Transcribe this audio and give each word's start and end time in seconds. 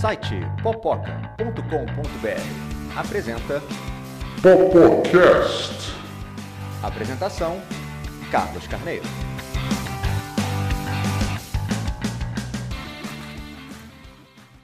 Site 0.00 0.40
popoca.com.br 0.62 1.52
apresenta 2.98 3.60
Popocast. 4.42 5.92
Apresentação 6.82 7.60
Carlos 8.30 8.66
Carneiro. 8.66 9.04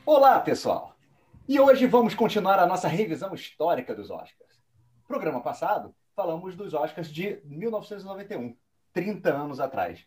Olá, 0.04 0.40
pessoal! 0.40 0.96
E 1.46 1.60
hoje 1.60 1.86
vamos 1.86 2.14
continuar 2.14 2.58
a 2.58 2.66
nossa 2.66 2.88
revisão 2.88 3.34
histórica 3.34 3.94
dos 3.94 4.10
Oscars. 4.10 4.58
No 5.02 5.06
programa 5.06 5.42
passado, 5.42 5.94
falamos 6.16 6.56
dos 6.56 6.72
Oscars 6.72 7.12
de 7.12 7.40
1991, 7.44 8.56
30 8.92 9.30
anos 9.30 9.60
atrás. 9.60 10.04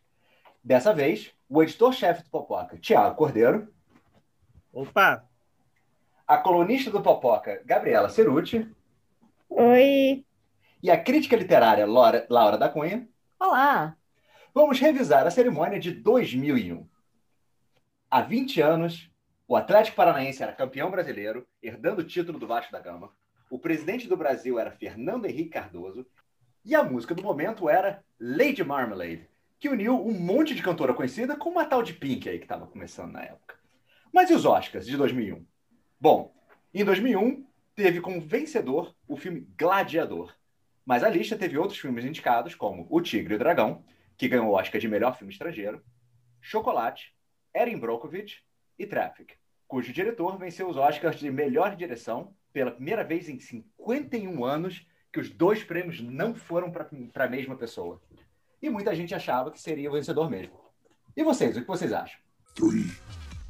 Dessa 0.64 0.94
vez, 0.94 1.32
o 1.48 1.62
editor-chefe 1.62 2.24
do 2.24 2.30
Popoca, 2.30 2.78
Tiago 2.78 3.16
Cordeiro, 3.16 3.72
Opa! 4.74 5.28
a 6.26 6.38
colunista 6.38 6.90
do 6.90 7.02
Popoca, 7.02 7.62
Gabriela 7.66 8.08
Ceruti, 8.08 8.66
Oi! 9.50 10.26
e 10.82 10.90
a 10.90 10.98
crítica 10.98 11.36
literária 11.36 11.86
Laura, 11.86 12.26
Laura 12.30 12.58
da 12.58 12.70
Cunha, 12.70 13.06
Olá! 13.38 13.98
vamos 14.54 14.80
revisar 14.80 15.28
a 15.28 15.32
cerimônia 15.32 15.78
de 15.78 15.92
2001. 15.92 16.88
Há 18.10 18.22
20 18.22 18.62
anos, 18.62 19.12
o 19.46 19.58
Atlético 19.58 19.98
Paranaense 19.98 20.42
era 20.42 20.54
campeão 20.54 20.90
brasileiro, 20.90 21.46
herdando 21.62 22.00
o 22.00 22.06
título 22.06 22.40
do 22.40 22.48
Vasco 22.48 22.72
da 22.72 22.80
Gama. 22.80 23.12
O 23.50 23.60
presidente 23.60 24.08
do 24.08 24.16
Brasil 24.16 24.58
era 24.58 24.72
Fernando 24.72 25.26
Henrique 25.26 25.50
Cardoso. 25.50 26.06
E 26.64 26.74
a 26.76 26.84
música 26.84 27.14
do 27.14 27.24
momento 27.24 27.68
era 27.68 28.02
Lady 28.18 28.64
Marmalade, 28.64 29.28
que 29.60 29.68
uniu 29.68 30.00
um 30.00 30.18
monte 30.18 30.56
de 30.56 30.64
cantora 30.64 30.94
conhecida 30.94 31.36
com 31.36 31.50
uma 31.50 31.66
tal 31.66 31.84
de 31.84 31.94
Pink 31.94 32.30
aí 32.30 32.38
que 32.38 32.46
estava 32.46 32.68
começando 32.68 33.12
na 33.12 33.24
época. 33.24 33.61
Mas 34.12 34.30
e 34.30 34.34
os 34.34 34.46
Oscars 34.46 34.86
de 34.86 34.98
2001? 34.98 35.46
Bom, 36.00 36.34
em 36.74 36.84
2001 36.84 37.46
teve 37.76 38.02
como 38.02 38.20
vencedor 38.20 38.96
o 39.08 39.16
filme 39.16 39.48
Gladiador. 39.58 40.36
Mas 40.86 41.04
a 41.04 41.10
lista 41.10 41.38
teve 41.38 41.58
outros 41.58 41.80
filmes 41.80 42.04
indicados, 42.04 42.56
como 42.56 42.88
O 42.90 43.02
Tigre 43.02 43.34
e 43.34 43.36
o 43.36 43.40
Dragão, 43.40 43.84
que 44.18 44.28
ganhou 44.28 44.48
o 44.48 44.54
Oscar 44.54 44.80
de 44.80 44.88
melhor 44.88 45.18
filme 45.18 45.32
estrangeiro, 45.32 45.84
Chocolate, 46.42 47.16
Erin 47.56 47.78
Brockovich 47.78 48.44
e 48.78 48.86
Traffic, 48.86 49.36
cujo 49.68 49.94
diretor 49.94 50.38
venceu 50.38 50.68
os 50.70 50.78
Oscars 50.78 51.20
de 51.20 51.32
melhor 51.32 51.76
direção 51.76 52.36
pela 52.52 52.72
primeira 52.72 53.04
vez 53.04 53.30
em 53.30 53.40
51 53.40 54.44
anos 54.44 54.86
que 55.12 55.20
os 55.20 55.30
dois 55.30 55.64
prêmios 55.64 56.02
não 56.02 56.34
foram 56.34 56.72
para 56.72 57.26
a 57.26 57.30
mesma 57.30 57.56
pessoa. 57.56 58.02
E 58.62 58.70
muita 58.70 58.96
gente 58.96 59.16
achava 59.16 59.52
que 59.52 59.60
seria 59.60 59.90
o 59.90 59.94
vencedor 59.94 60.30
mesmo. 60.30 60.60
E 61.16 61.24
vocês, 61.24 61.56
o 61.58 61.62
que 61.62 61.68
vocês 61.68 61.92
acham? 61.92 62.20
Three, 62.56 62.92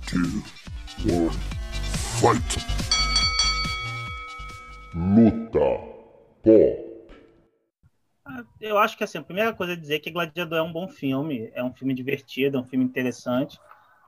two, 0.07 0.60
fight. 0.99 2.57
Luta. 4.93 5.59
Pop. 6.43 6.91
Eu 8.59 8.77
acho 8.77 8.97
que 8.97 9.03
assim, 9.03 9.17
a 9.17 9.23
primeira 9.23 9.53
coisa 9.53 9.73
é 9.73 9.75
dizer 9.75 9.99
que 9.99 10.11
Gladiador 10.11 10.57
é 10.57 10.61
um 10.61 10.71
bom 10.71 10.87
filme, 10.87 11.51
é 11.53 11.63
um 11.63 11.73
filme 11.73 11.93
divertido, 11.93 12.57
é 12.57 12.61
um 12.61 12.65
filme 12.65 12.85
interessante, 12.85 13.59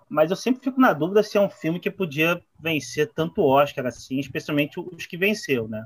mas 0.10 0.30
eu 0.30 0.38
sempre 0.38 0.64
fico 0.64 0.80
na 0.80 0.94
dúvida 0.94 1.24
se 1.24 1.38
é 1.38 1.42
um 1.42 1.50
filme 1.50 1.80
que 1.80 1.90
podia 1.90 2.42
vencer 2.60 3.12
tanto 3.14 3.44
Oscar 3.44 3.86
assim, 3.86 4.20
especialmente 4.20 4.80
os 4.80 5.06
que 5.06 5.18
venceu, 5.18 5.68
né? 5.68 5.86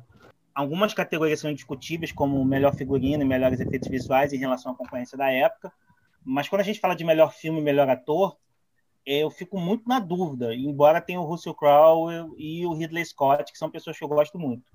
Algumas 0.53 0.93
categorias 0.93 1.39
são 1.39 1.53
discutíveis, 1.53 2.11
como 2.11 2.43
melhor 2.43 2.75
figurino 2.75 3.23
e 3.23 3.25
melhores 3.25 3.59
efeitos 3.59 3.89
visuais 3.89 4.33
em 4.33 4.37
relação 4.37 4.71
à 4.71 4.75
concorrência 4.75 5.17
da 5.17 5.31
época, 5.31 5.71
mas 6.23 6.49
quando 6.49 6.61
a 6.61 6.65
gente 6.65 6.79
fala 6.79 6.95
de 6.95 7.05
melhor 7.05 7.31
filme 7.31 7.59
e 7.59 7.63
melhor 7.63 7.89
ator, 7.89 8.37
eu 9.07 9.31
fico 9.31 9.57
muito 9.57 9.87
na 9.87 10.01
dúvida, 10.01 10.53
embora 10.53 10.99
tenha 10.99 11.21
o 11.21 11.23
Russell 11.23 11.55
Crowe 11.55 12.35
e 12.37 12.65
o 12.65 12.73
Ridley 12.73 13.05
Scott, 13.05 13.49
que 13.49 13.57
são 13.57 13.71
pessoas 13.71 13.97
que 13.97 14.03
eu 14.03 14.09
gosto 14.09 14.37
muito. 14.37 14.69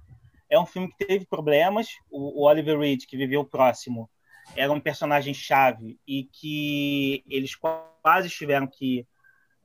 É 0.49 0.59
um 0.59 0.65
filme 0.65 0.89
que 0.89 1.05
teve 1.05 1.27
problemas. 1.27 1.89
O, 2.11 2.41
o 2.41 2.49
Oliver 2.49 2.79
Reed, 2.79 3.05
que 3.05 3.15
viveu 3.15 3.45
próximo, 3.45 4.09
era 4.57 4.73
um 4.73 4.81
personagem 4.81 5.35
chave 5.35 6.01
e 6.09 6.25
que 6.25 7.23
eles 7.29 7.55
quase 7.55 8.31
tiveram 8.31 8.67
que 8.67 9.07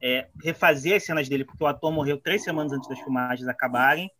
é, 0.01 0.28
refazer 0.44 0.97
as 0.97 1.05
cenas 1.05 1.29
dele, 1.29 1.45
porque 1.45 1.63
o 1.63 1.67
ator 1.67 1.89
morreu 1.89 2.19
três 2.19 2.44
semanas 2.44 2.73
antes 2.73 2.89
das 2.89 2.99
filmagens 2.99 3.47
acabarem. 3.47 4.11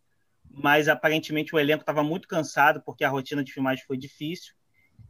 Mas 0.50 0.88
aparentemente 0.88 1.54
o 1.54 1.58
elenco 1.58 1.82
estava 1.82 2.02
muito 2.02 2.26
cansado 2.26 2.80
porque 2.86 3.04
a 3.04 3.10
rotina 3.10 3.44
de 3.44 3.52
filmagem 3.52 3.84
foi 3.84 3.98
difícil 3.98 4.54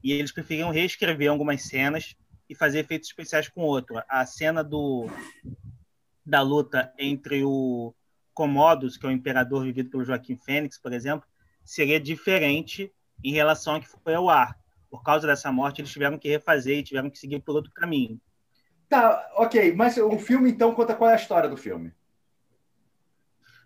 e 0.03 0.13
eles 0.13 0.33
preferiam 0.33 0.71
reescrever 0.71 1.31
algumas 1.31 1.63
cenas 1.63 2.17
e 2.49 2.55
fazer 2.55 2.81
efeitos 2.81 3.09
especiais 3.09 3.49
com 3.49 3.61
outro. 3.63 4.03
A 4.09 4.25
cena 4.27 4.63
do 4.65 5.07
da 6.25 6.43
luta 6.43 6.93
entre 6.99 7.43
o 7.45 7.95
Commodus, 8.35 8.97
que 8.97 9.07
é 9.07 9.09
o 9.09 9.13
imperador 9.13 9.65
vivido 9.65 9.91
pelo 9.91 10.05
Joaquim 10.05 10.37
Fênix, 10.37 10.79
por 10.79 10.93
exemplo, 10.93 11.27
seria 11.65 11.99
diferente 11.99 12.93
em 13.25 13.33
relação 13.33 13.75
ao 13.75 13.81
que 13.81 13.89
foi 13.89 14.15
ao 14.15 14.29
ar. 14.29 14.59
Por 14.91 15.03
causa 15.03 15.27
dessa 15.27 15.51
morte, 15.51 15.81
eles 15.81 15.91
tiveram 15.91 16.19
que 16.19 16.29
refazer 16.29 16.79
e 16.79 16.83
tiveram 16.83 17.11
que 17.11 17.19
seguir 17.19 17.41
por 17.41 17.57
outro 17.57 17.73
caminho. 17.73 18.21
Tá, 18.89 19.31
ok, 19.37 19.75
mas 19.75 19.97
o 19.99 20.19
filme 20.19 20.51
então 20.51 20.75
conta 20.75 20.95
qual 20.95 21.11
é 21.11 21.15
a 21.15 21.17
história 21.17 21.49
do 21.49 21.57
filme. 21.57 21.93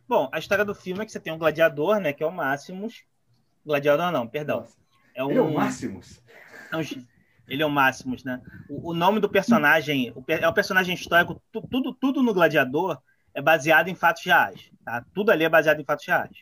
Bom, 0.08 0.28
a 0.32 0.38
história 0.38 0.64
do 0.64 0.74
filme 0.74 1.02
é 1.02 1.06
que 1.06 1.12
você 1.12 1.20
tem 1.20 1.32
um 1.32 1.38
gladiador, 1.38 1.98
né, 2.00 2.12
que 2.12 2.22
é 2.22 2.26
o 2.26 2.32
Máximos. 2.32 3.04
Gladiador 3.64 4.10
não, 4.10 4.26
perdão. 4.26 4.60
Nossa, 4.60 4.76
É 5.14 5.22
um, 5.24 5.30
Ele 5.30 5.38
é 5.38 5.42
o 5.42 5.54
Máximos? 5.54 6.20
é 6.72 6.76
um- 6.76 7.06
ele 7.52 7.62
é 7.62 7.66
o 7.66 7.70
Máximos, 7.70 8.24
né? 8.24 8.40
O, 8.66 8.92
o 8.92 8.94
nome 8.94 9.20
do 9.20 9.28
personagem 9.28 10.10
é 10.26 10.48
o 10.48 10.52
personagem 10.54 10.94
histórico. 10.94 11.40
tu- 11.52 11.68
tudo, 11.70 11.92
tudo 11.92 12.22
no 12.22 12.32
Gladiador 12.32 12.98
é 13.34 13.42
baseado 13.42 13.88
em 13.88 13.94
fatos 13.94 14.24
reais, 14.24 14.70
tá? 14.82 15.04
Tudo 15.14 15.30
ali 15.30 15.44
é 15.44 15.50
baseado 15.50 15.78
em 15.78 15.84
fatos 15.84 16.06
reais. 16.06 16.34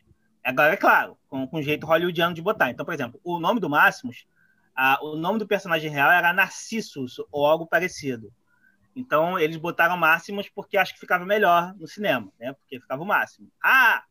Agora, 0.44 0.72
é 0.72 0.76
claro, 0.76 1.19
com, 1.28 1.48
com 1.48 1.60
jeito 1.60 1.84
hollywoodiano 1.84 2.32
de 2.32 2.41
botar. 2.41 2.71
Então, 2.71 2.87
por 2.87 2.94
exemplo, 2.94 3.21
o 3.25 3.41
nome 3.41 3.59
do 3.59 3.69
Máximos, 3.69 4.25
o 5.03 5.16
nome 5.16 5.41
do 5.41 5.48
personagem 5.48 5.91
real 5.91 6.12
era 6.12 6.32
Narcissus 6.32 7.16
ou 7.32 7.44
algo 7.44 7.66
parecido. 7.66 8.32
Então, 8.94 9.37
eles 9.37 9.56
botaram 9.56 9.97
Máximos 9.97 10.48
porque 10.48 10.77
acho 10.77 10.94
que 10.94 11.00
ficava 11.00 11.27
melhor 11.27 11.75
no 11.75 11.88
cinema, 11.88 12.32
né? 12.38 12.53
Porque 12.53 12.78
ficava 12.78 13.03
o 13.03 13.06
máximo. 13.06 13.50
Ah! 13.60 14.04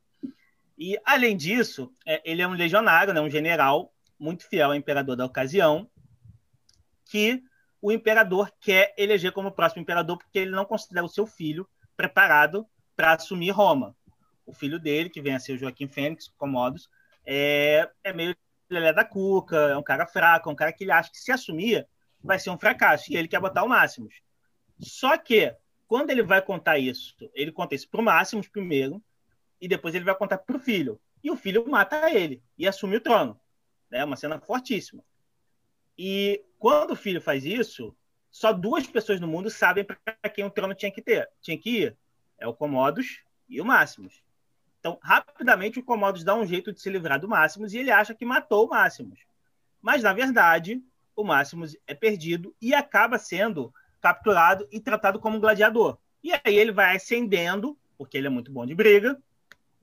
E, 0.78 1.00
além 1.06 1.38
disso, 1.38 1.94
é, 2.06 2.22
ele 2.30 2.42
é 2.42 2.48
um 2.48 2.54
legionário, 2.54 3.14
né? 3.14 3.22
um 3.22 3.30
general 3.30 3.94
muito 4.20 4.46
fiel 4.48 4.72
ao 4.72 4.76
imperador 4.76 5.16
da 5.16 5.26
ocasião, 5.26 5.90
que 7.10 7.44
o 7.82 7.92
imperador 7.92 8.52
quer 8.60 8.94
eleger 8.98 9.32
como 9.32 9.52
próximo 9.52 9.82
imperador 9.82 10.18
porque 10.18 10.40
ele 10.40 10.52
não 10.52 10.66
considera 10.66 11.06
o 11.06 11.10
seu 11.10 11.26
filho 11.26 11.68
preparado 11.96 12.66
para 12.96 13.14
assumir 13.14 13.52
Roma. 13.52 13.96
O 14.46 14.54
filho 14.54 14.80
dele, 14.80 15.10
que 15.10 15.22
vem 15.22 15.34
a 15.34 15.40
ser 15.40 15.54
o 15.54 15.58
Joaquim 15.58 15.88
Fênix, 15.88 16.28
Comodos, 16.38 16.90
é, 17.26 17.90
é 18.04 18.14
meio 18.14 18.36
lelé 18.70 18.94
da 18.94 19.04
cuca, 19.04 19.56
é 19.56 19.78
um 19.78 19.84
cara 19.84 20.06
fraco, 20.06 20.50
é 20.50 20.52
um 20.52 20.56
cara 20.56 20.72
que 20.72 20.84
ele 20.84 20.92
acha 20.92 21.12
que 21.12 21.18
se 21.18 21.32
assumir 21.32 21.88
vai 22.22 22.38
ser 22.38 22.50
um 22.50 22.58
fracasso, 22.58 23.12
e 23.12 23.16
ele 23.16 23.28
quer 23.28 23.40
botar 23.40 23.64
o 23.64 23.70
Máximos. 23.70 24.22
Só 24.80 25.18
que, 25.18 25.56
quando 25.88 26.10
ele 26.10 26.22
vai 26.22 26.42
contar 26.42 26.78
isso, 26.78 27.16
ele 27.34 27.52
conta 27.52 27.76
isso 27.76 27.90
pro 27.90 28.04
Máximos 28.04 28.48
primeiro, 28.48 29.02
e 29.60 29.68
depois 29.68 29.96
ele 29.96 30.06
vai 30.06 30.16
contar 30.16 30.38
pro 30.40 30.60
filho. 30.60 31.00
E 31.24 31.32
o 31.32 31.36
filho 31.36 31.68
mata 31.70 32.12
ele 32.12 32.42
e 32.58 32.68
assume 32.68 32.98
o 32.98 33.02
trono. 33.02 33.40
É 33.92 34.04
uma 34.04 34.16
cena 34.16 34.40
fortíssima. 34.40 35.04
E 36.02 36.46
quando 36.58 36.92
o 36.92 36.96
filho 36.96 37.20
faz 37.20 37.44
isso, 37.44 37.94
só 38.32 38.54
duas 38.54 38.88
pessoas 38.88 39.20
no 39.20 39.28
mundo 39.28 39.50
sabem 39.50 39.84
para 39.84 39.98
quem 40.34 40.46
o 40.46 40.50
trono 40.50 40.74
tinha 40.74 40.90
que 40.90 41.02
ter, 41.02 41.30
tinha 41.42 41.58
que 41.58 41.70
ir. 41.82 41.98
É 42.38 42.48
o 42.48 42.54
Comodos 42.54 43.22
e 43.50 43.60
o 43.60 43.66
Máximos. 43.66 44.24
Então, 44.80 44.98
rapidamente 45.04 45.78
o 45.78 45.84
Comodos 45.84 46.24
dá 46.24 46.34
um 46.34 46.46
jeito 46.46 46.72
de 46.72 46.80
se 46.80 46.90
livrar 46.90 47.20
do 47.20 47.28
Máximos 47.28 47.74
e 47.74 47.80
ele 47.80 47.92
acha 47.92 48.16
que 48.16 48.24
matou 48.24 48.66
o 48.66 48.70
Máximos. 48.70 49.20
Mas 49.82 50.02
na 50.02 50.14
verdade, 50.14 50.82
o 51.18 51.22
Máximos 51.26 51.76
é 51.86 51.94
perdido 51.94 52.56
e 52.62 52.74
acaba 52.74 53.20
sendo 53.20 53.74
capturado 54.00 54.66
e 54.72 54.80
tratado 54.80 55.20
como 55.20 55.36
um 55.36 55.42
gladiador. 55.42 55.98
E 56.24 56.32
aí 56.32 56.58
ele 56.58 56.72
vai 56.72 56.96
ascendendo, 56.96 57.78
porque 57.98 58.18
ele 58.18 58.28
é 58.28 58.30
muito 58.30 58.54
bom 58.54 58.66
de 58.66 58.74
briga, 58.74 59.22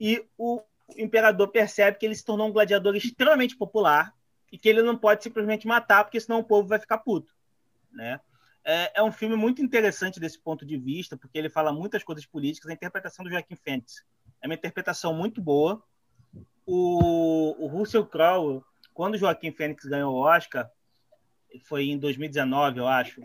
e 0.01 0.25
o 0.39 0.62
imperador 0.97 1.49
percebe 1.49 1.99
que 1.99 2.07
ele 2.07 2.15
se 2.15 2.25
tornou 2.25 2.49
um 2.49 2.53
gladiador 2.53 2.97
extremamente 2.97 3.55
popular 3.55 4.17
e 4.51 4.59
que 4.59 4.69
ele 4.69 4.83
não 4.83 4.97
pode 4.97 5.23
simplesmente 5.23 5.67
matar, 5.67 6.05
porque 6.05 6.21
senão 6.21 6.39
o 6.39 6.45
povo 6.45 6.69
vai 6.69 6.79
ficar 6.79 6.99
puto. 6.99 7.35
Né? 7.93 8.21
É, 8.65 9.01
é 9.01 9.03
um 9.03 9.13
filme 9.13 9.37
muito 9.37 9.63
interessante 9.63 10.21
desse 10.21 10.39
ponto 10.39 10.65
de 10.65 10.77
vista, 10.77 11.17
porque 11.17 11.39
ele 11.39 11.49
fala 11.49 11.73
muitas 11.73 12.03
coisas 12.03 12.27
políticas. 12.27 12.71
A 12.71 12.75
interpretação 12.75 13.25
do 13.25 13.31
Joaquim 13.31 13.57
Fênix 13.57 14.05
é 14.41 14.47
uma 14.47 14.55
interpretação 14.55 15.15
muito 15.15 15.41
boa. 15.41 15.83
O, 16.65 17.65
o 17.65 17.67
Russell 17.69 18.07
Crowe, 18.07 18.63
quando 18.93 19.15
o 19.15 19.19
Joaquim 19.19 19.53
Fênix 19.53 19.85
ganhou 19.85 20.15
o 20.15 20.19
Oscar, 20.19 20.71
foi 21.65 21.91
em 21.91 21.99
2019, 21.99 22.79
eu 22.79 22.89
acho, 22.89 23.23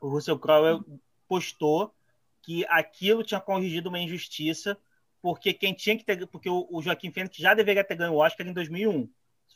o 0.00 0.08
Russell 0.08 0.38
Crowe 0.38 0.82
postou 1.28 1.94
que 2.42 2.64
aquilo 2.68 3.22
tinha 3.22 3.40
corrigido 3.40 3.88
uma 3.88 3.98
injustiça, 3.98 4.78
porque 5.20 5.52
quem 5.52 5.74
tinha 5.74 5.96
que 5.96 6.04
ter, 6.04 6.26
porque 6.26 6.48
o, 6.48 6.80
Joaquim 6.80 7.10
Fênix 7.10 7.36
já 7.36 7.52
deveria 7.52 7.84
ter 7.84 7.96
ganho 7.96 8.14
o 8.14 8.16
Oscar 8.16 8.46
em 8.46 8.52
2001. 8.52 9.08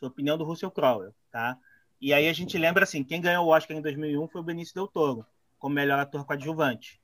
Isso 0.04 0.08
foi 0.08 0.08
a 0.08 0.12
opinião 0.12 0.36
do 0.36 0.44
Russell 0.44 0.70
Crowe, 0.70 1.10
tá? 1.30 1.58
E 2.00 2.12
aí 2.12 2.28
a 2.28 2.32
gente 2.32 2.58
lembra 2.58 2.84
assim, 2.84 3.02
quem 3.02 3.20
ganhou 3.20 3.46
o 3.46 3.48
Oscar 3.48 3.76
em 3.76 3.80
2001 3.80 4.28
foi 4.28 4.40
o 4.40 4.44
Benício 4.44 4.74
Del 4.74 4.86
Toro, 4.86 5.26
como 5.58 5.74
melhor 5.74 5.98
ator 5.98 6.26
coadjuvante. 6.26 7.00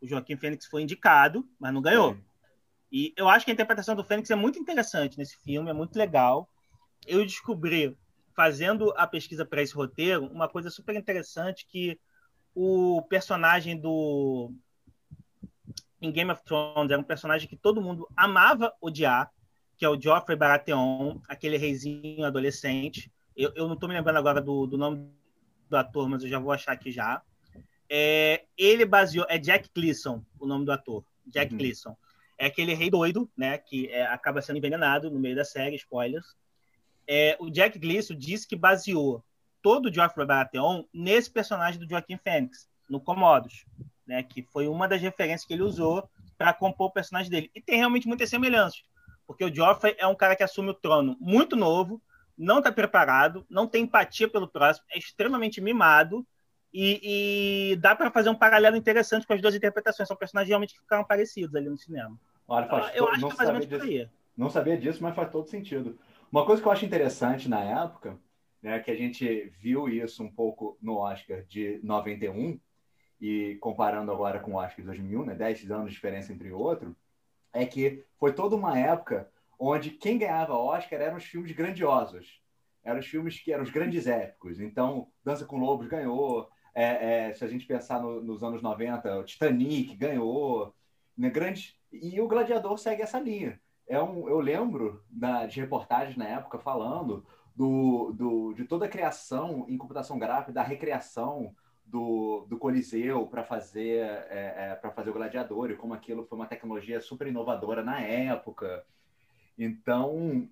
O 0.00 0.06
Joaquim 0.06 0.36
Fênix 0.36 0.66
foi 0.66 0.82
indicado, 0.82 1.48
mas 1.58 1.72
não 1.72 1.80
ganhou. 1.80 2.16
E 2.92 3.14
eu 3.16 3.28
acho 3.28 3.44
que 3.44 3.50
a 3.50 3.54
interpretação 3.54 3.96
do 3.96 4.04
Fênix 4.04 4.30
é 4.30 4.34
muito 4.34 4.58
interessante 4.58 5.16
nesse 5.16 5.38
filme, 5.38 5.70
é 5.70 5.72
muito 5.72 5.96
legal. 5.96 6.48
Eu 7.06 7.24
descobri, 7.24 7.96
fazendo 8.34 8.92
a 8.96 9.06
pesquisa 9.06 9.44
para 9.46 9.62
esse 9.62 9.74
roteiro, 9.74 10.26
uma 10.26 10.48
coisa 10.48 10.70
super 10.70 10.94
interessante 10.94 11.66
que 11.66 11.98
o 12.54 13.02
personagem 13.08 13.78
do 13.78 14.52
em 16.00 16.12
Game 16.12 16.30
of 16.30 16.42
Thrones 16.44 16.90
era 16.90 17.00
um 17.00 17.04
personagem 17.04 17.48
que 17.48 17.56
todo 17.56 17.82
mundo 17.82 18.08
amava 18.16 18.72
odiar, 18.80 19.32
que 19.78 19.84
é 19.84 19.88
o 19.88 19.98
Joffrey 19.98 20.36
Baratheon, 20.36 21.18
aquele 21.28 21.56
reizinho 21.56 22.24
adolescente. 22.24 23.12
Eu, 23.36 23.52
eu 23.54 23.68
não 23.68 23.74
estou 23.74 23.88
me 23.88 23.94
lembrando 23.94 24.16
agora 24.16 24.42
do, 24.42 24.66
do, 24.66 24.76
nome 24.76 25.08
do 25.70 25.76
ator, 25.76 26.08
mas 26.08 26.24
eu 26.24 26.28
já 26.28 26.40
vou 26.40 26.50
achar 26.50 26.72
aqui 26.72 26.90
já. 26.90 27.22
É, 27.88 28.44
ele 28.58 28.84
baseou. 28.84 29.24
É 29.28 29.38
Jack 29.38 29.70
Gleason, 29.72 30.20
o 30.38 30.46
nome 30.46 30.64
do 30.64 30.72
ator. 30.72 31.04
Jack 31.24 31.52
uhum. 31.52 31.58
Gleason. 31.58 31.96
É 32.36 32.46
aquele 32.46 32.74
rei 32.74 32.90
doido, 32.90 33.30
né? 33.36 33.56
Que 33.56 33.86
é, 33.88 34.04
acaba 34.06 34.42
sendo 34.42 34.56
envenenado 34.56 35.12
no 35.12 35.20
meio 35.20 35.36
da 35.36 35.44
série, 35.44 35.76
spoilers. 35.76 36.36
É, 37.06 37.36
o 37.38 37.48
Jack 37.48 37.78
Gleason 37.78 38.14
disse 38.16 38.48
que 38.48 38.56
baseou 38.56 39.24
todo 39.62 39.86
o 39.86 39.94
Joffrey 39.94 40.26
Baratheon 40.26 40.82
nesse 40.92 41.30
personagem 41.30 41.78
do 41.78 41.88
Joaquim 41.88 42.16
Phoenix, 42.16 42.68
no 42.90 43.00
Comodos, 43.00 43.64
né? 44.04 44.24
Que 44.24 44.42
foi 44.42 44.66
uma 44.66 44.88
das 44.88 45.00
referências 45.00 45.46
que 45.46 45.54
ele 45.54 45.62
usou 45.62 46.10
para 46.36 46.52
compor 46.52 46.88
o 46.88 46.92
personagem 46.92 47.30
dele. 47.30 47.48
E 47.54 47.60
tem 47.60 47.76
realmente 47.76 48.08
muitas 48.08 48.28
semelhanças 48.28 48.82
porque 49.28 49.44
o 49.44 49.54
Joffrey 49.54 49.94
é 49.98 50.06
um 50.06 50.14
cara 50.14 50.34
que 50.34 50.42
assume 50.42 50.70
o 50.70 50.74
trono 50.74 51.14
muito 51.20 51.54
novo, 51.54 52.00
não 52.36 52.58
está 52.58 52.72
preparado, 52.72 53.44
não 53.50 53.66
tem 53.66 53.84
empatia 53.84 54.26
pelo 54.26 54.48
próximo, 54.48 54.86
é 54.90 54.98
extremamente 54.98 55.60
mimado 55.60 56.26
e, 56.72 57.72
e 57.72 57.76
dá 57.76 57.94
para 57.94 58.10
fazer 58.10 58.30
um 58.30 58.34
paralelo 58.34 58.74
interessante 58.74 59.26
com 59.26 59.34
as 59.34 59.42
duas 59.42 59.54
interpretações. 59.54 60.08
São 60.08 60.16
personagens 60.16 60.48
realmente 60.48 60.72
que 60.72 60.80
ficaram 60.80 61.04
parecidos 61.04 61.54
ali 61.54 61.68
no 61.68 61.76
cinema. 61.76 62.18
Olha, 62.48 62.66
faz 62.68 62.96
eu, 62.96 63.06
acho 63.06 63.20
não 63.20 63.28
que 63.28 63.34
é 63.34 63.36
mais 63.36 63.48
ou 63.48 63.52
menos 63.52 63.68
por 63.68 63.82
aí. 63.82 64.08
Não 64.34 64.48
sabia 64.48 64.78
disso, 64.78 65.02
mas 65.02 65.14
faz 65.14 65.30
todo 65.30 65.46
sentido. 65.46 65.98
Uma 66.32 66.46
coisa 66.46 66.62
que 66.62 66.66
eu 66.66 66.72
acho 66.72 66.86
interessante 66.86 67.50
na 67.50 67.60
época, 67.60 68.18
né, 68.62 68.78
que 68.78 68.90
a 68.90 68.96
gente 68.96 69.52
viu 69.60 69.90
isso 69.90 70.22
um 70.22 70.30
pouco 70.30 70.78
no 70.80 70.96
Oscar 70.96 71.44
de 71.44 71.80
91 71.82 72.58
e 73.20 73.56
comparando 73.60 74.10
agora 74.10 74.40
com 74.40 74.52
o 74.52 74.56
Oscar 74.56 74.76
de 74.76 74.84
2001, 74.84 75.24
né, 75.26 75.34
10 75.34 75.70
anos 75.70 75.88
de 75.88 75.92
diferença 75.92 76.32
entre 76.32 76.50
o 76.50 76.58
outro, 76.58 76.96
é 77.52 77.64
que 77.66 78.04
foi 78.18 78.32
toda 78.32 78.56
uma 78.56 78.78
época 78.78 79.30
onde 79.58 79.90
quem 79.90 80.18
ganhava 80.18 80.54
Oscar 80.54 81.00
eram 81.00 81.16
os 81.16 81.24
filmes 81.24 81.52
grandiosos, 81.52 82.40
eram 82.84 83.00
os 83.00 83.06
filmes 83.06 83.40
que 83.40 83.52
eram 83.52 83.64
os 83.64 83.70
grandes 83.70 84.06
épicos. 84.08 84.60
Então, 84.60 85.08
Dança 85.24 85.44
com 85.44 85.58
Lobos 85.58 85.88
ganhou, 85.88 86.48
é, 86.74 87.28
é, 87.28 87.34
se 87.34 87.44
a 87.44 87.48
gente 87.48 87.66
pensar 87.66 88.00
no, 88.00 88.22
nos 88.22 88.42
anos 88.42 88.62
90, 88.62 89.18
o 89.18 89.24
Titanic 89.24 89.96
ganhou, 89.96 90.74
né, 91.16 91.28
grandes, 91.28 91.76
e 91.92 92.20
o 92.20 92.28
Gladiador 92.28 92.78
segue 92.78 93.02
essa 93.02 93.18
linha. 93.18 93.60
É 93.86 94.00
um, 94.00 94.28
eu 94.28 94.38
lembro 94.38 95.02
da, 95.08 95.46
de 95.46 95.60
reportagens 95.60 96.16
na 96.16 96.26
época 96.26 96.58
falando 96.58 97.26
do, 97.56 98.12
do, 98.12 98.52
de 98.52 98.64
toda 98.64 98.84
a 98.84 98.88
criação 98.88 99.64
em 99.68 99.76
computação 99.76 100.18
gráfica, 100.18 100.52
da 100.52 100.62
recriação 100.62 101.56
do, 101.88 102.46
do 102.48 102.58
Coliseu 102.58 103.26
para 103.26 103.42
fazer 103.42 103.98
é, 104.30 104.54
é, 104.56 104.74
para 104.74 104.90
fazer 104.90 105.10
o 105.10 105.14
Gladiador 105.14 105.70
e 105.70 105.76
como 105.76 105.94
aquilo 105.94 106.24
foi 106.24 106.38
uma 106.38 106.46
tecnologia 106.46 107.00
super 107.00 107.26
inovadora 107.26 107.82
na 107.82 108.00
época. 108.00 108.84
Então 109.58 110.48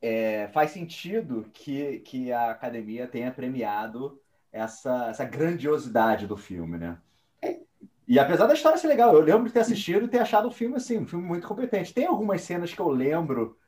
é, 0.00 0.48
faz 0.48 0.70
sentido 0.70 1.48
que, 1.52 2.00
que 2.00 2.32
a 2.32 2.50
academia 2.50 3.06
tenha 3.06 3.30
premiado 3.30 4.20
essa, 4.50 5.08
essa 5.10 5.24
grandiosidade 5.24 6.26
do 6.26 6.36
filme, 6.36 6.78
né? 6.78 6.98
E 8.06 8.18
apesar 8.18 8.46
da 8.46 8.54
história 8.54 8.78
ser 8.78 8.88
legal, 8.88 9.14
eu 9.14 9.20
lembro 9.20 9.44
de 9.44 9.52
ter 9.52 9.60
assistido 9.60 10.06
e 10.06 10.08
ter 10.08 10.18
achado 10.18 10.48
o 10.48 10.50
filme 10.50 10.76
assim, 10.76 10.96
um 10.96 11.06
filme 11.06 11.26
muito 11.26 11.46
competente. 11.46 11.92
Tem 11.92 12.06
algumas 12.06 12.40
cenas 12.40 12.72
que 12.72 12.80
eu 12.80 12.88
lembro 12.88 13.58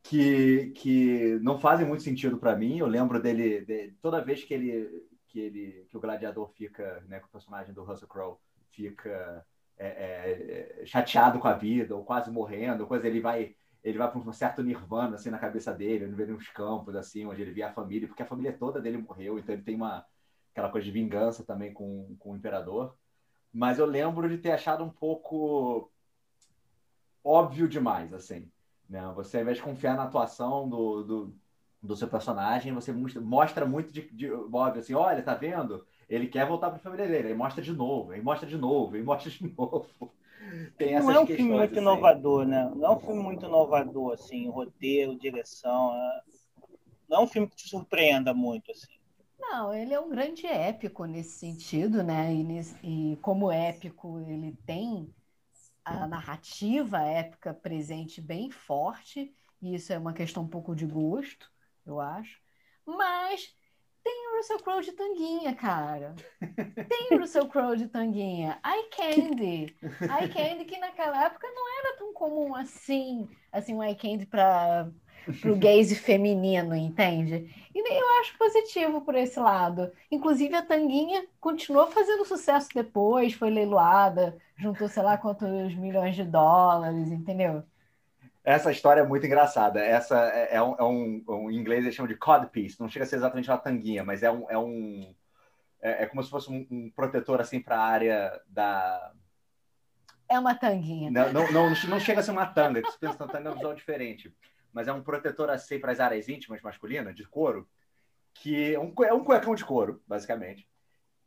que, 0.00 0.72
que 0.76 1.40
não 1.42 1.58
fazem 1.58 1.84
muito 1.84 2.04
sentido 2.04 2.38
para 2.38 2.54
mim. 2.54 2.78
Eu 2.78 2.86
lembro 2.86 3.20
dele, 3.20 3.64
de, 3.64 3.94
toda 4.00 4.24
vez 4.24 4.44
que 4.44 4.54
ele 4.54 5.07
que 5.28 5.38
ele 5.40 5.86
que 5.88 5.96
o 5.96 6.00
gladiador 6.00 6.48
fica, 6.48 7.02
né, 7.06 7.20
que 7.20 7.26
o 7.26 7.30
personagem 7.30 7.72
do 7.72 7.84
Russell 7.84 8.08
Crowe 8.08 8.36
fica 8.70 9.46
é, 9.76 9.86
é, 9.86 10.82
é, 10.82 10.86
chateado 10.86 11.38
com 11.38 11.48
a 11.48 11.54
vida 11.54 11.94
ou 11.94 12.04
quase 12.04 12.30
morrendo, 12.30 12.86
coisa 12.86 13.06
ele 13.06 13.20
vai 13.20 13.54
ele 13.84 13.96
vai 13.96 14.10
para 14.10 14.18
um 14.18 14.32
certo 14.32 14.62
nirvana 14.62 15.14
assim 15.14 15.30
na 15.30 15.38
cabeça 15.38 15.72
dele, 15.72 16.04
ele 16.04 16.14
vê 16.14 16.32
uns 16.32 16.48
campos 16.48 16.96
assim 16.96 17.24
onde 17.26 17.42
ele 17.42 17.52
vê 17.52 17.62
a 17.62 17.72
família, 17.72 18.08
porque 18.08 18.22
a 18.22 18.26
família 18.26 18.52
toda 18.52 18.80
dele 18.80 18.98
morreu, 18.98 19.38
então 19.38 19.54
ele 19.54 19.62
tem 19.62 19.76
uma 19.76 20.04
aquela 20.52 20.70
coisa 20.70 20.84
de 20.84 20.90
vingança 20.90 21.44
também 21.44 21.72
com, 21.72 22.16
com 22.18 22.32
o 22.32 22.36
imperador. 22.36 22.96
Mas 23.52 23.78
eu 23.78 23.86
lembro 23.86 24.28
de 24.28 24.38
ter 24.38 24.50
achado 24.50 24.82
um 24.84 24.90
pouco 24.90 25.90
óbvio 27.22 27.68
demais, 27.68 28.12
assim. 28.12 28.50
Né? 28.88 29.00
Você, 29.14 29.36
ao 29.36 29.42
invés 29.42 29.58
de 29.58 29.62
confiar 29.62 29.96
na 29.96 30.04
atuação 30.04 30.68
do, 30.68 31.02
do 31.02 31.34
do 31.82 31.96
seu 31.96 32.08
personagem, 32.08 32.72
você 32.72 32.92
mostra 32.92 33.64
muito 33.64 33.92
de, 33.92 34.02
de 34.10 34.30
óbvio, 34.32 34.80
assim, 34.80 34.94
olha, 34.94 35.22
tá 35.22 35.34
vendo? 35.34 35.86
Ele 36.08 36.26
quer 36.26 36.46
voltar 36.46 36.68
para 36.68 36.76
a 36.76 36.80
família 36.80 37.06
dele, 37.06 37.28
aí 37.28 37.34
mostra 37.34 37.62
de 37.62 37.72
novo, 37.72 38.12
aí 38.12 38.20
mostra 38.20 38.48
de 38.48 38.56
novo, 38.56 38.96
aí 38.96 39.02
mostra 39.02 39.30
de 39.30 39.46
novo. 39.56 40.12
Tem 40.76 40.98
não 40.98 41.10
é 41.10 41.20
um 41.20 41.26
filme 41.26 41.52
muito 41.52 41.72
assim. 41.72 41.80
inovador, 41.80 42.46
né? 42.46 42.70
Não 42.74 42.84
é 42.84 42.90
um 42.96 43.00
filme 43.00 43.22
muito 43.22 43.46
inovador, 43.46 44.14
assim, 44.14 44.48
roteiro, 44.48 45.18
direção. 45.18 45.92
É... 45.94 46.22
Não 47.08 47.18
é 47.18 47.20
um 47.20 47.26
filme 47.26 47.48
que 47.48 47.56
te 47.56 47.68
surpreenda 47.68 48.34
muito, 48.34 48.70
assim. 48.72 48.98
Não, 49.38 49.72
ele 49.72 49.94
é 49.94 50.00
um 50.00 50.08
grande 50.08 50.46
épico 50.46 51.04
nesse 51.04 51.38
sentido, 51.38 52.02
né? 52.02 52.34
E, 52.34 52.42
nesse, 52.42 52.76
e 52.82 53.16
como 53.22 53.52
épico, 53.52 54.20
ele 54.20 54.56
tem 54.66 55.12
a 55.84 56.06
narrativa 56.06 57.00
épica 57.00 57.54
presente 57.54 58.20
bem 58.20 58.50
forte, 58.50 59.32
e 59.60 59.74
isso 59.74 59.92
é 59.92 59.98
uma 59.98 60.12
questão 60.12 60.42
um 60.42 60.48
pouco 60.48 60.74
de 60.74 60.86
gosto 60.86 61.50
eu 61.90 62.00
acho. 62.00 62.38
Mas 62.86 63.54
tem 64.02 64.28
o 64.32 64.36
Russell 64.38 64.58
Crowe 64.60 64.82
de 64.82 64.92
tanguinha, 64.92 65.54
cara. 65.54 66.14
Tem 66.88 67.08
o 67.12 67.20
Russell 67.20 67.46
Crowe 67.46 67.76
de 67.76 67.88
tanguinha. 67.88 68.58
Eye 68.64 68.88
Candy. 68.90 69.76
Eye 69.82 70.28
Candy 70.32 70.64
que 70.64 70.78
naquela 70.78 71.24
época 71.26 71.46
não 71.46 71.78
era 71.78 71.98
tão 71.98 72.12
comum 72.14 72.54
assim, 72.54 73.28
assim 73.52 73.74
um 73.74 73.82
eye 73.82 73.94
candy 73.94 74.24
para 74.24 74.90
o 75.44 75.56
gaze 75.56 75.94
feminino, 75.94 76.74
entende? 76.74 77.54
E 77.74 77.78
eu 77.78 78.20
acho 78.20 78.38
positivo 78.38 79.02
por 79.02 79.14
esse 79.14 79.38
lado. 79.38 79.92
Inclusive 80.10 80.54
a 80.54 80.62
tanguinha 80.62 81.26
continuou 81.40 81.86
fazendo 81.88 82.24
sucesso 82.24 82.68
depois, 82.74 83.34
foi 83.34 83.50
leiloada, 83.50 84.38
juntou 84.56 84.88
sei 84.88 85.02
lá 85.02 85.18
quantos 85.18 85.74
milhões 85.74 86.16
de 86.16 86.24
dólares, 86.24 87.10
entendeu? 87.12 87.62
Essa 88.48 88.72
história 88.72 89.02
é 89.02 89.06
muito 89.06 89.26
engraçada. 89.26 89.78
Essa 89.78 90.18
é, 90.32 90.54
é, 90.54 90.62
um, 90.62 90.74
é 90.78 90.82
um, 90.82 91.24
um, 91.28 91.50
em 91.50 91.56
inglês 91.56 91.84
eles 91.84 91.94
chamam 91.94 92.08
de 92.08 92.16
codpiece. 92.16 92.80
Não 92.80 92.88
chega 92.88 93.04
a 93.04 93.06
ser 93.06 93.16
exatamente 93.16 93.50
uma 93.50 93.58
tanguinha, 93.58 94.02
mas 94.02 94.22
é 94.22 94.30
um, 94.30 94.50
é 94.50 94.56
um 94.56 95.14
é, 95.82 96.04
é 96.04 96.06
como 96.06 96.22
se 96.22 96.30
fosse 96.30 96.50
um, 96.50 96.66
um 96.70 96.90
protetor 96.90 97.42
assim 97.42 97.60
para 97.60 97.76
a 97.76 97.84
área 97.84 98.40
da. 98.46 99.12
É 100.26 100.38
uma 100.38 100.54
tanguinha. 100.54 101.10
Não, 101.10 101.30
não, 101.30 101.52
não, 101.52 101.74
não, 101.90 102.00
chega 102.00 102.20
a 102.20 102.22
ser 102.22 102.30
uma 102.30 102.46
tanga. 102.46 102.80
Que 102.80 102.90
se 102.90 102.98
pensa 102.98 103.18
na 103.18 103.30
tanga 103.30 103.50
é 103.50 103.52
um 103.52 103.54
visual 103.56 103.74
diferente, 103.74 104.34
mas 104.72 104.88
é 104.88 104.92
um 104.94 105.02
protetor 105.02 105.50
assim 105.50 105.78
para 105.78 105.92
as 105.92 106.00
áreas 106.00 106.26
íntimas 106.26 106.62
masculinas 106.62 107.14
de 107.14 107.24
couro, 107.24 107.68
que 108.32 108.72
é 108.72 108.80
um, 108.80 108.94
é 109.04 109.12
um 109.12 109.24
cuecão 109.24 109.54
de 109.54 109.64
couro, 109.64 110.02
basicamente 110.06 110.66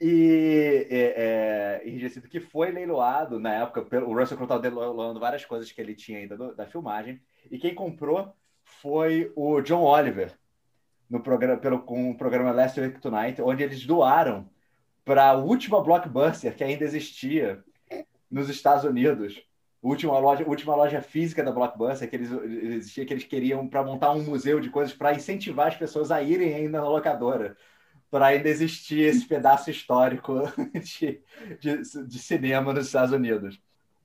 e 0.01 0.87
é, 0.89 1.79
é, 1.83 1.87
enrijecido 1.87 2.27
que 2.27 2.39
foi 2.39 2.71
leiloado 2.71 3.39
na 3.39 3.53
época. 3.53 3.83
Pelo, 3.83 4.09
o 4.09 4.17
Russell 4.17 4.35
Crowe 4.35 4.45
estava 4.45 4.61
leiloando 4.61 5.19
várias 5.19 5.45
coisas 5.45 5.71
que 5.71 5.79
ele 5.79 5.93
tinha 5.93 6.17
ainda 6.17 6.35
do, 6.35 6.55
da 6.55 6.65
filmagem. 6.65 7.21
E 7.51 7.59
quem 7.59 7.75
comprou 7.75 8.35
foi 8.63 9.31
o 9.35 9.61
John 9.61 9.83
Oliver, 9.83 10.33
no 11.07 11.21
programa, 11.21 11.57
pelo, 11.57 11.79
com 11.83 12.09
o 12.09 12.17
programa 12.17 12.51
Last 12.51 12.79
Week 12.79 12.99
Tonight, 12.99 13.39
onde 13.43 13.61
eles 13.61 13.85
doaram 13.85 14.49
para 15.05 15.29
a 15.29 15.33
última 15.33 15.83
blockbuster 15.83 16.55
que 16.55 16.63
ainda 16.63 16.83
existia 16.83 17.63
nos 18.29 18.49
Estados 18.49 18.83
Unidos. 18.83 19.45
Última 19.83 20.17
loja, 20.17 20.47
última 20.47 20.75
loja 20.75 21.01
física 21.01 21.43
da 21.43 21.51
Blockbuster 21.51 22.07
que 22.07 22.15
eles 22.15 22.31
existia 22.31 23.03
que 23.03 23.13
eles 23.13 23.23
queriam 23.23 23.67
para 23.67 23.83
montar 23.83 24.11
um 24.11 24.23
museu 24.23 24.59
de 24.59 24.69
coisas 24.69 24.93
para 24.93 25.13
incentivar 25.13 25.69
as 25.69 25.75
pessoas 25.75 26.11
a 26.11 26.21
irem 26.21 26.53
ainda 26.53 26.79
na 26.79 26.87
locadora 26.87 27.57
para 28.11 28.27
ainda 28.27 28.49
existir 28.49 28.99
esse 28.99 29.25
pedaço 29.25 29.71
histórico 29.71 30.43
de, 30.75 31.21
de, 31.59 32.05
de, 32.07 32.19
cinema 32.19 32.73
nos 32.73 32.87
Estados 32.87 33.13
Unidos. 33.13 33.59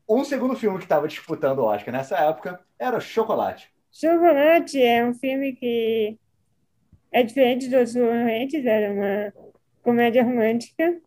Um 0.09 0.25
segundo 0.25 0.57
filme 0.57 0.79
que 0.79 0.85
estava 0.85 1.09
disputando 1.09 1.59
o 1.59 1.65
Oscar 1.65 1.93
nessa 1.93 2.17
época 2.17 2.61
era 2.79 3.01
Chocolate. 3.01 3.69
Chocolate 3.91 4.81
é 4.81 5.05
um 5.05 5.13
filme 5.13 5.55
que 5.55 6.17
é 7.11 7.25
diferente 7.25 7.69
dos 7.69 7.93
concorrentes, 7.93 8.65
era 8.65 8.93
uma 8.93 9.33
comédia 9.83 10.23
romântica. 10.23 11.01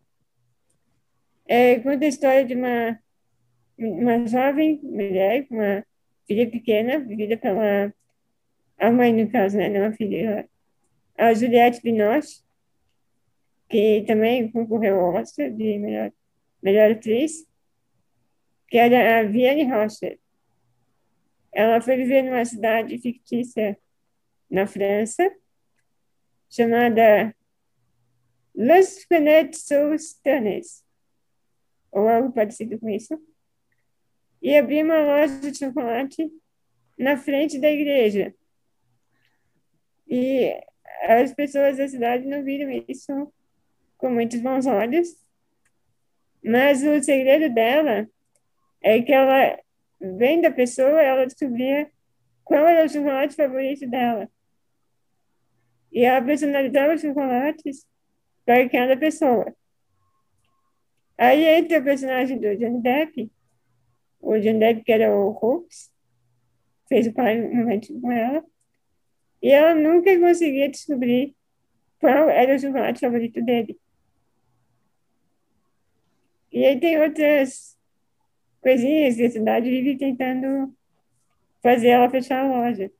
É, 1.48 1.80
conta 1.80 2.04
a 2.04 2.08
história 2.08 2.44
de 2.44 2.54
uma, 2.54 2.98
uma 3.78 4.26
jovem 4.26 4.78
mulher, 4.82 5.46
uma 5.50 5.82
filha 6.26 6.48
pequena, 6.50 6.98
vivida 6.98 7.36
pela 7.36 7.92
a 8.78 8.90
mãe, 8.90 9.12
no 9.12 9.30
caso, 9.30 9.58
né, 9.58 9.68
não 9.68 9.86
a 9.86 9.92
filha, 9.92 10.48
a 11.16 11.34
Juliette 11.34 11.82
Binoche, 11.82 12.40
que 13.70 14.02
também 14.04 14.50
concorreu 14.50 14.98
ao 14.98 15.14
Oscar 15.14 15.48
de 15.48 15.78
melhor, 15.78 16.12
melhor 16.60 16.90
atriz, 16.90 17.46
que 18.66 18.76
era 18.76 19.20
a 19.20 19.22
Vianney 19.22 19.64
Rocha. 19.64 20.18
ela 21.52 21.80
foi 21.80 21.96
viver 21.96 22.22
numa 22.22 22.44
cidade 22.44 22.98
fictícia 22.98 23.78
na 24.50 24.66
França, 24.66 25.32
chamada 26.48 27.34
Les 28.54 29.04
Fenêtres 29.04 29.62
sous 29.62 30.14
Ternes, 30.14 30.84
ou 31.92 32.08
algo 32.08 32.32
parecido 32.32 32.76
com 32.76 32.88
isso, 32.88 33.16
e 34.42 34.56
abriu 34.56 34.84
uma 34.84 35.00
loja 35.00 35.38
de 35.48 35.56
chocolate 35.56 36.28
na 36.98 37.16
frente 37.16 37.60
da 37.60 37.70
igreja. 37.70 38.34
E 40.08 40.60
as 41.02 41.32
pessoas 41.32 41.76
da 41.76 41.86
cidade 41.86 42.26
não 42.26 42.42
viram 42.42 42.68
isso 42.88 43.32
com 44.00 44.10
muitos 44.10 44.40
bons 44.40 44.66
olhos, 44.66 45.14
mas 46.42 46.82
o 46.82 47.02
segredo 47.02 47.52
dela 47.54 48.08
é 48.82 49.02
que 49.02 49.12
ela, 49.12 49.58
vendo 50.00 50.46
a 50.46 50.50
pessoa, 50.50 51.02
ela 51.02 51.26
descobria 51.26 51.90
qual 52.42 52.66
era 52.66 52.86
o 52.86 52.88
chocolate 52.88 53.36
favorito 53.36 53.86
dela. 53.86 54.28
E 55.92 56.02
ela 56.04 56.24
personalizava 56.24 56.94
os 56.94 57.00
chocolates 57.00 57.86
para 58.46 58.68
cada 58.70 58.96
pessoa. 58.96 59.54
Aí 61.18 61.44
entra 61.44 61.78
o 61.78 61.84
personagem 61.84 62.38
do 62.38 62.56
Johnny 62.56 62.80
Depp, 62.80 63.30
o 64.20 64.38
Johnny 64.38 64.58
Depp 64.58 64.82
que 64.82 64.92
era 64.92 65.14
o 65.14 65.30
Hooks, 65.30 65.92
fez 66.88 67.06
o 67.06 67.12
pai 67.12 67.38
um 67.38 68.00
com 68.00 68.10
ela, 68.10 68.42
e 69.42 69.50
ela 69.50 69.74
nunca 69.74 70.18
conseguia 70.18 70.70
descobrir 70.70 71.34
qual 71.98 72.30
era 72.30 72.56
o 72.56 72.58
chocolate 72.58 73.00
favorito 73.00 73.42
dele. 73.42 73.78
E 76.52 76.64
aí 76.64 76.80
tem 76.80 77.00
outras 77.00 77.78
coisinhas 78.60 79.16
que 79.16 79.26
a 79.26 79.30
cidade 79.30 79.70
vive 79.70 79.96
tentando 79.96 80.74
fazer 81.62 81.88
ela 81.88 82.10
fechar 82.10 82.44
a 82.44 82.48
loja. 82.48 82.90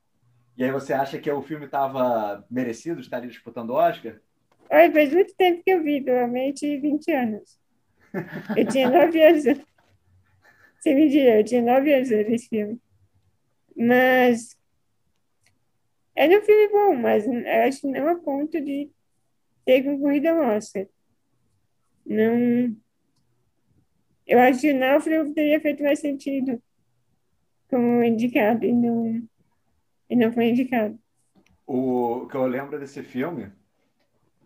E 0.56 0.64
aí 0.64 0.70
você 0.70 0.92
acha 0.92 1.18
que 1.18 1.30
o 1.30 1.42
filme 1.42 1.64
estava 1.64 2.44
merecido, 2.50 3.00
estaria 3.00 3.28
disputando 3.28 3.70
o 3.70 3.74
Oscar? 3.74 4.20
Olha, 4.70 4.92
faz 4.92 5.12
muito 5.12 5.34
tempo 5.34 5.62
que 5.64 5.70
eu 5.70 5.82
vi, 5.82 6.00
provavelmente 6.00 6.78
20 6.78 7.10
anos. 7.12 7.58
Eu 8.56 8.66
tinha 8.68 8.88
9 8.88 9.20
anos. 9.24 9.44
Você 9.44 10.94
me 10.94 11.08
diria, 11.08 11.40
eu 11.40 11.44
tinha 11.44 11.62
9 11.62 11.92
anos 11.92 12.10
nesse 12.10 12.48
filme. 12.48 12.80
Mas 13.76 14.56
é 16.14 16.28
um 16.28 16.42
filme 16.42 16.68
bom, 16.68 16.94
mas 16.96 17.26
acho 17.66 17.80
que 17.80 17.86
não 17.86 18.08
a 18.08 18.16
ponto 18.16 18.60
de 18.60 18.90
ter 19.64 19.82
concorrido 19.82 20.28
ao 20.28 20.56
Oscar. 20.56 20.86
Não. 22.04 22.76
Eu 24.30 24.38
acho 24.38 24.60
que 24.60 24.70
o 24.70 24.78
Náufrago 24.78 25.34
teria 25.34 25.60
feito 25.60 25.82
mais 25.82 25.98
sentido 25.98 26.62
como 27.68 28.00
indicado 28.04 28.64
e 28.64 28.72
não, 28.72 29.28
e 30.08 30.14
não 30.14 30.32
foi 30.32 30.50
indicado. 30.50 30.96
O 31.66 32.28
que 32.28 32.36
eu 32.36 32.46
lembro 32.46 32.78
desse 32.78 33.02
filme 33.02 33.50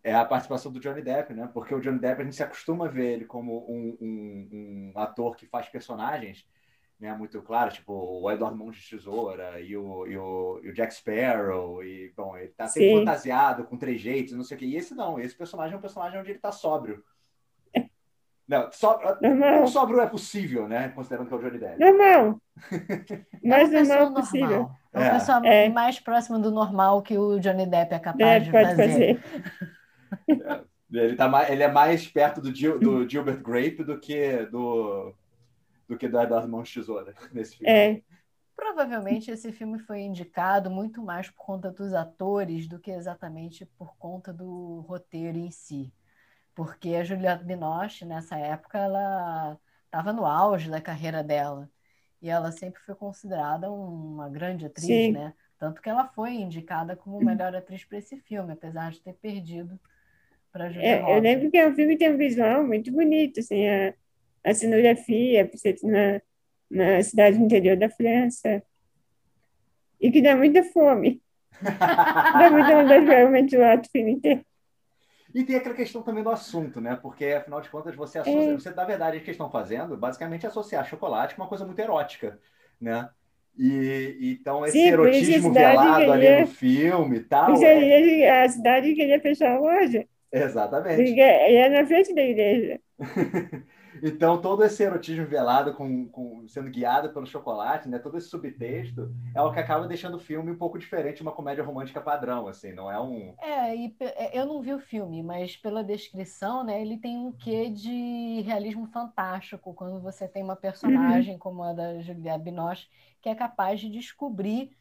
é 0.03 0.15
a 0.15 0.25
participação 0.25 0.73
do 0.73 0.81
Johnny 0.81 1.03
Depp, 1.03 1.35
né? 1.35 1.51
Porque 1.53 1.75
o 1.75 1.81
Johnny 1.81 1.99
Depp 1.99 2.23
a 2.23 2.25
gente 2.25 2.35
se 2.35 2.43
acostuma 2.43 2.87
a 2.87 2.91
ver 2.91 3.13
ele 3.13 3.25
como 3.27 3.71
um, 3.71 3.95
um, 4.01 4.93
um 4.95 4.99
ator 4.99 5.37
que 5.37 5.45
faz 5.45 5.69
personagens 5.69 6.47
né, 6.99 7.13
muito 7.15 7.43
claro, 7.43 7.71
tipo 7.71 7.93
o 7.93 8.31
Edward 8.31 8.57
Mão 8.57 8.71
de 8.71 8.81
Tesoura 8.89 9.61
e 9.61 9.77
o, 9.77 10.07
e, 10.07 10.17
o, 10.17 10.61
e 10.63 10.71
o 10.71 10.73
Jack 10.73 10.95
Sparrow, 10.95 11.85
e 11.85 12.11
bom, 12.17 12.39
ele 12.39 12.49
tá 12.49 12.69
sempre 12.69 12.89
Sim. 12.89 12.99
fantasiado 13.01 13.65
com 13.65 13.77
trejeitos, 13.77 14.33
não 14.33 14.45
sei 14.45 14.57
o 14.57 14.61
que. 14.61 14.65
E 14.65 14.77
esse 14.77 14.95
não, 14.95 15.21
esse 15.21 15.37
personagem 15.37 15.75
é 15.75 15.77
um 15.77 15.83
personagem 15.83 16.19
onde 16.19 16.31
ele 16.31 16.39
tá 16.39 16.51
sóbrio. 16.51 17.05
Não, 18.47 18.71
só, 18.71 19.01
não 19.23 19.67
sóbrio 19.67 20.01
é 20.01 20.07
possível, 20.07 20.69
né? 20.69 20.91
Considerando 20.91 21.29
que 21.29 21.35
é 21.35 21.37
o 21.37 21.41
Johnny 21.41 21.59
Depp. 21.59 21.81
Normal. 21.81 22.41
Mas 23.43 23.73
é 23.73 23.83
não 23.85 23.95
é 23.95 24.21
possível. 24.21 24.71
É 24.93 24.99
uma 24.99 25.11
pessoa 25.11 25.47
é. 25.47 25.69
mais 25.71 25.99
próxima 25.99 26.39
do 26.39 26.51
normal 26.51 27.03
que 27.03 27.17
o 27.17 27.41
Johnny 27.41 27.67
Depp 27.67 27.95
é 27.95 27.99
capaz 27.99 28.31
é, 28.31 28.41
de 28.41 28.51
fazer. 28.51 29.21
fazer. 30.29 30.65
ele, 30.93 31.17
tá, 31.17 31.51
ele 31.51 31.63
é 31.63 31.73
mais 31.73 32.07
perto 32.07 32.43
do, 32.43 32.55
Gil, 32.55 32.79
do 32.79 33.09
Gilbert 33.09 33.43
Grape 33.43 33.83
do 33.83 33.99
que 33.99 34.45
do, 34.47 35.15
do 35.89 35.97
que 35.97 36.07
do 36.07 36.21
Eduardo 36.21 36.49
Mãos 36.49 36.73
Tesoura 36.73 37.15
nesse 37.33 37.57
filme. 37.57 37.73
É. 37.73 38.03
Provavelmente 38.55 39.31
esse 39.33 39.51
filme 39.51 39.81
foi 39.81 40.03
indicado 40.03 40.71
muito 40.71 41.03
mais 41.03 41.29
por 41.29 41.45
conta 41.45 41.73
dos 41.73 41.93
atores 41.93 42.69
do 42.69 42.79
que 42.79 42.91
exatamente 42.91 43.67
por 43.77 43.97
conta 43.97 44.33
do 44.33 44.85
roteiro 44.87 45.39
em 45.39 45.51
si 45.51 45.93
porque 46.55 46.91
a 46.91 47.05
Juliette 47.05 47.45
Binoche, 47.45 48.05
nessa 48.05 48.39
época, 48.39 48.79
ela 48.79 49.59
estava 49.87 50.13
no 50.13 50.25
auge 50.25 50.71
da 50.71 50.81
carreira 50.81 51.23
dela. 51.23 51.69
E 52.23 52.31
ela 52.31 52.53
sempre 52.53 52.81
foi 52.81 52.95
considerada 52.95 53.71
uma 53.71 54.29
grande 54.29 54.67
atriz, 54.67 54.87
Sim. 54.87 55.13
né? 55.13 55.35
Tanto 55.59 55.83
que 55.83 55.89
ela 55.89 56.07
foi 56.09 56.35
indicada 56.35 56.97
como 56.97 57.25
melhor 57.25 57.55
atriz 57.55 57.85
para 57.85 57.99
esse 57.99 58.17
filme, 58.19 58.53
apesar 58.53 58.91
de 58.91 59.01
ter 59.01 59.15
perdido 59.15 59.79
para 60.53 60.71
Julia 60.71 60.89
é, 60.89 61.17
Eu 61.17 61.21
lembro 61.21 61.51
que 61.51 61.65
o 61.65 61.75
filme 61.75 61.97
tem 61.97 62.13
um 62.13 62.17
visual 62.17 62.65
muito 62.65 62.93
bonito, 62.93 63.41
assim, 63.41 63.67
a, 63.69 63.95
a 64.45 64.55
cenografia, 64.55 65.51
na, 65.83 66.21
na 66.71 67.03
cidade 67.03 67.37
interior 67.37 67.77
da 67.77 67.91
França. 67.91 68.63
E 70.01 70.11
que 70.11 70.23
dá 70.23 70.37
muita 70.37 70.63
fome. 70.65 71.21
dá 71.61 72.51
muita 72.51 72.83
vontade 72.83 73.05
de 73.05 73.11
realmente 73.11 73.57
o 73.57 73.91
filme 73.91 74.13
inteiro. 74.13 74.45
E 75.35 75.43
tem 75.43 75.57
aquela 75.57 75.75
questão 75.75 76.01
também 76.01 76.23
do 76.23 76.31
assunto, 76.31 76.81
né? 76.81 76.97
Porque, 77.03 77.25
afinal 77.27 77.61
de 77.61 77.69
contas, 77.69 77.97
você 77.97 78.21
associa, 78.21 78.53
é. 78.53 78.55
você, 78.55 78.71
na 78.71 78.85
verdade, 78.85 79.19
o 79.19 79.21
que 79.21 79.33
estão 79.33 79.51
fazendo, 79.51 79.97
basicamente, 79.97 80.47
é 80.47 80.49
associar 80.49 80.87
chocolate 80.87 81.35
com 81.35 81.43
uma 81.43 81.49
coisa 81.49 81.67
muito 81.67 81.81
erótica, 81.81 82.39
né? 82.81 83.09
E 83.57 84.37
então 84.41 84.65
esse 84.65 84.79
Sim, 84.79 84.89
erotismo 84.89 85.53
velado 85.53 85.99
queria, 85.99 86.13
ali 86.13 86.41
no 86.41 86.47
filme 86.47 87.17
e 87.19 87.21
tal. 87.21 87.63
É... 87.63 88.45
A 88.45 88.49
cidade 88.49 88.95
queria 88.95 89.21
fechar 89.21 89.57
a 89.57 89.59
loja. 89.61 90.07
Exatamente. 90.33 91.03
E 91.03 91.21
é 91.21 91.69
na 91.69 91.87
frente 91.87 92.13
da 92.15 92.23
igreja. 92.23 92.81
Então, 94.07 94.39
todo 94.39 94.63
esse 94.63 94.83
erotismo 94.83 95.25
velado, 95.25 95.73
com, 95.73 96.07
com, 96.11 96.47
sendo 96.47 96.69
guiado 96.69 97.09
pelo 97.09 97.25
chocolate, 97.25 97.89
né? 97.89 97.99
todo 97.99 98.19
esse 98.19 98.29
subtexto, 98.29 99.11
é 99.35 99.41
o 99.41 99.51
que 99.51 99.59
acaba 99.59 99.89
deixando 99.89 100.19
o 100.19 100.21
filme 100.21 100.51
um 100.51 100.59
pouco 100.59 100.79
diferente 100.79 101.17
de 101.17 101.23
uma 101.23 101.33
comédia 101.33 101.65
romântica 101.65 102.03
padrão, 102.03 102.47
assim, 102.47 102.75
não 102.75 102.93
é 102.93 103.01
um... 103.01 103.35
É, 103.41 103.75
e 103.75 103.97
é, 104.01 104.39
eu 104.39 104.45
não 104.45 104.61
vi 104.61 104.75
o 104.75 104.79
filme, 104.79 105.23
mas 105.23 105.57
pela 105.57 105.83
descrição, 105.83 106.63
né, 106.63 106.83
ele 106.83 106.99
tem 106.99 107.17
um 107.17 107.33
quê 107.33 107.71
de 107.71 108.43
realismo 108.43 108.87
fantástico, 108.89 109.73
quando 109.73 109.99
você 110.01 110.29
tem 110.29 110.43
uma 110.43 110.55
personagem 110.55 111.33
uhum. 111.33 111.39
como 111.39 111.63
a 111.63 111.73
da 111.73 111.99
Julia 112.03 112.37
Binoche, 112.37 112.87
que 113.23 113.31
é 113.31 113.35
capaz 113.35 113.81
de 113.81 113.89
descobrir 113.89 114.77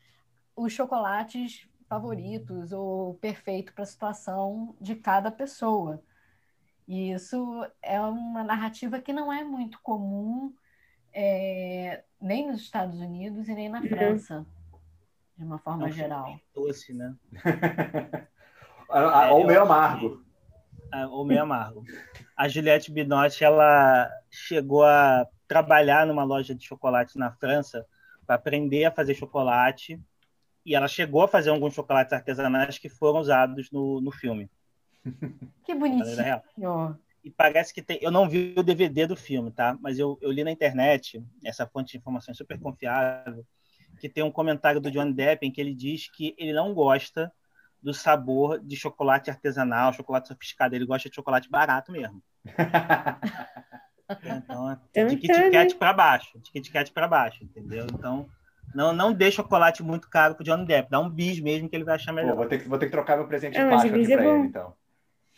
os 0.53 0.74
chocolates 0.74 1.65
favoritos 1.88 2.74
ou 2.74 3.13
perfeito 3.13 3.74
para 3.74 3.84
a 3.84 3.88
situação 3.88 4.75
de 4.82 4.96
cada 4.96 5.32
pessoa. 5.32 6.03
E 6.88 7.12
isso 7.12 7.66
é 7.82 8.00
uma 8.02 8.44
narrativa 8.44 9.00
que 9.00 9.13
não 9.13 9.32
é 9.32 9.44
muito 9.44 9.80
comum 9.82 10.54
é, 11.13 12.04
nem 12.20 12.52
nos 12.52 12.62
Estados 12.62 13.00
Unidos 13.00 13.48
e 13.48 13.54
nem 13.54 13.70
na 13.70 13.80
uhum. 13.80 13.88
França, 13.88 14.46
de 15.38 15.44
uma 15.44 15.60
forma 15.60 15.86
é 15.86 15.90
um 15.90 15.92
geral. 15.92 16.40
Doce, 16.54 16.94
né? 16.94 17.16
é, 18.90 19.32
ou 19.32 19.46
meio 19.46 19.62
amargo. 19.62 20.24
Ou 21.10 21.25
meio 21.25 21.42
amargo. 21.42 21.84
A 22.36 22.48
Juliette 22.48 22.92
Binoche, 22.92 23.44
ela 23.44 24.10
chegou 24.30 24.84
a 24.84 25.28
trabalhar 25.48 26.06
numa 26.06 26.24
loja 26.24 26.54
de 26.54 26.66
chocolate 26.66 27.18
na 27.18 27.32
França 27.32 27.86
para 28.25 28.36
aprender 28.36 28.86
a 28.86 28.92
fazer 28.92 29.16
chocolate 29.16 30.00
e 30.66 30.75
ela 30.75 30.88
chegou 30.88 31.24
a 31.24 31.28
fazer 31.28 31.50
alguns 31.50 31.74
chocolates 31.74 32.13
artesanais 32.13 32.78
que 32.78 32.90
foram 32.90 33.20
usados 33.20 33.70
no, 33.72 34.00
no 34.00 34.12
filme. 34.12 34.50
Que 35.63 35.74
bonitinho. 35.74 36.41
E 37.24 37.31
parece 37.31 37.74
que 37.74 37.81
tem. 37.81 38.00
Eu 38.01 38.12
não 38.12 38.27
vi 38.27 38.53
o 38.57 38.63
DVD 38.63 39.07
do 39.07 39.15
filme, 39.15 39.50
tá? 39.50 39.77
Mas 39.79 39.98
eu, 39.98 40.17
eu 40.22 40.29
li 40.29 40.43
na 40.43 40.51
internet, 40.51 41.24
essa 41.43 41.65
fonte 41.65 41.93
de 41.93 41.98
informação 41.98 42.33
super 42.33 42.60
confiável, 42.60 43.45
que 44.00 44.10
tem 44.10 44.24
um 44.24 44.31
comentário 44.31 44.81
do 44.81 44.91
John 44.91 45.10
Depp 45.12 45.45
em 45.45 45.51
que 45.51 45.62
ele 45.62 45.74
diz 45.74 46.10
que 46.12 46.36
ele 46.38 46.51
não 46.51 46.74
gosta 46.74 47.31
do 47.81 47.93
sabor 47.93 48.60
de 48.60 48.75
chocolate 48.75 49.29
artesanal, 49.29 49.93
chocolate 49.93 50.27
sofisticado. 50.27 50.75
Ele 50.75 50.86
gosta 50.86 51.10
de 51.10 51.15
chocolate 51.15 51.50
barato 51.50 51.93
mesmo. 51.93 52.22
então, 54.10 54.77
é 54.93 55.05
de 55.05 55.15
Kit 55.15 55.51
Kat 55.51 55.75
para 55.75 55.93
baixo. 55.93 56.39
De 56.39 56.51
Kit 56.51 56.72
Kat 56.72 56.91
para 56.91 57.07
baixo, 57.07 57.43
entendeu? 57.43 57.86
Então, 57.86 58.27
não, 58.75 58.91
não 58.91 59.13
dê 59.13 59.31
chocolate 59.31 59.81
muito 59.81 60.10
caro 60.10 60.36
pro 60.36 60.43
Johnny 60.43 60.65
Depp. 60.65 60.89
Dá 60.89 61.00
um 61.00 61.10
bis 61.10 61.39
mesmo 61.39 61.69
que 61.69 61.75
ele 61.75 61.86
vai 61.86 61.95
achar 61.95 62.12
melhor. 62.12 62.31
Pô, 62.31 62.38
vou, 62.38 62.48
ter 62.48 62.60
que, 62.60 62.67
vou 62.67 62.77
ter 62.77 62.88
que 62.88 62.91
trocar 62.91 63.15
meu 63.15 63.27
presente 63.27 63.53
de 63.53 63.60
Páscoa 63.60 63.89
aqui 63.89 64.13
é 64.13 64.17
pra 64.17 64.25
ele, 64.25 64.48
então. 64.48 64.74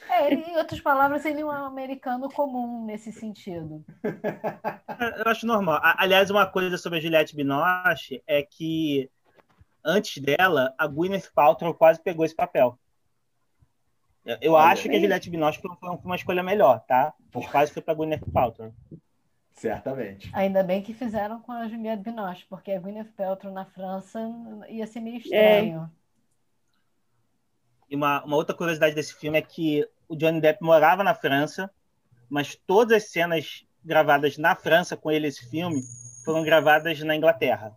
É, 0.09 0.33
em 0.33 0.57
outras 0.57 0.79
palavras, 0.79 1.25
ele 1.25 1.41
é 1.41 1.45
um 1.45 1.51
americano 1.51 2.29
comum 2.29 2.85
nesse 2.85 3.11
sentido. 3.11 3.83
Eu 5.17 5.31
acho 5.31 5.45
normal. 5.45 5.79
Aliás, 5.81 6.29
uma 6.29 6.45
coisa 6.45 6.77
sobre 6.77 6.99
a 6.99 7.01
Juliette 7.01 7.35
Binoche 7.35 8.23
é 8.27 8.43
que 8.43 9.09
antes 9.83 10.21
dela, 10.21 10.73
a 10.77 10.87
Gwyneth 10.87 11.31
Paltrow 11.33 11.73
quase 11.73 12.01
pegou 12.01 12.25
esse 12.25 12.35
papel. 12.35 12.77
Eu, 14.41 14.57
acho 14.57 14.89
que 14.89 14.95
a 14.95 14.99
Juliette 14.99 15.29
Binoche 15.29 15.61
foi 15.61 15.69
uma 16.03 16.15
escolha 16.15 16.41
melhor, 16.41 16.79
tá? 16.81 17.13
Mas 17.33 17.47
quase 17.47 17.71
foi 17.71 17.81
para 17.81 17.93
Gwyneth 17.93 18.25
Paltrow. 18.33 18.73
Certamente. 19.53 20.31
Ainda 20.33 20.63
bem 20.63 20.81
que 20.81 20.93
fizeram 20.93 21.39
com 21.39 21.51
a 21.51 21.67
Juliette 21.67 22.03
Binoche, 22.03 22.45
porque 22.49 22.71
a 22.71 22.79
Gwyneth 22.79 23.11
Paltrow 23.15 23.53
na 23.53 23.65
França 23.65 24.19
ia 24.67 24.87
ser 24.87 24.99
É. 24.99 25.01
meio 25.01 25.17
estranho. 25.17 25.91
E 27.87 27.95
uma, 27.95 28.23
uma 28.23 28.35
outra 28.35 28.55
curiosidade 28.55 28.95
desse 28.95 29.13
filme 29.13 29.37
é 29.37 29.41
que 29.41 29.87
o 30.07 30.15
Johnny 30.15 30.41
Depp 30.41 30.63
morava 30.63 31.03
na 31.03 31.13
França, 31.13 31.69
mas 32.29 32.55
todas 32.55 33.03
as 33.03 33.11
cenas 33.11 33.65
gravadas 33.83 34.37
na 34.37 34.55
França 34.55 34.97
com 34.97 35.11
ele 35.11 35.27
esse 35.27 35.49
filme 35.49 35.81
foram 36.23 36.43
gravadas 36.43 36.99
na 37.01 37.15
Inglaterra. 37.15 37.75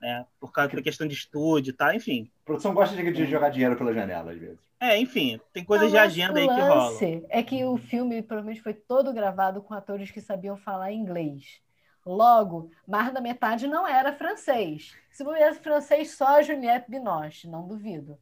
né? 0.00 0.24
por 0.38 0.52
causa 0.52 0.74
da 0.76 0.82
questão 0.82 1.06
de 1.06 1.14
estúdio 1.14 1.70
e 1.70 1.74
tal, 1.74 1.92
enfim. 1.92 2.30
A 2.42 2.46
produção 2.46 2.74
gosta 2.74 2.94
de, 2.94 3.12
de 3.12 3.26
jogar 3.26 3.48
dinheiro 3.48 3.76
pela 3.76 3.92
janela, 3.92 4.32
às 4.32 4.38
vezes. 4.38 4.58
É, 4.78 4.98
enfim, 4.98 5.40
tem 5.52 5.64
coisas 5.64 5.90
de 5.90 5.96
agenda 5.96 6.38
aí 6.38 6.44
o 6.44 6.54
que 6.54 6.60
rolam. 6.60 6.90
lance 6.90 7.24
É 7.30 7.42
que 7.42 7.64
o 7.64 7.76
filme 7.78 8.22
provavelmente 8.22 8.60
foi 8.60 8.74
todo 8.74 9.14
gravado 9.14 9.62
com 9.62 9.72
atores 9.72 10.10
que 10.10 10.20
sabiam 10.20 10.56
falar 10.56 10.92
inglês. 10.92 11.62
Logo, 12.04 12.70
mais 12.86 13.12
da 13.14 13.20
metade 13.20 13.66
não 13.66 13.88
era 13.88 14.12
francês. 14.12 14.94
Se 15.10 15.24
fosse 15.24 15.58
francês, 15.60 16.10
só 16.10 16.36
a 16.36 16.42
Juliette 16.42 16.90
Binoche, 16.90 17.48
não 17.48 17.66
duvido. 17.66 18.18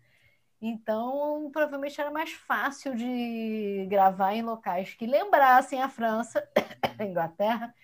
Então, 0.64 1.50
provavelmente 1.52 2.00
era 2.00 2.12
mais 2.12 2.30
fácil 2.30 2.94
de 2.94 3.84
gravar 3.90 4.32
em 4.32 4.42
locais 4.42 4.94
que 4.94 5.08
lembrassem 5.08 5.82
a 5.82 5.88
França, 5.88 6.48
a 6.96 7.04
Inglaterra, 7.04 7.74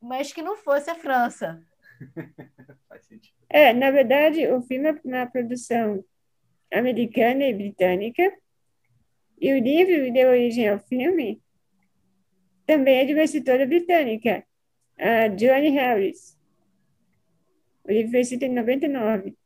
mas 0.00 0.32
que 0.32 0.42
não 0.42 0.56
fosse 0.56 0.90
a 0.90 0.96
França. 0.96 1.62
É, 3.54 3.74
na 3.74 3.90
verdade, 3.90 4.46
o 4.46 4.62
filme 4.62 4.88
é 4.88 5.00
uma 5.04 5.26
produção 5.26 6.02
americana 6.72 7.44
e 7.44 7.52
britânica, 7.52 8.34
e 9.38 9.52
o 9.52 9.58
livro 9.58 10.06
que 10.06 10.10
deu 10.10 10.30
origem 10.30 10.70
ao 10.70 10.78
filme 10.78 11.42
também 12.64 13.00
é 13.00 13.04
de 13.04 13.12
uma 13.12 13.24
escritora 13.24 13.66
britânica, 13.66 14.42
a 14.98 15.28
Joanne 15.36 15.68
Harris. 15.68 16.38
O 17.84 17.92
livro 17.92 18.10
foi 18.10 18.20
escrito 18.20 18.44
em 18.44 18.54
99, 18.54 19.36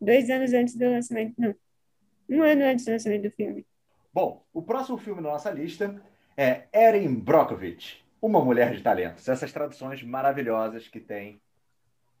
dois 0.00 0.30
anos 0.30 0.54
antes 0.54 0.74
do 0.74 0.86
lançamento, 0.86 1.34
não, 1.36 1.54
um 2.28 2.42
ano 2.42 2.64
antes 2.64 2.84
do 2.84 2.92
lançamento 2.92 3.22
do 3.22 3.30
filme. 3.30 3.66
Bom, 4.12 4.44
o 4.52 4.62
próximo 4.62 4.98
filme 4.98 5.22
da 5.22 5.30
nossa 5.30 5.50
lista 5.50 6.02
é 6.36 6.64
Erin 6.72 7.14
Brockovich, 7.14 8.04
Uma 8.20 8.44
Mulher 8.44 8.74
de 8.74 8.82
Talentos. 8.82 9.28
Essas 9.28 9.52
traduções 9.52 10.02
maravilhosas 10.02 10.88
que 10.88 11.00
tem 11.00 11.40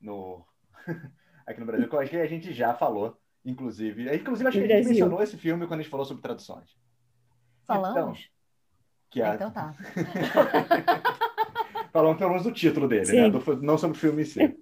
no 0.00 0.44
aqui 1.46 1.60
no 1.60 1.66
Brasil, 1.66 1.88
que 1.88 2.16
a 2.16 2.26
gente 2.26 2.52
já 2.52 2.74
falou, 2.74 3.18
inclusive. 3.44 4.14
Inclusive, 4.14 4.48
acho 4.48 4.58
que 4.58 4.64
a 4.64 4.66
gente 4.66 4.74
Brasil. 4.74 4.90
mencionou 4.90 5.22
esse 5.22 5.36
filme 5.36 5.66
quando 5.66 5.80
a 5.80 5.82
gente 5.82 5.90
falou 5.90 6.06
sobre 6.06 6.22
traduções. 6.22 6.76
Falamos? 7.66 8.30
Que 9.10 9.22
a... 9.22 9.34
Então 9.34 9.50
tá. 9.50 9.74
Falamos 11.92 12.18
pelo 12.18 12.30
menos 12.30 12.44
do 12.44 12.52
título 12.52 12.88
dele, 12.88 13.12
né? 13.12 13.30
Do- 13.30 13.62
não 13.62 13.76
sobre 13.76 13.96
o 13.96 14.00
filme 14.00 14.22
em 14.22 14.24
si. 14.24 14.58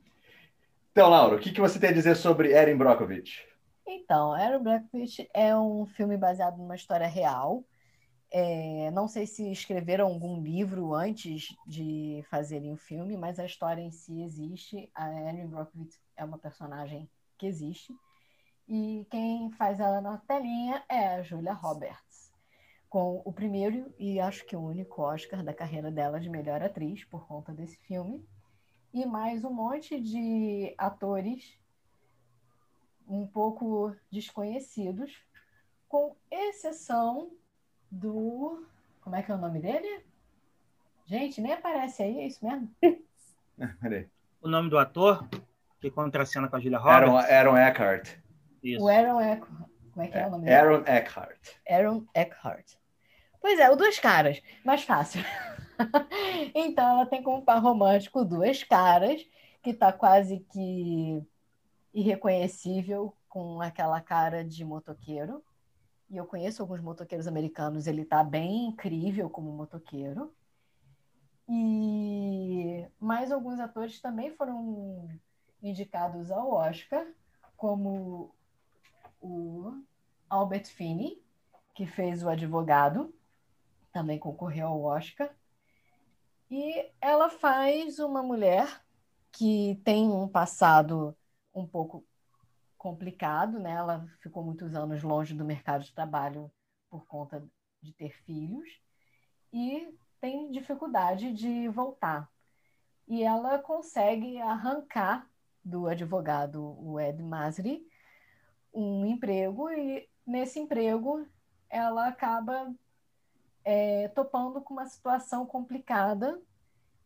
Então, 0.90 1.08
Laura, 1.08 1.36
o 1.36 1.38
que, 1.38 1.52
que 1.52 1.60
você 1.60 1.78
tem 1.78 1.90
a 1.90 1.92
dizer 1.92 2.16
sobre 2.16 2.52
Erin 2.52 2.76
Brockovich? 2.76 3.46
Então, 3.92 4.32
Aaron 4.32 4.62
Brockovich 4.62 5.28
é 5.34 5.54
um 5.56 5.84
filme 5.84 6.16
baseado 6.16 6.56
numa 6.56 6.76
história 6.76 7.08
real. 7.08 7.64
É, 8.30 8.88
não 8.92 9.08
sei 9.08 9.26
se 9.26 9.50
escreveram 9.50 10.06
algum 10.06 10.40
livro 10.40 10.94
antes 10.94 11.56
de 11.66 12.24
fazerem 12.30 12.72
o 12.72 12.76
filme, 12.76 13.16
mas 13.16 13.40
a 13.40 13.44
história 13.44 13.82
em 13.82 13.90
si 13.90 14.22
existe. 14.22 14.88
A 14.94 15.12
Erin 15.28 15.48
Brockovich 15.48 16.00
é 16.16 16.24
uma 16.24 16.38
personagem 16.38 17.10
que 17.36 17.48
existe. 17.48 17.92
E 18.68 19.04
quem 19.10 19.50
faz 19.50 19.80
ela 19.80 20.00
na 20.00 20.18
telinha 20.18 20.84
é 20.88 21.08
a 21.08 21.22
Julia 21.22 21.52
Roberts, 21.52 22.32
com 22.88 23.20
o 23.24 23.32
primeiro 23.32 23.92
e 23.98 24.20
acho 24.20 24.46
que 24.46 24.54
o 24.54 24.62
único 24.62 25.02
Oscar 25.02 25.42
da 25.42 25.52
carreira 25.52 25.90
dela 25.90 26.20
de 26.20 26.30
melhor 26.30 26.62
atriz 26.62 27.02
por 27.02 27.26
conta 27.26 27.52
desse 27.52 27.76
filme. 27.78 28.24
E 28.94 29.04
mais 29.04 29.44
um 29.44 29.52
monte 29.52 30.00
de 30.00 30.76
atores 30.78 31.59
um 33.10 33.26
pouco 33.26 33.94
desconhecidos, 34.10 35.12
com 35.88 36.16
exceção 36.30 37.32
do. 37.90 38.64
Como 39.00 39.16
é 39.16 39.22
que 39.22 39.32
é 39.32 39.34
o 39.34 39.38
nome 39.38 39.58
dele? 39.58 40.04
Gente, 41.06 41.40
nem 41.40 41.52
aparece 41.52 42.04
aí, 42.04 42.20
é 42.20 42.26
isso 42.26 42.44
mesmo? 42.46 42.70
Peraí. 43.80 44.08
O 44.40 44.48
nome 44.48 44.70
do 44.70 44.78
ator 44.78 45.28
que 45.80 45.90
contracena 45.90 46.48
com 46.48 46.56
a 46.56 46.60
Julia 46.60 46.78
Roberts. 46.78 47.08
Aaron, 47.08 47.16
Aaron 47.18 47.56
Eckhart. 47.56 48.16
Isso. 48.62 48.84
O 48.84 48.88
Aaron 48.88 49.20
Eckhart. 49.20 49.70
Como 49.92 50.06
é 50.06 50.08
que 50.08 50.18
é 50.18 50.26
o 50.26 50.30
nome 50.30 50.44
dele? 50.44 50.56
Aaron 50.56 50.84
Eckhart. 50.86 51.48
Aaron 51.68 52.06
Eckhart. 52.14 52.72
Pois 53.40 53.58
é, 53.58 53.70
o 53.70 53.76
Duas 53.76 53.98
Caras, 53.98 54.40
mais 54.64 54.84
fácil. 54.84 55.24
então, 56.54 56.90
ela 56.90 57.06
tem 57.06 57.22
como 57.22 57.42
par 57.42 57.60
romântico 57.60 58.24
Duas 58.24 58.62
Caras, 58.62 59.26
que 59.62 59.72
tá 59.72 59.92
quase 59.92 60.40
que 60.52 61.22
irreconhecível 61.92 63.14
com 63.28 63.60
aquela 63.60 64.00
cara 64.00 64.44
de 64.44 64.64
motoqueiro. 64.64 65.42
E 66.08 66.16
eu 66.16 66.26
conheço 66.26 66.62
alguns 66.62 66.80
motoqueiros 66.80 67.26
americanos, 67.26 67.86
ele 67.86 68.04
tá 68.04 68.22
bem 68.24 68.66
incrível 68.66 69.30
como 69.30 69.52
motoqueiro. 69.52 70.32
E 71.48 72.86
mais 72.98 73.32
alguns 73.32 73.58
atores 73.60 74.00
também 74.00 74.30
foram 74.32 75.08
indicados 75.62 76.30
ao 76.30 76.52
Oscar, 76.52 77.06
como 77.56 78.34
o 79.20 79.82
Albert 80.28 80.66
Finney, 80.66 81.22
que 81.74 81.86
fez 81.86 82.22
o 82.22 82.28
advogado, 82.28 83.14
também 83.92 84.18
concorreu 84.18 84.68
ao 84.68 84.82
Oscar. 84.82 85.30
E 86.50 86.90
ela 87.00 87.28
faz 87.30 87.98
uma 87.98 88.22
mulher 88.22 88.82
que 89.30 89.80
tem 89.84 90.08
um 90.08 90.26
passado 90.26 91.16
um 91.54 91.66
pouco 91.66 92.06
complicado, 92.76 93.58
né? 93.58 93.72
Ela 93.72 94.06
ficou 94.22 94.42
muitos 94.42 94.74
anos 94.74 95.02
longe 95.02 95.34
do 95.34 95.44
mercado 95.44 95.84
de 95.84 95.94
trabalho 95.94 96.50
por 96.88 97.04
conta 97.06 97.46
de 97.82 97.92
ter 97.92 98.10
filhos 98.24 98.68
e 99.52 99.94
tem 100.20 100.50
dificuldade 100.50 101.32
de 101.32 101.68
voltar. 101.68 102.30
E 103.06 103.22
ela 103.22 103.58
consegue 103.58 104.38
arrancar 104.40 105.28
do 105.64 105.86
advogado, 105.86 106.76
o 106.80 106.98
Ed 106.98 107.22
Masri, 107.22 107.86
um 108.72 109.04
emprego 109.04 109.68
e 109.70 110.08
nesse 110.26 110.58
emprego 110.58 111.26
ela 111.68 112.08
acaba 112.08 112.72
é, 113.64 114.08
topando 114.08 114.60
com 114.60 114.74
uma 114.74 114.86
situação 114.86 115.44
complicada 115.44 116.40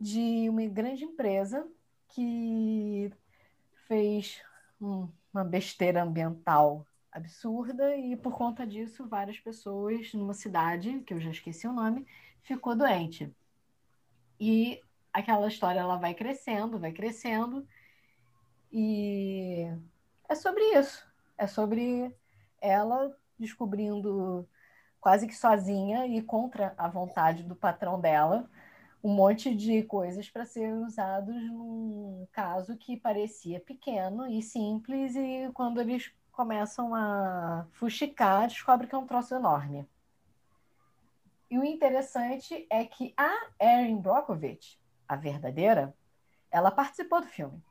de 0.00 0.48
uma 0.48 0.64
grande 0.66 1.04
empresa 1.04 1.66
que 2.08 3.12
fez 3.86 4.42
um- 4.80 5.08
uma 5.32 5.44
besteira 5.44 6.02
ambiental 6.02 6.86
absurda 7.10 7.96
e 7.96 8.16
por 8.16 8.36
conta 8.36 8.66
disso 8.66 9.06
várias 9.08 9.38
pessoas 9.38 10.12
numa 10.14 10.34
cidade 10.34 11.00
que 11.00 11.14
eu 11.14 11.20
já 11.20 11.30
esqueci 11.30 11.66
o 11.66 11.72
nome 11.72 12.06
ficou 12.42 12.74
doente. 12.76 13.32
E 14.38 14.80
aquela 15.12 15.46
história 15.48 15.80
ela 15.80 15.96
vai 15.96 16.14
crescendo 16.14 16.78
vai 16.78 16.92
crescendo 16.92 17.66
e 18.72 19.66
é 20.28 20.34
sobre 20.34 20.62
isso. 20.78 21.06
É 21.38 21.46
sobre 21.46 22.14
ela 22.60 23.16
descobrindo 23.38 24.48
quase 25.00 25.26
que 25.26 25.34
sozinha 25.36 26.06
e 26.06 26.22
contra 26.22 26.74
a 26.78 26.88
vontade 26.88 27.42
do 27.42 27.54
patrão 27.54 28.00
dela 28.00 28.48
um 29.04 29.12
monte 29.12 29.54
de 29.54 29.82
coisas 29.82 30.30
para 30.30 30.46
ser 30.46 30.72
usados 30.72 31.36
num 31.36 32.26
caso 32.32 32.74
que 32.74 32.96
parecia 32.96 33.60
pequeno 33.60 34.26
e 34.26 34.40
simples 34.40 35.14
e 35.14 35.50
quando 35.52 35.78
eles 35.78 36.10
começam 36.32 36.94
a 36.94 37.66
fuxicar, 37.72 38.48
descobre 38.48 38.86
que 38.86 38.94
é 38.94 38.98
um 38.98 39.06
troço 39.06 39.34
enorme. 39.34 39.86
E 41.50 41.58
o 41.58 41.64
interessante 41.64 42.66
é 42.70 42.86
que 42.86 43.12
a 43.14 43.30
Erin 43.60 43.98
Brockovich, 44.00 44.80
a 45.06 45.16
verdadeira, 45.16 45.94
ela 46.50 46.70
participou 46.70 47.20
do 47.20 47.26
filme. 47.26 47.62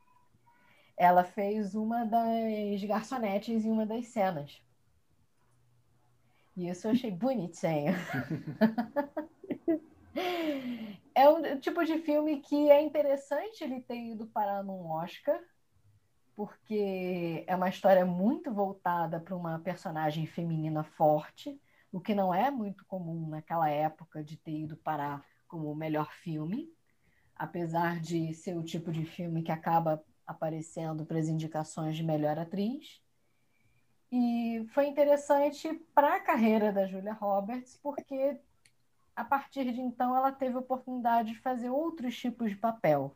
Ela 0.96 1.24
fez 1.24 1.74
uma 1.74 2.04
das 2.04 2.84
garçonetes 2.84 3.64
em 3.64 3.72
uma 3.72 3.84
das 3.84 4.06
cenas. 4.06 4.62
E 6.56 6.68
isso 6.68 6.86
eu 6.86 6.92
achei 6.92 7.10
bonitinho. 7.10 7.92
É 11.14 11.28
um 11.28 11.60
tipo 11.60 11.84
de 11.84 11.98
filme 11.98 12.40
que 12.40 12.70
é 12.70 12.82
interessante 12.82 13.62
ele 13.62 13.80
ter 13.80 14.12
ido 14.12 14.26
parar 14.26 14.64
num 14.64 14.90
Oscar, 14.90 15.40
porque 16.34 17.44
é 17.46 17.54
uma 17.54 17.68
história 17.68 18.04
muito 18.04 18.52
voltada 18.52 19.20
para 19.20 19.36
uma 19.36 19.60
personagem 19.60 20.26
feminina 20.26 20.82
forte, 20.82 21.60
o 21.92 22.00
que 22.00 22.14
não 22.14 22.34
é 22.34 22.50
muito 22.50 22.84
comum 22.86 23.28
naquela 23.28 23.70
época 23.70 24.24
de 24.24 24.36
ter 24.36 24.62
ido 24.62 24.76
parar 24.76 25.24
como 25.46 25.70
o 25.70 25.76
melhor 25.76 26.10
filme, 26.12 26.68
apesar 27.36 28.00
de 28.00 28.34
ser 28.34 28.56
o 28.56 28.64
tipo 28.64 28.90
de 28.90 29.04
filme 29.04 29.44
que 29.44 29.52
acaba 29.52 30.04
aparecendo 30.26 31.06
para 31.06 31.18
as 31.18 31.28
indicações 31.28 31.96
de 31.96 32.02
melhor 32.02 32.36
atriz. 32.36 33.00
E 34.10 34.66
foi 34.74 34.86
interessante 34.86 35.72
para 35.94 36.16
a 36.16 36.20
carreira 36.20 36.72
da 36.72 36.86
Julia 36.86 37.12
Roberts, 37.12 37.78
porque 37.80 38.40
a 39.16 39.24
partir 39.24 39.72
de 39.72 39.80
então 39.80 40.16
ela 40.16 40.32
teve 40.32 40.56
oportunidade 40.56 41.32
de 41.32 41.38
fazer 41.40 41.70
outros 41.70 42.16
tipos 42.16 42.50
de 42.50 42.56
papel. 42.56 43.14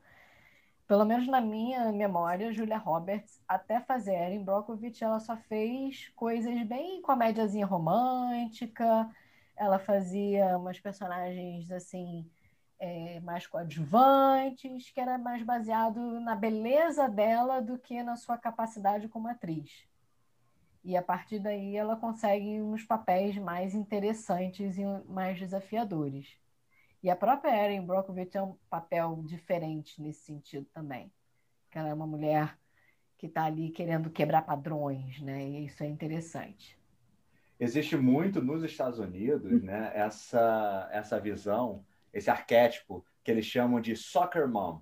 Pelo 0.86 1.04
menos 1.04 1.28
na 1.28 1.40
minha 1.40 1.92
memória, 1.92 2.52
Julia 2.52 2.78
Roberts, 2.78 3.42
até 3.46 3.80
fazer 3.80 4.14
Erin 4.14 4.42
Brockovich, 4.42 5.04
ela 5.04 5.20
só 5.20 5.36
fez 5.36 6.08
coisas 6.16 6.62
bem 6.66 7.02
comédiazinha 7.02 7.66
romântica, 7.66 9.08
ela 9.56 9.78
fazia 9.78 10.56
umas 10.56 10.80
personagens 10.80 11.70
assim 11.70 12.30
é, 12.78 13.20
mais 13.20 13.46
coadjuvantes, 13.46 14.90
que 14.90 15.00
era 15.00 15.18
mais 15.18 15.42
baseado 15.42 16.20
na 16.20 16.34
beleza 16.34 17.08
dela 17.08 17.60
do 17.60 17.78
que 17.78 18.02
na 18.02 18.16
sua 18.16 18.38
capacidade 18.38 19.08
como 19.08 19.28
atriz. 19.28 19.86
E 20.84 20.96
a 20.96 21.02
partir 21.02 21.38
daí 21.38 21.76
ela 21.76 21.96
consegue 21.96 22.60
uns 22.62 22.84
papéis 22.84 23.36
mais 23.36 23.74
interessantes 23.74 24.78
e 24.78 24.84
mais 25.08 25.38
desafiadores. 25.38 26.38
E 27.02 27.10
a 27.10 27.16
própria 27.16 27.64
Erin 27.64 27.84
Brockovich 27.84 28.36
é 28.36 28.42
um 28.42 28.56
papel 28.68 29.22
diferente 29.24 30.00
nesse 30.02 30.22
sentido 30.22 30.66
também. 30.72 31.12
Ela 31.72 31.90
é 31.90 31.94
uma 31.94 32.06
mulher 32.06 32.58
que 33.16 33.26
está 33.26 33.44
ali 33.44 33.70
querendo 33.70 34.10
quebrar 34.10 34.42
padrões, 34.42 35.20
né? 35.20 35.44
E 35.44 35.66
isso 35.66 35.82
é 35.82 35.86
interessante. 35.86 36.78
Existe 37.60 37.96
muito 37.96 38.40
nos 38.40 38.62
Estados 38.62 38.98
Unidos, 38.98 39.62
né? 39.62 39.92
Essa 39.94 40.88
essa 40.92 41.20
visão 41.20 41.84
esse 42.12 42.30
arquétipo 42.30 43.04
que 43.22 43.30
eles 43.30 43.44
chamam 43.44 43.80
de 43.80 43.94
soccer 43.94 44.48
mom, 44.48 44.80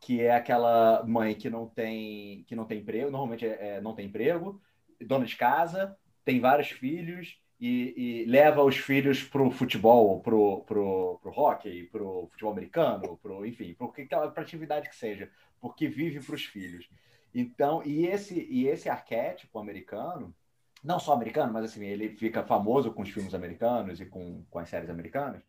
que 0.00 0.22
é 0.22 0.34
aquela 0.34 1.04
mãe 1.04 1.34
que 1.34 1.50
não 1.50 1.66
tem 1.66 2.44
que 2.44 2.54
não 2.54 2.64
tem 2.64 2.80
emprego, 2.80 3.10
normalmente 3.10 3.46
é, 3.46 3.76
é, 3.76 3.80
não 3.80 3.94
tem 3.94 4.06
emprego, 4.06 4.60
dona 5.00 5.24
de 5.24 5.36
casa, 5.36 5.96
tem 6.24 6.40
vários 6.40 6.70
filhos 6.70 7.40
e, 7.60 8.24
e 8.24 8.24
leva 8.26 8.62
os 8.62 8.76
filhos 8.76 9.22
pro 9.22 9.50
futebol, 9.50 10.20
pro, 10.20 10.62
pro, 10.66 11.18
pro 11.22 11.32
hockey, 11.32 11.84
pro 11.84 12.28
futebol 12.30 12.52
americano, 12.52 13.18
pro 13.22 13.46
enfim, 13.46 13.74
para 13.74 14.42
atividade 14.42 14.88
que 14.88 14.96
seja, 14.96 15.30
porque 15.60 15.88
vive 15.88 16.20
para 16.20 16.34
os 16.34 16.44
filhos. 16.44 16.88
Então, 17.34 17.82
e 17.84 18.06
esse 18.06 18.46
e 18.50 18.66
esse 18.66 18.88
arquétipo 18.88 19.58
americano, 19.58 20.34
não 20.82 20.98
só 20.98 21.12
americano, 21.12 21.52
mas 21.52 21.64
assim, 21.64 21.84
ele 21.84 22.10
fica 22.10 22.42
famoso 22.42 22.92
com 22.92 23.02
os 23.02 23.10
filmes 23.10 23.34
americanos 23.34 24.00
e 24.00 24.06
com, 24.06 24.44
com 24.50 24.58
as 24.58 24.68
séries 24.68 24.90
americanas 24.90 25.42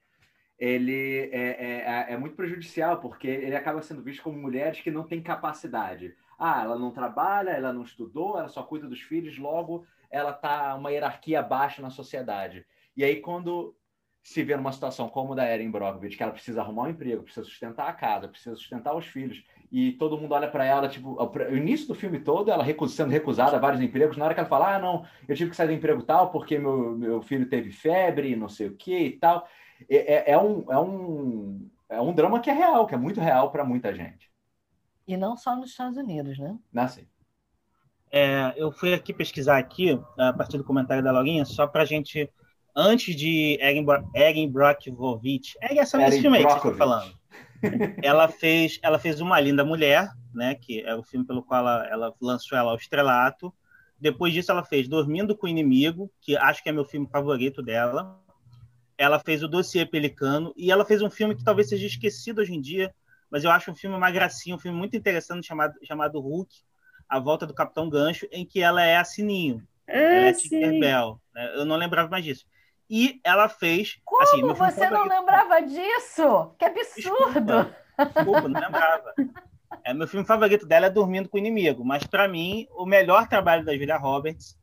ele 0.57 1.29
é, 1.31 1.37
é, 1.37 2.05
é, 2.09 2.13
é, 2.13 2.17
muito 2.17 2.35
prejudicial, 2.35 2.99
porque 2.99 3.27
ele 3.27 3.55
acaba 3.55 3.81
sendo 3.81 4.01
visto 4.01 4.23
como 4.23 4.37
mulheres 4.37 4.81
que 4.81 4.89
não 4.89 5.03
têm 5.03 5.21
capacidade. 5.21 6.15
Ah, 6.37 6.61
ela 6.63 6.77
não 6.77 6.91
trabalha, 6.91 7.51
ela 7.51 7.73
não 7.73 7.83
estudou, 7.83 8.37
ela 8.37 8.49
só 8.49 8.63
cuida 8.63 8.87
dos 8.87 9.01
filhos, 9.01 9.37
logo 9.37 9.85
ela 10.09 10.31
está 10.31 10.75
uma 10.75 10.91
hierarquia 10.91 11.39
abaixo 11.39 11.81
na 11.81 11.89
sociedade. 11.89 12.65
E 12.95 13.03
aí, 13.03 13.17
quando 13.17 13.75
se 14.23 14.43
vê 14.43 14.55
numa 14.55 14.71
situação 14.71 15.07
como 15.07 15.33
a 15.33 15.35
da 15.37 15.53
Erin 15.53 15.71
Brockovich, 15.71 16.17
que 16.17 16.23
ela 16.23 16.31
precisa 16.31 16.61
arrumar 16.61 16.83
um 16.83 16.89
emprego, 16.89 17.23
precisa 17.23 17.45
sustentar 17.45 17.87
a 17.87 17.93
casa, 17.93 18.27
precisa 18.27 18.55
sustentar 18.55 18.95
os 18.95 19.05
filhos, 19.05 19.43
e 19.71 19.93
todo 19.93 20.17
mundo 20.17 20.33
olha 20.33 20.49
para 20.49 20.65
ela, 20.65 20.87
tipo, 20.89 21.17
o 21.17 21.55
início 21.55 21.87
do 21.87 21.95
filme 21.95 22.19
todo, 22.19 22.51
ela 22.51 22.65
sendo 22.89 23.09
recusada 23.09 23.55
a 23.55 23.59
vários 23.59 23.81
empregos, 23.81 24.17
na 24.17 24.25
hora 24.25 24.33
que 24.33 24.39
ela 24.39 24.49
fala, 24.49 24.75
ah, 24.75 24.79
não, 24.79 25.05
eu 25.27 25.35
tive 25.35 25.49
que 25.49 25.55
sair 25.55 25.67
do 25.67 25.73
emprego 25.73 26.03
tal 26.03 26.29
porque 26.31 26.57
meu, 26.57 26.97
meu 26.97 27.21
filho 27.21 27.49
teve 27.49 27.71
febre, 27.71 28.35
não 28.35 28.49
sei 28.49 28.67
o 28.67 28.75
que 28.75 28.97
e 28.97 29.19
tal 29.19 29.47
é, 29.89 30.31
é, 30.31 30.31
é, 30.31 30.37
um, 30.37 30.71
é, 30.71 30.79
um, 30.79 31.69
é 31.89 32.01
um 32.01 32.13
drama 32.13 32.39
que 32.39 32.49
é 32.49 32.53
real, 32.53 32.87
que 32.87 32.95
é 32.95 32.97
muito 32.97 33.19
real 33.19 33.51
para 33.51 33.63
muita 33.63 33.93
gente. 33.93 34.31
E 35.07 35.15
não 35.15 35.37
só 35.37 35.55
nos 35.55 35.69
Estados 35.69 35.97
Unidos, 35.97 36.37
né? 36.37 36.57
Ah, 36.75 36.87
sim. 36.87 37.07
É, 38.11 38.53
eu 38.55 38.71
fui 38.71 38.93
aqui 38.93 39.13
pesquisar 39.13 39.57
aqui, 39.57 39.99
a 40.17 40.33
partir 40.33 40.57
do 40.57 40.63
comentário 40.63 41.03
da 41.03 41.11
Laurinha, 41.11 41.45
só 41.45 41.65
para 41.67 41.83
a 41.83 41.85
gente, 41.85 42.29
antes 42.75 43.15
de 43.15 43.57
Erin, 43.61 43.85
Erin 44.13 44.51
Brockovich, 44.51 45.57
é 45.61 45.77
essa 45.77 45.97
mesmo 45.97 46.21
filme 46.21 46.37
aí 46.37 46.45
que 46.45 46.51
você 46.51 46.57
está 46.57 46.77
falando. 46.77 47.17
ela 48.03 48.27
fez, 48.27 48.79
ela 48.81 48.99
fez 48.99 49.19
Uma 49.19 49.39
Linda 49.39 49.63
Mulher, 49.63 50.09
né, 50.33 50.55
que 50.55 50.81
é 50.81 50.95
o 50.95 51.03
filme 51.03 51.25
pelo 51.25 51.43
qual 51.43 51.61
ela, 51.61 51.87
ela 51.87 52.15
lançou 52.21 52.57
ela 52.57 52.71
ao 52.71 52.77
estrelato. 52.77 53.53
Depois 53.99 54.33
disso, 54.33 54.51
ela 54.51 54.63
fez 54.63 54.87
Dormindo 54.87 55.35
com 55.35 55.47
o 55.47 55.49
Inimigo, 55.49 56.11
que 56.21 56.37
acho 56.37 56.61
que 56.61 56.69
é 56.69 56.71
meu 56.71 56.85
filme 56.85 57.07
favorito 57.07 57.63
dela 57.63 58.21
ela 58.97 59.19
fez 59.19 59.43
o 59.43 59.47
Dossiê 59.47 59.85
Pelicano 59.85 60.53
e 60.57 60.71
ela 60.71 60.83
fez 60.83 61.01
um 61.01 61.09
filme 61.09 61.35
que 61.35 61.43
talvez 61.43 61.69
seja 61.69 61.85
esquecido 61.85 62.41
hoje 62.41 62.53
em 62.53 62.59
dia, 62.59 62.93
mas 63.29 63.43
eu 63.43 63.51
acho 63.51 63.71
um 63.71 63.75
filme 63.75 63.95
uma 63.95 64.11
gracinha, 64.11 64.55
um 64.55 64.59
filme 64.59 64.77
muito 64.77 64.95
interessante 64.95 65.45
chamado, 65.45 65.73
chamado 65.83 66.19
Hulk, 66.19 66.53
A 67.07 67.19
Volta 67.19 67.45
do 67.45 67.53
Capitão 67.53 67.89
Gancho, 67.89 68.27
em 68.31 68.45
que 68.45 68.61
ela 68.61 68.83
é 68.83 68.97
a 68.97 69.03
Sininho. 69.03 69.65
Ah, 69.87 69.93
ela 69.93 70.25
é 70.27 70.33
Tinkerbell. 70.33 71.19
Né? 71.33 71.53
Eu 71.55 71.65
não 71.65 71.75
lembrava 71.75 72.09
mais 72.09 72.23
disso. 72.23 72.45
E 72.89 73.19
ela 73.23 73.49
fez. 73.49 73.99
Como 74.05 74.23
assim, 74.23 74.41
você 74.41 74.89
não 74.89 75.05
lembrava 75.05 75.61
disso? 75.61 76.55
Que 76.57 76.65
absurdo! 76.65 77.03
Desculpa, 77.03 77.75
desculpa 78.15 78.47
não 78.47 78.61
lembrava. 78.61 79.13
É, 79.83 79.93
meu 79.93 80.07
filme 80.07 80.25
favorito 80.25 80.65
dela 80.65 80.85
é 80.85 80.89
Dormindo 80.89 81.27
com 81.27 81.37
o 81.37 81.39
Inimigo, 81.39 81.83
mas 81.83 82.05
para 82.05 82.27
mim, 82.27 82.67
o 82.71 82.85
melhor 82.85 83.27
trabalho 83.27 83.65
da 83.65 83.73
Julia 83.73 83.97
Roberts 83.97 84.57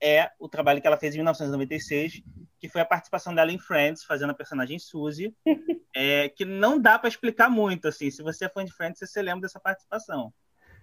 é 0.00 0.30
o 0.38 0.48
trabalho 0.48 0.80
que 0.80 0.86
ela 0.86 0.96
fez 0.96 1.14
em 1.14 1.18
1996, 1.18 2.22
que 2.58 2.68
foi 2.68 2.80
a 2.80 2.86
participação 2.86 3.34
dela 3.34 3.52
em 3.52 3.58
Friends, 3.58 4.04
fazendo 4.04 4.30
a 4.30 4.34
personagem 4.34 4.78
Suzy, 4.78 5.34
é, 5.94 6.28
que 6.28 6.44
não 6.44 6.80
dá 6.80 6.98
para 6.98 7.08
explicar 7.08 7.50
muito, 7.50 7.88
assim, 7.88 8.10
se 8.10 8.22
você 8.22 8.46
é 8.46 8.48
fã 8.48 8.64
de 8.64 8.72
Friends, 8.72 8.98
você 8.98 9.06
se 9.06 9.20
lembra 9.20 9.42
dessa 9.42 9.60
participação, 9.60 10.32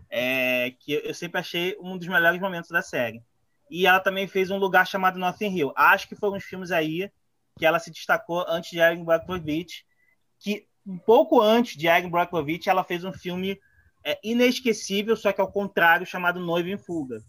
é, 0.09 0.71
que 0.79 0.93
eu 0.93 1.13
sempre 1.13 1.39
achei 1.39 1.75
um 1.79 1.97
dos 1.97 2.07
melhores 2.07 2.39
momentos 2.39 2.69
da 2.69 2.81
série. 2.81 3.21
E 3.69 3.87
ela 3.87 3.99
também 3.99 4.27
fez 4.27 4.51
um 4.51 4.57
lugar 4.57 4.85
chamado 4.85 5.17
Nothing 5.17 5.57
Hill. 5.57 5.73
Acho 5.75 6.07
que 6.07 6.15
foram 6.15 6.37
os 6.37 6.43
filmes 6.43 6.71
aí 6.71 7.11
que 7.57 7.65
ela 7.65 7.79
se 7.79 7.91
destacou 7.91 8.45
antes 8.47 8.71
de 8.71 8.79
Erin 8.79 9.03
Brockovich, 9.03 9.85
que 10.39 10.67
um 10.85 10.97
pouco 10.97 11.41
antes 11.41 11.77
de 11.77 11.87
Erin 11.87 12.09
Brockovich, 12.09 12.69
ela 12.69 12.83
fez 12.83 13.03
um 13.03 13.13
filme 13.13 13.59
é, 14.03 14.19
inesquecível, 14.23 15.15
só 15.15 15.31
que 15.31 15.41
ao 15.41 15.51
contrário, 15.51 16.05
chamado 16.05 16.39
Noivo 16.39 16.69
em 16.69 16.77
Fuga 16.77 17.23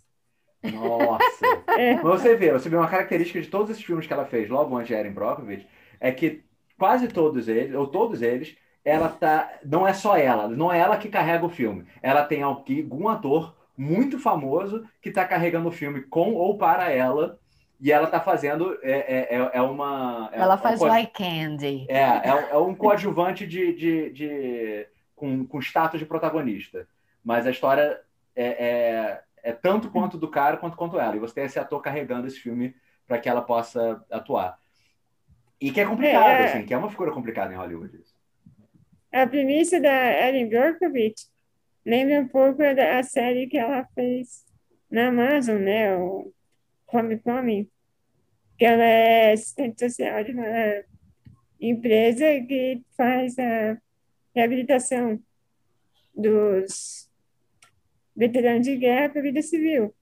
nossa! 0.72 1.44
É. 1.76 1.96
Você 1.96 2.36
vê, 2.36 2.52
você 2.52 2.68
vê 2.68 2.76
uma 2.76 2.86
característica 2.86 3.40
de 3.40 3.48
todos 3.48 3.68
esses 3.68 3.82
filmes 3.82 4.06
que 4.06 4.12
ela 4.12 4.24
fez 4.24 4.48
logo 4.48 4.76
antes 4.76 4.88
de 4.88 4.94
Erin 4.94 5.10
Brockovich, 5.10 5.66
é 5.98 6.12
que 6.12 6.44
quase 6.78 7.08
todos 7.08 7.48
eles, 7.48 7.74
ou 7.74 7.88
todos 7.88 8.22
eles, 8.22 8.56
ela 8.84 9.08
tá. 9.08 9.58
Não 9.64 9.86
é 9.86 9.92
só 9.92 10.16
ela, 10.16 10.46
não 10.46 10.72
é 10.72 10.78
ela 10.78 10.96
que 10.96 11.08
carrega 11.08 11.44
o 11.44 11.50
filme. 11.50 11.84
Ela 12.02 12.24
tem 12.24 12.42
algum 12.42 13.08
ator 13.08 13.56
muito 13.76 14.18
famoso 14.18 14.84
que 15.02 15.08
está 15.08 15.24
carregando 15.24 15.68
o 15.68 15.72
filme 15.72 16.02
com 16.02 16.34
ou 16.34 16.56
para 16.58 16.90
ela. 16.90 17.38
E 17.80 17.90
ela 17.90 18.04
está 18.04 18.20
fazendo. 18.20 18.78
É, 18.82 19.26
é, 19.34 19.50
é 19.54 19.62
uma. 19.62 20.30
É 20.32 20.38
ela 20.38 20.56
faz 20.56 20.80
um, 20.80 20.94
Eye 20.94 21.06
Candy. 21.06 21.86
É, 21.88 21.98
é, 21.98 22.48
é, 22.52 22.56
um 22.56 22.74
coadjuvante 22.74 23.46
de, 23.46 23.74
de, 23.74 24.10
de, 24.10 24.86
com, 25.16 25.44
com 25.46 25.58
status 25.58 25.98
de 25.98 26.06
protagonista. 26.06 26.86
Mas 27.22 27.46
a 27.46 27.50
história 27.50 28.00
é, 28.36 29.20
é 29.44 29.50
é 29.50 29.52
tanto 29.52 29.90
quanto 29.90 30.16
do 30.16 30.28
cara 30.28 30.56
quanto 30.56 30.76
quanto 30.76 30.98
ela. 30.98 31.14
E 31.14 31.20
você 31.20 31.34
tem 31.34 31.44
esse 31.44 31.58
ator 31.58 31.80
carregando 31.82 32.26
esse 32.26 32.40
filme 32.40 32.74
para 33.06 33.18
que 33.18 33.28
ela 33.28 33.42
possa 33.42 34.02
atuar. 34.10 34.58
E 35.60 35.70
que 35.70 35.80
é 35.80 35.84
complicado, 35.84 36.40
é, 36.40 36.44
assim, 36.46 36.66
que 36.66 36.74
é 36.74 36.78
uma 36.78 36.90
figura 36.90 37.12
complicada 37.12 37.52
em 37.52 37.56
Hollywood. 37.56 37.96
Isso. 37.96 38.14
A 39.12 39.26
premissa 39.26 39.80
da 39.80 40.26
Ellen 40.26 40.48
Brockovich 40.48 41.28
lembra 41.84 42.20
um 42.20 42.26
pouco 42.26 42.58
da 42.58 43.02
série 43.02 43.46
que 43.46 43.58
ela 43.58 43.86
fez 43.94 44.44
na 44.90 45.08
Amazon, 45.08 45.58
né? 45.58 45.94
O 45.96 46.32
Come 46.86 47.18
Come, 47.18 47.70
que 48.58 48.64
ela 48.64 48.82
é 48.82 49.32
assistente 49.32 49.78
social 49.78 50.24
de 50.24 50.32
uma 50.32 50.84
empresa 51.60 52.24
que 52.46 52.82
faz 52.96 53.38
a 53.38 53.78
reabilitação 54.34 55.20
dos 56.14 57.08
veteranos 58.16 58.66
de 58.66 58.76
guerra 58.76 59.08
para 59.08 59.20
a 59.20 59.24
vida 59.24 59.42
civil. 59.42 59.94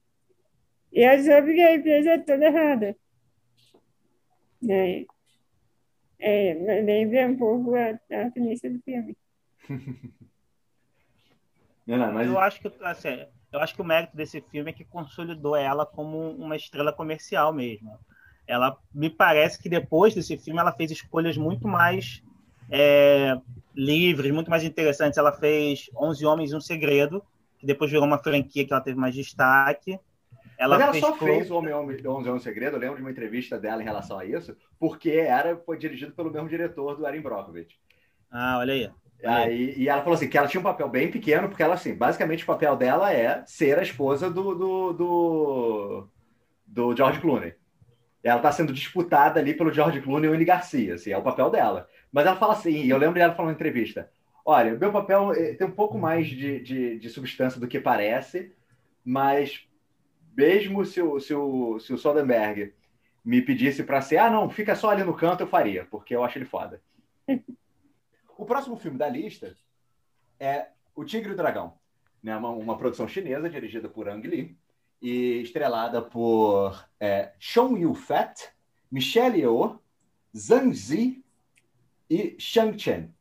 E 0.93 1.23
soube 1.23 1.55
que 1.55 1.63
a 1.63 1.75
empresa 1.75 2.11
é 2.11 2.19
toda 2.19 2.45
errada. 2.45 2.97
Né? 4.61 5.07
É, 6.19 6.55
lembra 6.85 7.27
um 7.27 7.37
pouco 7.37 7.75
a, 7.75 7.91
a 7.91 8.31
premissa 8.31 8.69
do 8.71 8.81
filme. 8.83 9.17
Não, 11.87 12.13
mas... 12.13 12.29
Eu 12.29 12.39
acho 12.39 12.61
que 12.61 12.71
assim, 12.83 13.27
eu 13.53 13.61
acho 13.61 13.75
que 13.75 13.83
o 13.83 13.85
mérito 13.85 14.17
desse 14.17 14.41
filme 14.41 14.71
é 14.71 14.73
que 14.73 14.85
consolidou 14.85 15.57
ela 15.57 15.85
como 15.85 16.31
uma 16.31 16.57
estrela 16.57 16.93
comercial 16.93 17.53
mesmo. 17.53 17.99
Ela 18.47 18.79
me 18.95 19.11
parece 19.11 19.61
que 19.61 19.69
depois 19.69 20.15
desse 20.15 20.39
filme 20.39 20.61
ela 20.61 20.73
fez 20.73 20.91
escolhas 20.91 21.37
muito 21.37 21.67
mais 21.67 22.23
é, 22.71 23.37
livres, 23.75 24.33
muito 24.33 24.51
mais 24.51 24.65
interessantes. 24.65 25.19
Ela 25.19 25.33
fez 25.33 25.91
11 25.97 26.25
Homens 26.25 26.53
e 26.53 26.57
um 26.57 26.61
Segredo, 26.61 27.23
que 27.63 27.67
depois 27.67 27.93
virou 27.93 28.05
uma 28.05 28.19
franquia 28.19 28.67
que 28.67 28.73
ela 28.73 28.83
teve 28.83 28.99
mais 28.99 29.15
destaque. 29.15 29.97
Ela 30.59 30.75
Mas 30.75 30.83
ela 30.83 30.93
fez 30.93 31.05
só 31.05 31.17
fez 31.17 31.49
o 31.49 31.55
Homem 31.55 31.73
Homem 31.73 31.97
11 32.05 32.29
é 32.29 32.33
um 32.33 32.39
Segredo, 32.41 32.75
eu 32.75 32.81
lembro 32.81 32.97
de 32.97 33.03
uma 33.03 33.11
entrevista 33.11 33.57
dela 33.57 33.81
em 33.81 33.85
relação 33.85 34.19
a 34.19 34.25
isso, 34.25 34.57
porque 34.81 35.11
era, 35.11 35.57
foi 35.59 35.79
dirigido 35.79 36.13
pelo 36.13 36.29
mesmo 36.29 36.49
diretor 36.49 36.97
do 36.97 37.07
Erin 37.07 37.21
Brockovich. 37.21 37.79
Ah, 38.29 38.59
olha 38.59 38.75
aí. 38.75 38.91
Aí, 39.25 39.75
e 39.77 39.89
ela 39.89 40.03
falou 40.03 40.17
assim, 40.17 40.29
que 40.29 40.37
ela 40.37 40.49
tinha 40.49 40.61
um 40.61 40.65
papel 40.65 40.89
bem 40.89 41.09
pequeno, 41.09 41.49
porque 41.49 41.63
ela, 41.63 41.75
assim, 41.75 41.95
basicamente 41.95 42.43
o 42.43 42.47
papel 42.47 42.75
dela 42.75 43.13
é 43.13 43.45
ser 43.47 43.79
a 43.79 43.83
esposa 43.83 44.29
do, 44.29 44.57
do, 44.57 44.93
do, 44.93 46.09
do 46.67 46.97
George 46.97 47.21
Clooney. 47.21 47.55
Ela 48.25 48.39
está 48.39 48.51
sendo 48.51 48.73
disputada 48.73 49.39
ali 49.39 49.55
pelo 49.55 49.73
George 49.73 50.01
Clooney 50.01 50.29
e 50.29 50.33
o 50.33 50.35
Andy 50.35 50.45
Garcia, 50.45 50.95
assim, 50.95 51.13
é 51.13 51.19
o 51.19 51.23
papel 51.23 51.49
dela. 51.49 51.89
Mas 52.11 52.27
ela 52.27 52.37
fala 52.37 52.55
assim, 52.55 52.83
e 52.83 52.91
eu 52.91 52.99
lembro 52.99 53.15
dela 53.15 53.35
falando 53.35 53.53
em 53.53 53.55
entrevista, 53.55 54.11
olha, 54.45 54.77
meu 54.77 54.93
papel 54.93 55.33
eh, 55.33 55.55
tem 55.55 55.67
um 55.67 55.73
pouco 55.73 55.99
mais 55.99 56.27
de, 56.27 56.61
de, 56.61 56.99
de 56.99 57.11
substância 57.11 57.61
do 57.61 57.69
que 57.69 57.81
parece, 57.81 58.53
mas 59.05 59.67
mesmo 60.37 60.85
se 60.85 61.01
o, 61.01 61.21
se 61.21 61.35
o, 61.35 61.79
se 61.79 61.93
o 61.93 61.99
Soderbergh 61.99 62.73
me 63.25 63.41
pedisse 63.41 63.85
para 63.85 64.01
ser, 64.03 64.19
ah, 64.19 64.31
não, 64.31 64.51
fica 64.51 64.75
só 64.75 64.91
ali 64.91 65.05
no 65.05 65.15
canto, 65.15 65.43
eu 65.43 65.47
faria, 65.47 65.87
porque 65.91 66.15
eu 66.15 66.25
acho 66.25 66.39
ele 66.39 66.45
foda. 66.45 66.83
o 68.37 68.45
próximo 68.45 68.77
filme 68.77 68.99
da 68.99 69.09
lista 69.09 69.57
é 70.41 70.69
O 70.95 71.05
Tigre 71.05 71.31
e 71.31 71.35
o 71.35 71.37
Dragão, 71.37 71.75
né? 72.23 72.37
uma, 72.37 72.51
uma 72.51 72.77
produção 72.77 73.07
chinesa 73.07 73.49
dirigida 73.49 73.89
por 73.89 74.09
Ang 74.09 74.27
Lee 74.27 74.57
e 75.01 75.43
estrelada 75.43 76.03
por 76.03 76.89
é, 76.99 77.33
Chong 77.39 77.81
Yu-fat, 77.81 78.53
Michelle 78.91 79.39
Yeoh, 79.39 79.79
Zhang 80.37 80.73
Zi 80.75 81.25
e 82.09 82.37
Shang 82.39 82.79
Chen. 82.79 83.13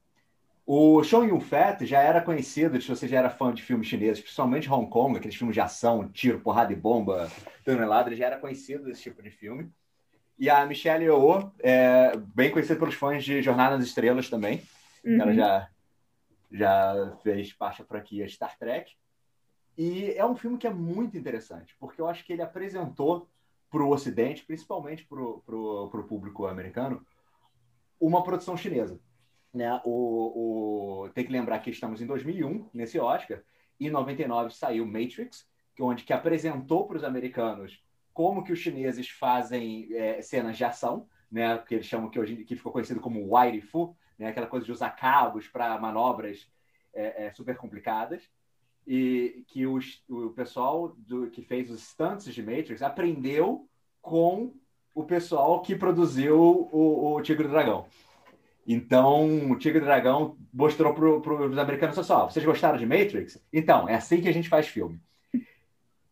O 0.66 1.04
Chong 1.04 1.28
Yun-fat 1.28 1.86
já 1.86 2.02
era 2.02 2.22
conhecido, 2.22 2.80
se 2.80 2.88
você 2.88 3.08
já 3.08 3.18
era 3.18 3.30
fã 3.30 3.54
de 3.54 3.64
filmes 3.64 3.88
chineses, 3.88 4.22
principalmente 4.22 4.72
Hong 4.72 4.90
Kong, 4.90 5.18
aqueles 5.18 5.36
filmes 5.36 5.56
de 5.56 5.60
ação, 5.60 6.08
tiro, 6.08 6.40
porrada 6.40 6.72
e 6.72 6.76
bomba, 6.76 7.30
tonelada, 7.66 8.10
ele 8.10 8.16
já 8.16 8.28
era 8.28 8.40
conhecido 8.40 8.86
desse 8.86 9.02
tipo 9.02 9.22
de 9.22 9.32
filme. 9.32 9.72
E 10.38 10.50
a 10.50 10.66
Michelle 10.66 11.04
Yeoh 11.04 11.52
é 11.60 12.16
bem 12.16 12.52
conhecida 12.52 12.80
pelos 12.80 12.96
fãs 12.96 13.24
de 13.24 13.42
Jornada 13.42 13.78
nas 13.78 13.86
Estrelas 13.86 14.30
também. 14.30 14.62
Uhum. 15.04 15.22
Ela 15.22 15.34
já, 15.34 15.70
já 16.52 17.18
fez 17.24 17.54
parte 17.54 17.84
por 17.84 17.98
aqui 17.98 18.24
a 18.24 18.28
Star 18.28 18.58
Trek. 18.58 18.94
E 19.78 20.12
é 20.12 20.26
um 20.26 20.36
filme 20.36 20.58
que 20.58 20.68
é 20.68 20.74
muito 20.74 21.18
interessante, 21.18 21.76
porque 21.80 22.00
eu 22.00 22.08
acho 22.08 22.24
que 22.24 22.34
ele 22.34 22.42
apresentou 22.42 23.28
para 23.70 23.84
o 23.84 23.90
Ocidente, 23.90 24.46
principalmente 24.46 25.06
para 25.06 25.22
o 25.22 26.06
público 26.08 26.46
americano, 26.46 27.06
uma 28.00 28.24
produção 28.24 28.56
chinesa 28.56 29.00
né? 29.54 29.82
O, 29.84 31.04
o, 31.06 31.10
tem 31.10 31.26
que 31.26 31.32
lembrar 31.32 31.60
que 31.60 31.70
estamos 31.70 32.02
em 32.02 32.06
2001, 32.06 32.70
nesse 32.74 33.00
Oscar, 33.00 33.42
e 33.80 33.88
em 33.88 33.90
99 33.90 34.54
saiu 34.54 34.86
Matrix, 34.86 35.48
que 35.76 35.84
onde 35.84 36.04
que 36.04 36.14
apresentou 36.14 36.88
para 36.88 36.98
os 36.98 37.04
americanos 37.04 37.84
como 38.14 38.44
que 38.44 38.52
os 38.52 38.60
chineses 38.60 39.10
fazem 39.10 39.88
é, 39.94 40.22
cenas 40.22 40.58
de 40.58 40.64
ação, 40.64 41.08
né? 41.32 41.58
Que 41.60 41.76
eles 41.76 41.86
chamam 41.86 42.10
que 42.10 42.20
hoje 42.20 42.44
que 42.44 42.56
ficou 42.56 42.72
conhecido 42.72 43.00
como 43.00 43.36
wire 43.36 43.62
fu, 43.62 43.96
né? 44.18 44.28
Aquela 44.28 44.48
coisa 44.48 44.66
de 44.66 44.72
usar 44.72 44.92
cabos 44.92 45.48
para 45.48 45.80
manobras 45.80 46.50
é, 46.94 47.26
é, 47.26 47.32
super 47.32 47.56
complicadas 47.58 48.30
e 48.86 49.44
que 49.48 49.66
os, 49.66 50.04
o 50.10 50.32
pessoal 50.32 50.90
do, 50.98 51.30
que 51.30 51.42
fez 51.42 51.70
os 51.70 51.82
stunts 51.82 52.34
de 52.34 52.44
Matrix 52.44 52.82
aprendeu 52.82 53.68
com 54.02 54.54
o 54.94 55.04
pessoal 55.04 55.62
que 55.62 55.76
produziu 55.76 56.38
o, 56.40 57.14
o 57.16 57.22
Tigre 57.22 57.48
do 57.48 57.52
Dragão. 57.52 57.86
Então, 58.74 59.52
o 59.52 59.58
Tigre 59.58 59.82
e 59.82 59.84
Dragão 59.84 60.38
mostrou 60.54 60.94
para 60.94 61.34
os 61.46 61.58
americanos 61.58 62.00
assim, 62.00 62.14
ó, 62.14 62.30
vocês 62.30 62.46
gostaram 62.46 62.78
de 62.78 62.86
Matrix? 62.86 63.38
Então, 63.52 63.90
é 63.90 63.96
assim 63.96 64.22
que 64.22 64.30
a 64.30 64.32
gente 64.32 64.48
faz 64.48 64.66
filme. 64.66 64.98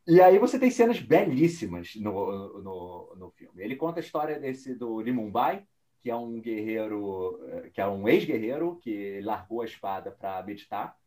E 0.06 0.20
aí 0.20 0.38
você 0.38 0.60
tem 0.60 0.70
cenas 0.70 1.00
belíssimas 1.00 1.96
no, 1.96 2.62
no, 2.62 3.16
no 3.16 3.32
filme. 3.32 3.64
Ele 3.64 3.78
conta 3.78 4.00
a 4.00 4.04
história 4.04 4.38
desse 4.38 4.76
do 4.76 4.98
Lee 4.98 5.14
Mumbai, 5.14 5.64
que 6.02 6.12
é 6.12 6.16
um 6.16 6.42
guerreiro, 6.42 7.40
eh, 7.48 7.70
que 7.74 7.80
é 7.80 7.88
um 7.88 8.10
ex-guerreiro 8.10 8.78
que 8.82 9.22
largou 9.22 9.62
a 9.62 9.66
espada 9.66 10.12
para 10.12 10.44
meditar. 10.44 10.98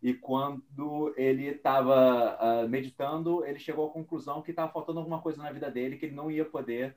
E 0.00 0.14
quando 0.14 1.12
ele 1.16 1.46
estava 1.48 2.38
uh, 2.64 2.68
meditando, 2.68 3.44
ele 3.44 3.58
chegou 3.58 3.88
à 3.88 3.92
conclusão 3.92 4.42
que 4.42 4.50
estava 4.50 4.72
faltando 4.72 5.00
alguma 5.00 5.20
coisa 5.20 5.42
na 5.42 5.50
vida 5.50 5.70
dele, 5.70 5.96
que 5.96 6.06
ele 6.06 6.14
não 6.14 6.30
ia 6.30 6.44
poder 6.44 6.94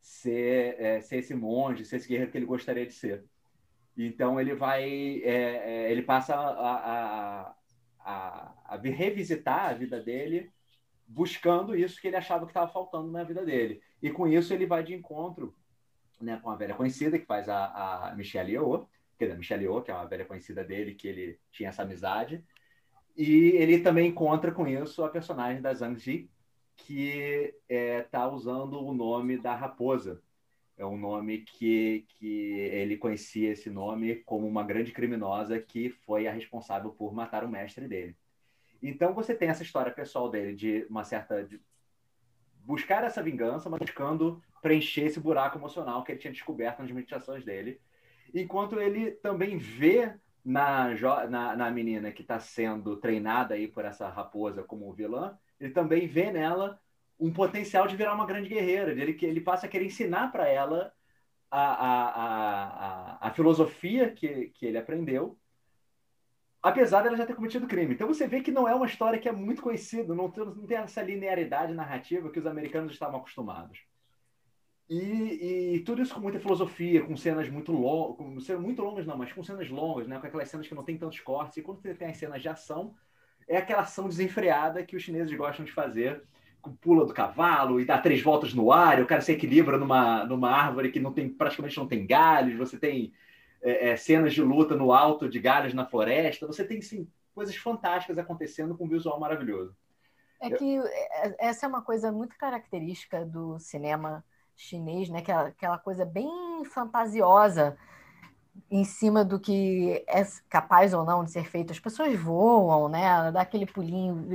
ser, 0.00 0.76
é, 0.80 1.00
ser 1.00 1.18
esse 1.18 1.34
monge, 1.34 1.84
ser 1.84 1.96
esse 1.96 2.08
guerreiro 2.08 2.32
que 2.32 2.38
ele 2.38 2.46
gostaria 2.46 2.84
de 2.86 2.92
ser. 2.92 3.24
Então 3.96 4.40
ele 4.40 4.54
vai, 4.54 4.84
é, 5.22 5.86
é, 5.86 5.92
ele 5.92 6.02
passa 6.02 6.34
a, 6.34 6.48
a, 6.48 7.54
a, 8.00 8.54
a, 8.64 8.76
revisitar 8.76 9.70
a 9.70 9.74
vida 9.74 10.00
dele, 10.00 10.50
buscando 11.06 11.76
isso 11.76 12.00
que 12.00 12.08
ele 12.08 12.16
achava 12.16 12.46
que 12.46 12.50
estava 12.50 12.72
faltando 12.72 13.10
na 13.10 13.22
vida 13.22 13.44
dele. 13.44 13.82
E 14.02 14.10
com 14.10 14.26
isso 14.26 14.52
ele 14.54 14.66
vai 14.66 14.82
de 14.82 14.94
encontro 14.94 15.54
né, 16.20 16.40
com 16.42 16.50
a 16.50 16.56
velha 16.56 16.74
conhecida 16.74 17.18
que 17.18 17.26
faz 17.26 17.48
a, 17.48 18.08
a 18.08 18.14
Michelle 18.14 18.52
Yeoh, 18.52 18.86
que 19.18 19.24
é 19.24 19.32
a 19.32 19.36
Michelle 19.36 19.64
Yeoh, 19.64 19.82
que 19.82 19.90
é 19.90 19.94
uma 19.94 20.06
velha 20.06 20.24
conhecida 20.24 20.64
dele, 20.64 20.94
que 20.94 21.06
ele 21.08 21.38
tinha 21.50 21.68
essa 21.68 21.82
amizade. 21.82 22.44
E 23.16 23.50
ele 23.56 23.80
também 23.80 24.08
encontra 24.08 24.52
com 24.52 24.66
isso 24.66 25.04
a 25.04 25.10
personagem 25.10 25.60
da 25.60 25.74
Zhang 25.74 25.98
Ji, 25.98 26.30
que 26.76 27.54
está 27.68 27.74
é, 27.74 28.02
tá 28.02 28.28
usando 28.28 28.82
o 28.82 28.94
nome 28.94 29.36
da 29.36 29.54
raposa, 29.54 30.22
é 30.76 30.86
um 30.86 30.96
nome 30.96 31.38
que, 31.38 32.06
que 32.08 32.50
ele 32.52 32.96
conhecia 32.96 33.52
esse 33.52 33.70
nome 33.70 34.16
como 34.24 34.46
uma 34.46 34.62
grande 34.62 34.92
criminosa 34.92 35.60
que 35.60 35.90
foi 35.90 36.26
a 36.26 36.32
responsável 36.32 36.90
por 36.90 37.12
matar 37.12 37.44
o 37.44 37.48
mestre 37.48 37.86
dele. 37.86 38.16
Então 38.82 39.14
você 39.14 39.34
tem 39.34 39.48
essa 39.48 39.62
história 39.62 39.92
pessoal 39.92 40.28
dele 40.28 40.54
de 40.54 40.86
uma 40.90 41.04
certa 41.04 41.44
de 41.44 41.60
buscar 42.64 43.04
essa 43.04 43.22
vingança, 43.22 43.68
mas 43.68 43.80
buscando 43.80 44.42
preencher 44.60 45.02
esse 45.02 45.20
buraco 45.20 45.58
emocional 45.58 46.02
que 46.02 46.12
ele 46.12 46.20
tinha 46.20 46.32
descoberto 46.32 46.80
nas 46.80 46.90
meditações 46.90 47.44
dele, 47.44 47.80
enquanto 48.34 48.80
ele 48.80 49.10
também 49.10 49.58
vê 49.58 50.14
na, 50.44 50.88
na, 51.28 51.56
na 51.56 51.70
menina 51.70 52.10
que 52.12 52.22
está 52.22 52.38
sendo 52.40 52.96
treinada 52.96 53.54
aí 53.54 53.68
por 53.68 53.84
essa 53.84 54.08
raposa 54.08 54.62
como 54.62 54.92
vilã, 54.92 55.38
ele 55.60 55.72
também 55.72 56.06
vê 56.06 56.32
nela 56.32 56.80
um 57.22 57.32
potencial 57.32 57.86
de 57.86 57.96
virar 57.96 58.14
uma 58.14 58.26
grande 58.26 58.48
guerreira. 58.48 58.90
Ele, 58.90 59.16
ele 59.22 59.40
passa 59.40 59.66
a 59.66 59.68
querer 59.68 59.86
ensinar 59.86 60.32
para 60.32 60.48
ela 60.48 60.92
a, 61.48 61.62
a, 61.62 62.08
a, 63.20 63.28
a, 63.28 63.30
filosofia 63.30 64.10
que, 64.10 64.46
que 64.48 64.66
ele 64.66 64.76
aprendeu, 64.76 65.38
apesar 66.60 67.02
dela 67.02 67.16
já 67.16 67.24
ter 67.24 67.36
cometido 67.36 67.68
crime. 67.68 67.94
Então 67.94 68.08
você 68.08 68.26
vê 68.26 68.40
que 68.40 68.50
não 68.50 68.66
é 68.66 68.74
uma 68.74 68.86
história 68.86 69.20
que 69.20 69.28
é 69.28 69.32
muito 69.32 69.62
conhecida, 69.62 70.14
não 70.14 70.30
tem, 70.30 70.44
não 70.44 70.66
tem 70.66 70.78
essa 70.78 71.00
linearidade 71.00 71.72
narrativa 71.72 72.28
que 72.30 72.40
os 72.40 72.46
americanos 72.46 72.92
estavam 72.92 73.20
acostumados. 73.20 73.78
E, 74.88 75.76
e, 75.76 75.80
tudo 75.84 76.02
isso 76.02 76.12
com 76.12 76.20
muita 76.20 76.40
filosofia, 76.40 77.02
com 77.04 77.16
cenas 77.16 77.48
muito 77.48 77.70
longas, 77.70 78.16
com 78.16 78.40
cenas 78.40 78.62
muito 78.62 78.82
longas 78.82 79.06
não, 79.06 79.16
mas 79.16 79.32
com 79.32 79.44
cenas 79.44 79.70
longas, 79.70 80.08
né? 80.08 80.18
com 80.18 80.26
aquelas 80.26 80.48
cenas 80.48 80.66
que 80.66 80.74
não 80.74 80.82
tem 80.82 80.98
tantos 80.98 81.20
cortes. 81.20 81.56
E 81.56 81.62
quando 81.62 81.80
você 81.80 81.94
tem 81.94 82.08
as 82.08 82.16
cenas 82.16 82.42
de 82.42 82.48
ação, 82.48 82.94
é 83.46 83.56
aquela 83.56 83.82
ação 83.82 84.08
desenfreada 84.08 84.84
que 84.84 84.96
os 84.96 85.02
chineses 85.02 85.34
gostam 85.36 85.64
de 85.64 85.72
fazer 85.72 86.22
pula 86.80 87.04
do 87.04 87.12
cavalo 87.12 87.80
e 87.80 87.84
dá 87.84 87.98
três 87.98 88.22
voltas 88.22 88.54
no 88.54 88.72
ar, 88.72 89.00
o 89.00 89.06
cara 89.06 89.20
se 89.20 89.32
equilibra 89.32 89.78
numa, 89.78 90.24
numa 90.24 90.50
árvore 90.50 90.90
que 90.90 91.00
não 91.00 91.12
tem 91.12 91.28
praticamente 91.28 91.76
não 91.76 91.86
tem 91.86 92.06
galhos, 92.06 92.56
você 92.56 92.78
tem 92.78 93.12
é, 93.60 93.90
é, 93.90 93.96
cenas 93.96 94.32
de 94.34 94.42
luta 94.42 94.76
no 94.76 94.92
alto 94.92 95.28
de 95.28 95.38
galhos 95.38 95.74
na 95.74 95.86
floresta, 95.86 96.46
você 96.46 96.64
tem 96.64 96.80
sim, 96.80 97.08
coisas 97.34 97.56
fantásticas 97.56 98.18
acontecendo 98.18 98.76
com 98.76 98.84
um 98.84 98.88
visual 98.88 99.18
maravilhoso. 99.18 99.74
É 100.40 100.50
que 100.50 100.78
é, 100.78 101.36
essa 101.38 101.66
é 101.66 101.68
uma 101.68 101.82
coisa 101.82 102.10
muito 102.10 102.36
característica 102.36 103.24
do 103.24 103.58
cinema 103.58 104.24
chinês, 104.56 105.08
né? 105.08 105.22
Que 105.22 105.30
é 105.30 105.34
aquela 105.34 105.78
coisa 105.78 106.04
bem 106.04 106.64
fantasiosa 106.64 107.76
em 108.70 108.84
cima 108.84 109.24
do 109.24 109.38
que 109.38 110.04
é 110.08 110.24
capaz 110.48 110.94
ou 110.94 111.04
não 111.04 111.24
de 111.24 111.30
ser 111.30 111.44
feito. 111.44 111.72
As 111.72 111.80
pessoas 111.80 112.18
voam, 112.18 112.88
né? 112.88 113.30
Dá 113.32 113.42
aquele 113.42 113.66
pulinho, 113.66 114.26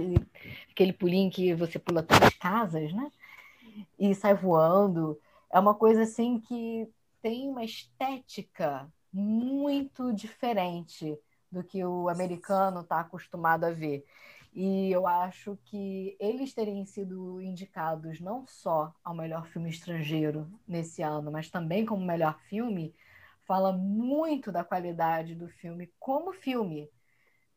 aquele 0.71 0.93
pulinho 0.93 1.31
que 1.31 1.53
você 1.55 1.79
pula 1.79 2.03
três 2.03 2.33
casas, 2.35 2.93
né? 2.93 3.11
E 3.99 4.13
sai 4.15 4.33
voando. 4.33 5.19
É 5.51 5.59
uma 5.59 5.73
coisa 5.73 6.03
assim 6.03 6.39
que 6.39 6.87
tem 7.21 7.49
uma 7.49 7.63
estética 7.63 8.91
muito 9.11 10.13
diferente 10.13 11.17
do 11.51 11.63
que 11.63 11.83
o 11.83 12.09
americano 12.09 12.81
está 12.81 12.99
acostumado 12.99 13.63
a 13.65 13.71
ver. 13.71 14.05
E 14.53 14.91
eu 14.91 15.05
acho 15.05 15.57
que 15.65 16.15
eles 16.19 16.53
terem 16.53 16.85
sido 16.85 17.41
indicados 17.41 18.19
não 18.19 18.45
só 18.47 18.93
ao 19.03 19.13
melhor 19.15 19.45
filme 19.47 19.69
estrangeiro 19.69 20.47
nesse 20.67 21.01
ano, 21.01 21.31
mas 21.31 21.49
também 21.49 21.85
como 21.85 22.03
melhor 22.03 22.39
filme, 22.49 22.93
fala 23.47 23.71
muito 23.71 24.51
da 24.51 24.63
qualidade 24.63 25.33
do 25.33 25.47
filme 25.47 25.91
como 25.97 26.33
filme, 26.33 26.91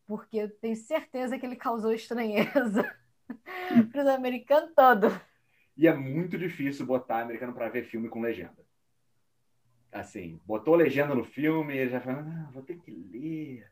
porque 0.06 0.38
eu 0.38 0.48
tenho 0.48 0.76
certeza 0.76 1.36
que 1.38 1.44
ele 1.44 1.56
causou 1.56 1.92
estranheza 1.92 2.84
para 3.92 4.02
os 4.02 4.08
americanos 4.08 4.72
todos. 4.74 5.12
E 5.76 5.88
é 5.88 5.94
muito 5.94 6.38
difícil 6.38 6.86
botar 6.86 7.20
americano 7.20 7.52
para 7.52 7.68
ver 7.68 7.84
filme 7.84 8.08
com 8.08 8.20
legenda. 8.20 8.64
Assim, 9.92 10.40
botou 10.46 10.76
legenda 10.76 11.14
no 11.14 11.24
filme, 11.24 11.76
ele 11.76 11.90
já 11.90 12.00
fala, 12.00 12.20
ah, 12.20 12.50
vou 12.52 12.62
ter 12.62 12.78
que 12.78 12.92
ler. 12.92 13.68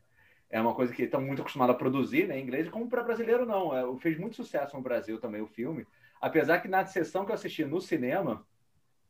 É 0.49 0.59
uma 0.59 0.73
coisa 0.73 0.93
que 0.93 1.03
estão 1.03 1.21
muito 1.21 1.41
acostumados 1.41 1.75
a 1.75 1.77
produzir 1.77 2.27
né, 2.27 2.37
em 2.37 2.43
inglês, 2.43 2.67
como 2.67 2.89
para 2.89 3.03
brasileiro 3.03 3.45
não. 3.45 3.75
É, 3.75 3.99
fez 3.99 4.17
muito 4.17 4.35
sucesso 4.35 4.75
no 4.75 4.83
Brasil 4.83 5.19
também 5.19 5.41
o 5.41 5.47
filme. 5.47 5.87
Apesar 6.19 6.59
que 6.59 6.67
na 6.67 6.85
sessão 6.85 7.23
que 7.23 7.31
eu 7.31 7.35
assisti 7.35 7.63
no 7.63 7.79
cinema, 7.79 8.45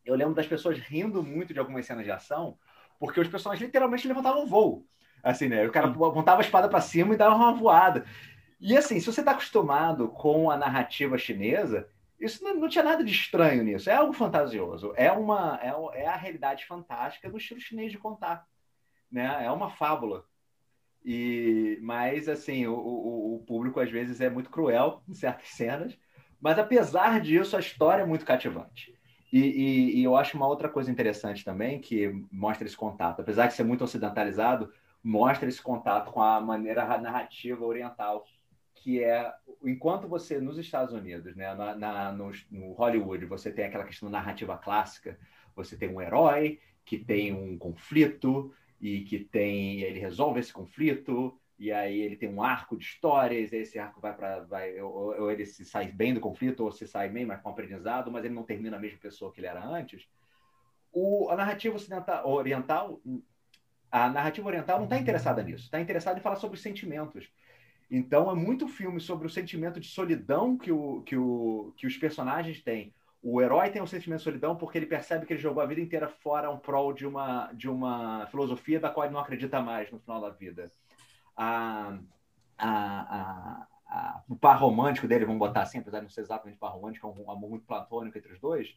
eu 0.05 0.15
lembro 0.15 0.35
das 0.35 0.45
pessoas 0.45 0.77
rindo 0.77 1.23
muito 1.23 1.53
de 1.53 1.59
algumas 1.59 1.85
cenas 1.85 2.03
de 2.03 2.11
ação, 2.11 2.57
porque 2.99 3.19
os 3.19 3.27
personagens 3.27 3.65
literalmente 3.65 4.07
levantavam 4.07 4.45
voo. 4.47 4.85
Assim, 5.23 5.47
né? 5.49 5.65
O 5.67 5.71
cara 5.71 5.87
montava 5.87 6.41
a 6.41 6.45
espada 6.45 6.69
para 6.69 6.81
cima 6.81 7.13
e 7.13 7.17
dava 7.17 7.35
uma 7.35 7.53
voada. 7.53 8.05
E 8.59 8.77
assim, 8.77 8.99
se 8.99 9.05
você 9.07 9.21
está 9.21 9.31
acostumado 9.31 10.09
com 10.09 10.49
a 10.51 10.57
narrativa 10.57 11.17
chinesa, 11.17 11.89
Isso 12.19 12.43
não, 12.43 12.55
não 12.55 12.69
tinha 12.69 12.83
nada 12.83 13.03
de 13.03 13.11
estranho 13.11 13.63
nisso. 13.63 13.89
É 13.89 13.95
algo 13.95 14.13
fantasioso. 14.13 14.93
É 14.97 15.11
uma 15.11 15.59
é, 15.61 16.01
é 16.03 16.07
a 16.07 16.15
realidade 16.15 16.65
fantástica 16.65 17.29
do 17.29 17.37
estilo 17.37 17.61
chinês 17.61 17.91
de 17.91 17.97
contar, 17.97 18.45
né? 19.11 19.45
É 19.45 19.51
uma 19.51 19.69
fábula. 19.71 20.25
E 21.03 21.79
mas 21.81 22.27
assim 22.29 22.67
o, 22.67 22.73
o, 22.75 23.35
o 23.37 23.45
público 23.45 23.79
às 23.79 23.89
vezes 23.91 24.21
é 24.21 24.29
muito 24.29 24.49
cruel 24.49 25.03
em 25.07 25.13
certas 25.13 25.49
cenas, 25.49 25.97
mas 26.41 26.59
apesar 26.59 27.21
disso 27.21 27.55
a 27.57 27.59
história 27.61 28.03
é 28.03 28.05
muito 28.05 28.25
cativante. 28.25 28.98
E, 29.31 29.39
e, 29.39 29.99
e, 29.99 30.03
eu 30.03 30.15
acho 30.17 30.35
uma 30.35 30.47
outra 30.47 30.67
coisa 30.67 30.89
interessante 30.89 31.45
também 31.45 31.79
que 31.79 32.09
mostra 32.31 32.65
esse 32.65 32.75
contato, 32.75 33.21
apesar 33.21 33.47
de 33.47 33.53
ser 33.53 33.63
muito 33.63 33.83
ocidentalizado, 33.83 34.71
mostra 35.03 35.47
esse 35.47 35.61
contato 35.61 36.11
com 36.11 36.21
a 36.21 36.41
maneira 36.41 36.85
narrativa 36.97 37.63
oriental 37.63 38.25
que 38.81 39.03
é 39.03 39.31
enquanto 39.63 40.07
você 40.07 40.39
nos 40.39 40.57
Estados 40.57 40.93
Unidos, 40.93 41.35
né, 41.35 41.53
na, 41.53 41.75
na 41.75 42.11
no, 42.11 42.31
no, 42.49 42.71
Hollywood, 42.73 43.25
você 43.25 43.51
tem 43.51 43.65
aquela 43.65 43.83
questão 43.83 44.09
narrativa 44.09 44.57
clássica, 44.57 45.19
você 45.55 45.75
tem 45.75 45.89
um 45.89 46.01
herói 46.01 46.59
que 46.85 46.97
tem 46.97 47.33
um 47.33 47.57
conflito 47.57 48.53
e 48.79 49.01
que 49.01 49.19
tem 49.19 49.81
ele 49.81 49.99
resolve 49.99 50.39
esse 50.39 50.53
conflito 50.53 51.38
e 51.59 51.71
aí 51.71 51.99
ele 51.99 52.15
tem 52.15 52.29
um 52.29 52.41
arco 52.41 52.77
de 52.77 52.85
histórias, 52.85 53.53
esse 53.53 53.77
arco 53.77 53.99
vai 53.99 54.15
para 54.15 54.39
vai 54.41 54.79
ou, 54.81 55.19
ou, 55.19 55.31
ele 55.31 55.45
se 55.45 55.65
sai 55.65 55.91
bem 55.91 56.13
do 56.13 56.19
conflito 56.19 56.63
ou 56.63 56.71
se 56.71 56.87
sai 56.87 57.09
bem, 57.09 57.25
mas 57.25 57.41
com 57.41 57.49
aprendizado, 57.49 58.11
mas 58.11 58.25
ele 58.25 58.33
não 58.33 58.43
termina 58.43 58.77
a 58.77 58.79
mesma 58.79 58.99
pessoa 58.99 59.31
que 59.31 59.39
ele 59.39 59.47
era 59.47 59.63
antes. 59.63 60.07
O, 60.91 61.29
a 61.29 61.35
narrativa 61.35 61.77
oriental, 62.23 63.01
a 63.91 64.09
narrativa 64.09 64.47
oriental 64.47 64.77
não 64.77 64.85
está 64.85 64.97
interessada 64.97 65.43
nisso, 65.43 65.65
está 65.65 65.79
interessada 65.79 66.17
em 66.17 66.23
falar 66.23 66.37
sobre 66.37 66.57
sentimentos 66.57 67.29
então, 67.89 68.29
é 68.29 68.35
muito 68.35 68.67
filme 68.67 68.99
sobre 68.99 69.25
o 69.25 69.29
sentimento 69.29 69.79
de 69.79 69.87
solidão 69.87 70.55
que, 70.55 70.71
o, 70.71 71.01
que, 71.01 71.17
o, 71.17 71.73
que 71.75 71.87
os 71.87 71.97
personagens 71.97 72.61
têm. 72.61 72.93
O 73.21 73.41
herói 73.41 73.69
tem 73.69 73.81
um 73.81 73.87
sentimento 73.87 74.19
de 74.19 74.23
solidão 74.25 74.55
porque 74.55 74.77
ele 74.77 74.85
percebe 74.85 75.25
que 75.25 75.33
ele 75.33 75.41
jogou 75.41 75.61
a 75.61 75.65
vida 75.65 75.81
inteira 75.81 76.07
fora 76.07 76.51
um 76.51 76.57
prol 76.57 76.93
de 76.93 77.05
uma, 77.05 77.51
de 77.51 77.67
uma 77.67 78.27
filosofia 78.27 78.79
da 78.79 78.89
qual 78.89 79.05
ele 79.05 79.13
não 79.13 79.19
acredita 79.19 79.59
mais 79.61 79.91
no 79.91 79.99
final 79.99 80.21
da 80.21 80.29
vida. 80.29 80.71
A, 81.41 81.97
a, 82.57 83.67
a, 83.87 84.23
o 84.27 84.35
par 84.35 84.59
romântico 84.59 85.07
dele, 85.07 85.25
vamos 85.25 85.39
botar 85.39 85.61
assim, 85.61 85.79
apesar 85.79 85.99
de 85.99 86.03
não 86.03 86.09
ser 86.09 86.21
exatamente 86.21 86.57
par 86.57 86.71
romântico, 86.71 87.07
é 87.07 87.09
um 87.09 87.31
amor 87.31 87.49
muito 87.49 87.65
platônico 87.65 88.17
entre 88.17 88.33
os 88.33 88.39
dois. 88.39 88.75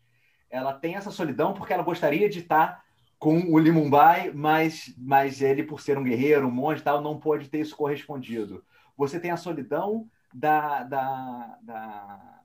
Ela 0.49 0.73
tem 0.73 0.95
essa 0.95 1.11
solidão 1.11 1.53
porque 1.53 1.73
ela 1.73 1.83
gostaria 1.83 2.29
de 2.29 2.39
estar 2.39 2.85
com 3.19 3.39
o 3.53 3.59
Limumbai, 3.59 4.33
mas, 4.33 4.95
mas 4.99 5.41
ele, 5.41 5.63
por 5.63 5.81
ser 5.81 5.97
um 5.97 6.05
guerreiro, 6.05 6.47
um 6.47 6.51
monge 6.51 6.81
e 6.81 6.85
tal, 6.85 7.01
não 7.01 7.19
pode 7.19 7.49
ter 7.49 7.61
isso 7.61 7.77
correspondido. 7.77 8.65
Você 8.97 9.19
tem 9.19 9.31
a 9.31 9.37
solidão 9.37 10.09
da, 10.33 10.83
da, 10.83 11.59
da, 11.63 12.41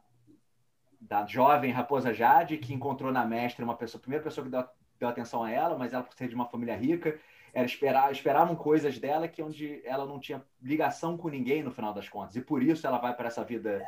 da 1.01 1.25
jovem 1.25 1.71
Raposa 1.71 2.13
Jade, 2.13 2.57
que 2.57 2.73
encontrou 2.73 3.11
na 3.11 3.25
mestra 3.25 3.65
uma 3.65 3.75
pessoa, 3.75 3.99
a 3.99 4.01
primeira 4.01 4.23
pessoa 4.23 4.45
que 4.45 4.51
deu, 4.51 4.63
deu 4.99 5.09
atenção 5.09 5.43
a 5.43 5.51
ela, 5.51 5.77
mas 5.77 5.93
ela, 5.93 6.03
por 6.03 6.13
ser 6.13 6.27
de 6.27 6.35
uma 6.35 6.45
família 6.45 6.75
rica, 6.75 7.19
era 7.57 7.65
esperar, 7.65 8.11
esperavam 8.11 8.55
coisas 8.55 8.99
dela 8.99 9.27
que 9.27 9.41
onde 9.41 9.81
ela 9.83 10.05
não 10.05 10.19
tinha 10.19 10.45
ligação 10.61 11.17
com 11.17 11.27
ninguém 11.27 11.63
no 11.63 11.71
final 11.71 11.91
das 11.91 12.07
contas. 12.07 12.35
E 12.35 12.41
por 12.41 12.61
isso 12.61 12.85
ela 12.85 12.99
vai 12.99 13.15
para 13.15 13.29
essa 13.29 13.43
vida 13.43 13.83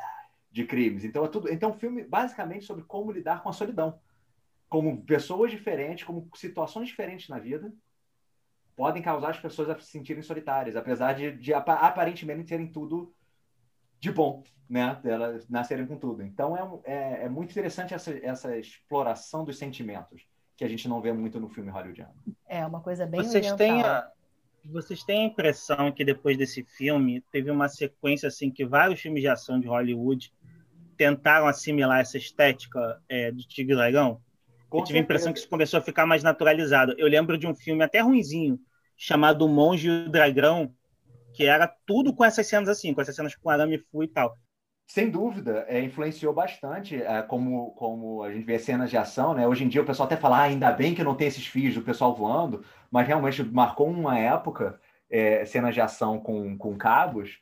de 0.50 0.64
crimes. 0.64 1.04
Então 1.04 1.24
é 1.24 1.28
tudo, 1.28 1.48
então 1.48 1.70
o 1.70 1.74
filme 1.74 2.02
basicamente 2.02 2.64
sobre 2.64 2.82
como 2.82 3.12
lidar 3.12 3.44
com 3.44 3.48
a 3.48 3.52
solidão. 3.52 4.00
Como 4.68 5.04
pessoas 5.04 5.52
diferentes, 5.52 6.02
como 6.02 6.28
situações 6.34 6.88
diferentes 6.88 7.28
na 7.28 7.38
vida, 7.38 7.72
podem 8.74 9.00
causar 9.00 9.30
as 9.30 9.38
pessoas 9.38 9.70
a 9.70 9.78
se 9.78 9.86
sentirem 9.86 10.22
solitárias, 10.22 10.74
apesar 10.74 11.12
de, 11.12 11.30
de 11.36 11.54
aparentemente 11.54 12.48
terem 12.48 12.66
tudo 12.66 13.14
de 14.00 14.10
bom, 14.10 14.42
né? 14.68 15.00
Elas 15.04 15.48
nascerem 15.48 15.86
com 15.86 15.96
tudo. 15.96 16.24
Então 16.24 16.56
é, 16.56 16.92
é, 16.92 17.24
é, 17.26 17.28
muito 17.28 17.52
interessante 17.52 17.94
essa, 17.94 18.12
essa 18.18 18.56
exploração 18.56 19.44
dos 19.44 19.58
sentimentos 19.58 20.26
que 20.60 20.64
a 20.66 20.68
gente 20.68 20.86
não 20.86 21.00
vê 21.00 21.10
muito 21.10 21.40
no 21.40 21.48
filme 21.48 21.70
hollywoodiano. 21.70 22.12
É 22.46 22.66
uma 22.66 22.82
coisa 22.82 23.06
bem 23.06 23.22
vocês 23.22 23.50
têm 23.54 23.82
a, 23.82 24.06
Vocês 24.62 25.02
têm 25.02 25.22
a 25.22 25.26
impressão 25.28 25.90
que 25.90 26.04
depois 26.04 26.36
desse 26.36 26.62
filme 26.62 27.24
teve 27.32 27.50
uma 27.50 27.66
sequência 27.66 28.26
assim 28.26 28.50
que 28.50 28.62
vários 28.66 29.00
filmes 29.00 29.22
de 29.22 29.28
ação 29.28 29.58
de 29.58 29.66
Hollywood 29.66 30.30
tentaram 30.98 31.46
assimilar 31.46 32.00
essa 32.00 32.18
estética 32.18 33.00
é, 33.08 33.32
do 33.32 33.42
Tigre 33.42 33.72
e 33.72 33.76
Dragão? 33.76 34.20
Com 34.68 34.80
eu 34.80 34.84
tive 34.84 34.98
a 34.98 35.00
impressão 35.02 35.32
que 35.32 35.38
isso 35.38 35.48
começou 35.48 35.78
a 35.78 35.82
ficar 35.82 36.04
mais 36.04 36.22
naturalizado. 36.22 36.94
Eu 36.98 37.08
lembro 37.08 37.38
de 37.38 37.46
um 37.46 37.54
filme 37.54 37.82
até 37.82 38.00
ruinzinho, 38.00 38.60
chamado 38.94 39.48
Monge 39.48 39.88
e 39.88 39.90
o 39.90 40.10
Dragão, 40.10 40.74
que 41.32 41.46
era 41.46 41.66
tudo 41.86 42.12
com 42.12 42.22
essas 42.22 42.46
cenas 42.46 42.68
assim, 42.68 42.92
com 42.92 43.00
essas 43.00 43.16
cenas 43.16 43.34
com 43.34 43.48
arame 43.48 43.78
fu 43.78 44.04
e 44.04 44.08
tal. 44.08 44.36
Sem 44.90 45.08
dúvida, 45.08 45.64
é, 45.68 45.80
influenciou 45.80 46.34
bastante, 46.34 47.00
é, 47.00 47.22
como, 47.22 47.70
como 47.76 48.24
a 48.24 48.32
gente 48.32 48.44
vê 48.44 48.58
cenas 48.58 48.90
de 48.90 48.96
ação, 48.96 49.34
né? 49.34 49.46
Hoje 49.46 49.62
em 49.62 49.68
dia 49.68 49.80
o 49.80 49.84
pessoal 49.84 50.08
até 50.08 50.16
fala, 50.16 50.38
ah, 50.38 50.42
ainda 50.42 50.72
bem 50.72 50.96
que 50.96 51.04
não 51.04 51.14
tem 51.14 51.28
esses 51.28 51.46
fios 51.46 51.76
do 51.76 51.82
pessoal 51.82 52.12
voando, 52.12 52.64
mas 52.90 53.06
realmente 53.06 53.40
marcou 53.44 53.88
uma 53.88 54.18
época 54.18 54.80
é, 55.08 55.44
cenas 55.44 55.74
de 55.74 55.80
ação 55.80 56.18
com, 56.18 56.58
com 56.58 56.76
cabos, 56.76 57.38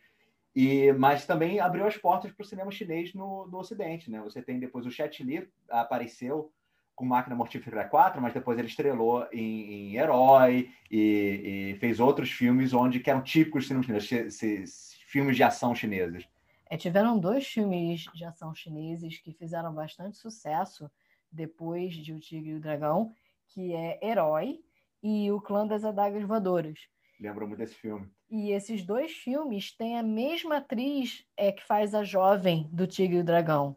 e 0.54 0.92
mas 0.92 1.24
também 1.24 1.58
abriu 1.58 1.86
as 1.86 1.96
portas 1.96 2.30
para 2.30 2.44
o 2.44 2.46
cinema 2.46 2.70
chinês 2.70 3.14
no, 3.14 3.46
no 3.46 3.60
Ocidente, 3.60 4.10
né? 4.10 4.20
Você 4.20 4.42
tem 4.42 4.60
depois 4.60 4.84
o 4.84 4.90
Chet 4.90 5.24
Li 5.24 5.48
apareceu 5.70 6.52
com 6.94 7.06
Máquina 7.06 7.34
Mortífera 7.34 7.84
4, 7.84 8.20
mas 8.20 8.34
depois 8.34 8.58
ele 8.58 8.68
estrelou 8.68 9.26
em, 9.32 9.92
em 9.92 9.96
Herói 9.96 10.68
e, 10.90 11.72
e, 11.72 11.78
fez 11.78 11.98
outros 11.98 12.30
filmes 12.30 12.74
onde 12.74 13.00
que 13.00 13.08
eram 13.08 13.22
típicos 13.22 13.64
chineses, 13.64 14.98
filmes 15.06 15.34
de 15.34 15.42
ação 15.42 15.74
chineses. 15.74 16.28
É, 16.70 16.76
tiveram 16.76 17.18
dois 17.18 17.46
filmes 17.46 18.04
de 18.14 18.24
ação 18.24 18.54
chineses 18.54 19.18
que 19.18 19.32
fizeram 19.32 19.72
bastante 19.72 20.18
sucesso 20.18 20.90
depois 21.30 21.94
de 21.94 22.12
O 22.12 22.20
Tigre 22.20 22.50
e 22.50 22.54
o 22.54 22.60
Dragão, 22.60 23.14
que 23.48 23.74
é 23.74 23.98
Herói 24.02 24.60
e 25.02 25.30
O 25.32 25.40
Clã 25.40 25.66
das 25.66 25.84
Adagas 25.84 26.24
Voadoras. 26.24 26.78
Lembro 27.20 27.46
muito 27.46 27.58
desse 27.58 27.74
filme. 27.74 28.08
E 28.30 28.50
esses 28.52 28.84
dois 28.84 29.12
filmes 29.12 29.72
têm 29.72 29.98
a 29.98 30.02
mesma 30.02 30.58
atriz 30.58 31.24
é, 31.36 31.50
que 31.50 31.64
faz 31.64 31.94
a 31.94 32.04
jovem 32.04 32.68
do 32.70 32.86
Tigre 32.86 33.16
e 33.16 33.20
o 33.20 33.24
Dragão, 33.24 33.76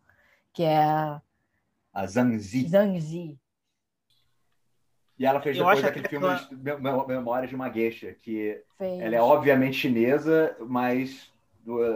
que 0.53 0.63
é 0.63 0.83
a 0.83 1.21
a 1.93 2.05
Zhang 2.07 2.37
Zi. 2.37 2.67
Zhang 2.67 2.99
Zi. 2.99 3.37
E 5.19 5.25
ela 5.25 5.41
fez 5.41 5.57
depois 5.57 5.83
aquele 5.83 6.07
filme 6.07 6.25
ela... 6.25 7.07
Memórias 7.07 7.49
de 7.49 7.55
uma 7.55 7.69
Geisha, 7.69 8.13
que 8.13 8.63
fez. 8.77 9.01
ela 9.01 9.15
é 9.15 9.21
obviamente 9.21 9.77
chinesa, 9.77 10.55
mas 10.61 11.31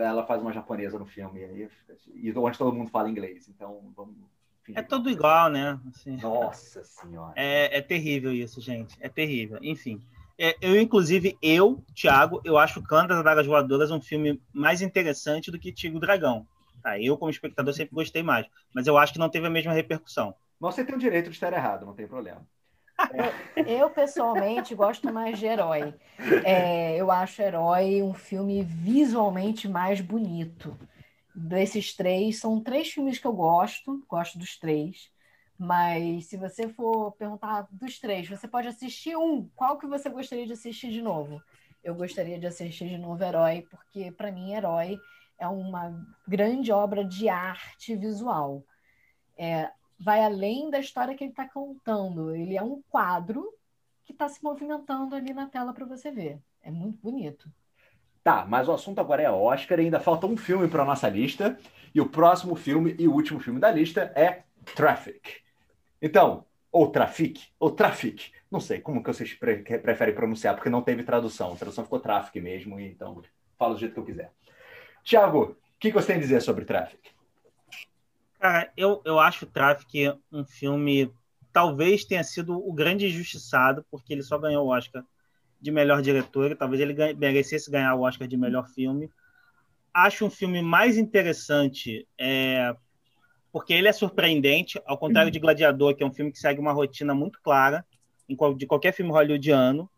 ela 0.02 0.26
faz 0.26 0.42
uma 0.42 0.54
japonesa 0.54 1.00
no 1.00 1.06
filme. 1.06 1.42
E, 1.42 1.70
e 2.14 2.38
onde 2.38 2.58
todo 2.58 2.74
mundo 2.74 2.90
fala 2.90 3.10
inglês. 3.10 3.48
Então, 3.48 3.92
vamos. 3.96 4.16
É 4.74 4.82
tudo 4.82 5.10
igual, 5.10 5.50
né? 5.50 5.80
Assim, 5.88 6.18
Nossa 6.18 6.84
Senhora. 6.84 7.34
É, 7.36 7.78
é 7.78 7.82
terrível 7.82 8.34
isso, 8.34 8.60
gente. 8.60 8.98
É 9.00 9.08
terrível. 9.08 9.60
Enfim. 9.62 10.02
É, 10.38 10.56
eu, 10.60 10.80
inclusive, 10.80 11.38
eu, 11.42 11.84
Thiago, 11.94 12.42
eu 12.44 12.58
acho 12.58 12.82
Clã 12.82 13.06
das 13.06 13.20
Adagas 13.20 13.46
Voadoras 13.46 13.92
um 13.92 14.02
filme 14.02 14.42
mais 14.52 14.82
interessante 14.82 15.52
do 15.52 15.60
que 15.60 15.72
Tigo 15.72 16.00
Dragão. 16.00 16.46
Tá, 16.82 17.00
eu, 17.00 17.18
como 17.18 17.32
espectador, 17.32 17.74
sempre 17.74 17.96
gostei 17.96 18.22
mais. 18.22 18.46
Mas 18.74 18.86
eu 18.86 18.98
acho 18.98 19.14
que 19.14 19.20
não 19.20 19.30
teve 19.30 19.48
a 19.48 19.50
mesma 19.50 19.72
repercussão. 19.72 20.36
Você 20.60 20.84
tem 20.84 20.96
o 20.96 21.00
direito 21.00 21.30
de 21.30 21.36
estar 21.36 21.54
errado, 21.54 21.86
não 21.86 21.94
tem 21.94 22.08
problema. 22.08 22.46
Eu, 23.56 23.90
pessoalmente, 23.90 24.76
gosto 24.76 25.12
mais 25.12 25.38
de 25.38 25.46
Herói. 25.46 25.94
É, 26.44 26.96
eu 26.96 27.12
acho 27.12 27.42
Herói 27.42 28.02
um 28.02 28.14
filme 28.14 28.64
visualmente 28.64 29.68
mais 29.68 30.02
bonito. 30.02 30.78
Desses 31.34 31.94
três, 31.94 32.40
são 32.40 32.62
três 32.62 32.90
filmes 32.90 33.20
que 33.20 33.28
eu 33.28 33.34
gosto, 33.34 34.04
gosto 34.08 34.40
dos 34.40 34.58
três. 34.58 35.12
Mas 35.58 36.26
se 36.28 36.38
você 36.38 36.68
for 36.68 37.12
perguntar 37.14 37.68
dos 37.72 38.00
três, 38.00 38.28
você 38.28 38.48
pode 38.48 38.68
assistir 38.68 39.16
um. 39.16 39.50
Qual 39.56 39.78
que 39.78 39.88
você 39.88 40.10
gostaria 40.10 40.46
de 40.46 40.54
assistir 40.54 40.92
de 40.92 41.02
novo? 41.02 41.42
Eu 41.84 41.96
gostaria 41.96 42.40
de 42.40 42.48
assistir 42.48 42.90
de 42.90 42.98
novo 42.98 43.24
Herói, 43.24 43.66
porque 43.70 44.12
para 44.12 44.32
mim 44.32 44.54
Herói 44.54 44.98
é 45.38 45.48
uma 45.48 45.94
grande 46.28 46.72
obra 46.72 47.06
de 47.06 47.30
arte 47.30 47.96
visual. 47.96 48.64
É, 49.38 49.70
vai 50.00 50.24
além 50.24 50.70
da 50.70 50.80
história 50.80 51.16
que 51.16 51.24
ele 51.24 51.32
está 51.32 51.48
contando. 51.48 52.36
Ele 52.36 52.58
é 52.58 52.64
um 52.64 52.82
quadro 52.90 53.52
que 54.04 54.12
está 54.12 54.28
se 54.30 54.44
movimentando 54.44 55.16
ali 55.16 55.34
na 55.34 55.48
tela 55.48 55.74
para 55.74 55.86
você 55.86 56.12
ver. 56.12 56.40
É 56.62 56.72
muito 56.72 57.00
bonito. 57.02 57.50
Tá, 58.24 58.46
mas 58.48 58.68
o 58.68 58.72
assunto 58.72 59.00
agora 59.00 59.22
é 59.22 59.30
Oscar 59.30 59.80
ainda 59.80 60.00
falta 60.00 60.26
um 60.26 60.36
filme 60.36 60.68
para 60.68 60.86
nossa 60.86 61.08
lista. 61.08 61.58
E 61.94 62.02
o 62.02 62.10
próximo 62.10 62.56
filme 62.56 62.96
e 63.00 63.08
o 63.08 63.14
último 63.14 63.40
filme 63.40 63.60
da 63.60 63.72
lista 63.72 64.12
é 64.16 64.44
Traffic. 64.76 65.42
Então, 66.02 66.46
ou 66.72 66.92
Traffic, 66.92 67.48
ou 67.58 67.72
Traffic, 67.72 68.32
não 68.52 68.60
sei 68.60 68.82
como 68.82 69.02
que 69.02 69.14
vocês 69.14 69.34
pre 69.34 69.64
preferem 69.64 70.14
pronunciar, 70.14 70.56
porque 70.56 70.70
não 70.70 70.82
teve 70.82 71.04
tradução. 71.04 71.54
A 71.54 71.56
tradução 71.56 71.84
ficou 71.84 72.00
Traffic 72.00 72.42
mesmo, 72.42 72.80
então 72.80 73.22
falo 73.58 73.76
do 73.76 73.80
jeito 73.80 73.94
que 73.94 74.00
eu 74.00 74.06
quiser. 74.06 74.32
Tiago, 75.04 75.44
o 75.52 75.56
que, 75.80 75.92
você 75.92 76.08
tem 76.08 76.16
a 76.18 76.20
dizer 76.20 76.42
sobre 76.42 76.66
Traffic? 76.66 77.12
Cara, 78.46 78.72
eu, 78.78 79.02
eu 79.04 79.20
acho 79.20 79.48
Traffic 79.48 80.14
um 80.32 80.46
filme 80.46 81.12
talvez 81.52 82.06
tenha 82.06 82.24
sido 82.24 82.56
o 82.56 82.72
grande 82.72 83.08
injustiçado, 83.08 83.84
porque 83.90 84.14
ele 84.14 84.22
só 84.22 84.38
ganhou 84.38 84.68
o 84.68 84.70
Oscar 84.70 85.04
de 85.60 85.72
melhor 85.72 86.00
diretor, 86.00 86.52
e 86.52 86.56
talvez 86.56 86.80
ele 86.80 86.94
merecesse 87.16 87.72
ganhar 87.72 87.96
o 87.96 88.02
Oscar 88.02 88.28
de 88.28 88.38
melhor 88.38 88.68
filme. 88.68 89.10
Acho 89.92 90.28
um 90.28 90.30
filme 90.30 90.62
mais 90.62 90.96
interessante 90.96 92.08
é, 92.20 92.76
porque 93.52 93.74
ele 93.74 93.88
é 93.88 93.92
surpreendente, 93.92 94.80
ao 94.86 94.96
contrário 94.96 95.32
de 95.32 95.40
Gladiador, 95.40 95.96
que 95.96 96.04
é 96.04 96.06
um 96.06 96.14
filme 96.14 96.32
que 96.32 96.38
segue 96.38 96.60
uma 96.60 96.72
rotina 96.72 97.16
muito 97.16 97.42
clara 97.42 97.84
de 98.30 98.68
qualquer 98.68 98.92
filme 98.92 99.12
hollywoodiano. 99.12 99.90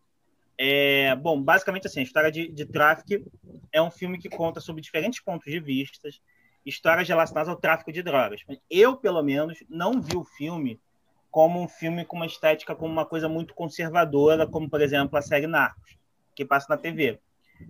É, 0.58 1.14
bom, 1.18 1.41
basicamente 1.41 1.88
assim, 1.88 2.00
a 2.00 2.04
história 2.04 2.32
de, 2.32 2.48
de 2.48 2.66
tráfico 2.66 3.30
é 3.74 3.82
um 3.82 3.91
filme 3.91 4.18
que 4.18 4.30
conta 4.30 4.62
sobre 4.62 4.82
diferentes 4.82 5.20
pontos 5.20 5.52
de 5.52 5.60
vista, 5.60 6.08
histórias 6.68 7.07
relacionadas 7.07 7.49
ao 7.49 7.55
tráfico 7.55 7.91
de 7.91 8.03
drogas. 8.03 8.41
Eu, 8.70 8.97
pelo 8.97 9.24
menos, 9.24 9.63
não 9.70 10.01
vi 10.01 10.15
o 10.15 10.24
filme 10.24 10.80
como 11.32 11.61
um 11.61 11.68
filme 11.68 12.03
com 12.03 12.15
uma 12.15 12.26
estética 12.26 12.76
como 12.76 12.91
uma 12.91 13.05
coisa 13.05 13.30
muito 13.30 13.53
conservadora, 13.53 14.47
como 14.47 14.70
por 14.70 14.82
exemplo 14.82 15.18
a 15.18 15.22
série 15.22 15.47
Narcos, 15.47 15.97
que 16.36 16.43
passa 16.43 16.68
na 16.70 16.78
TV. 16.78 17.20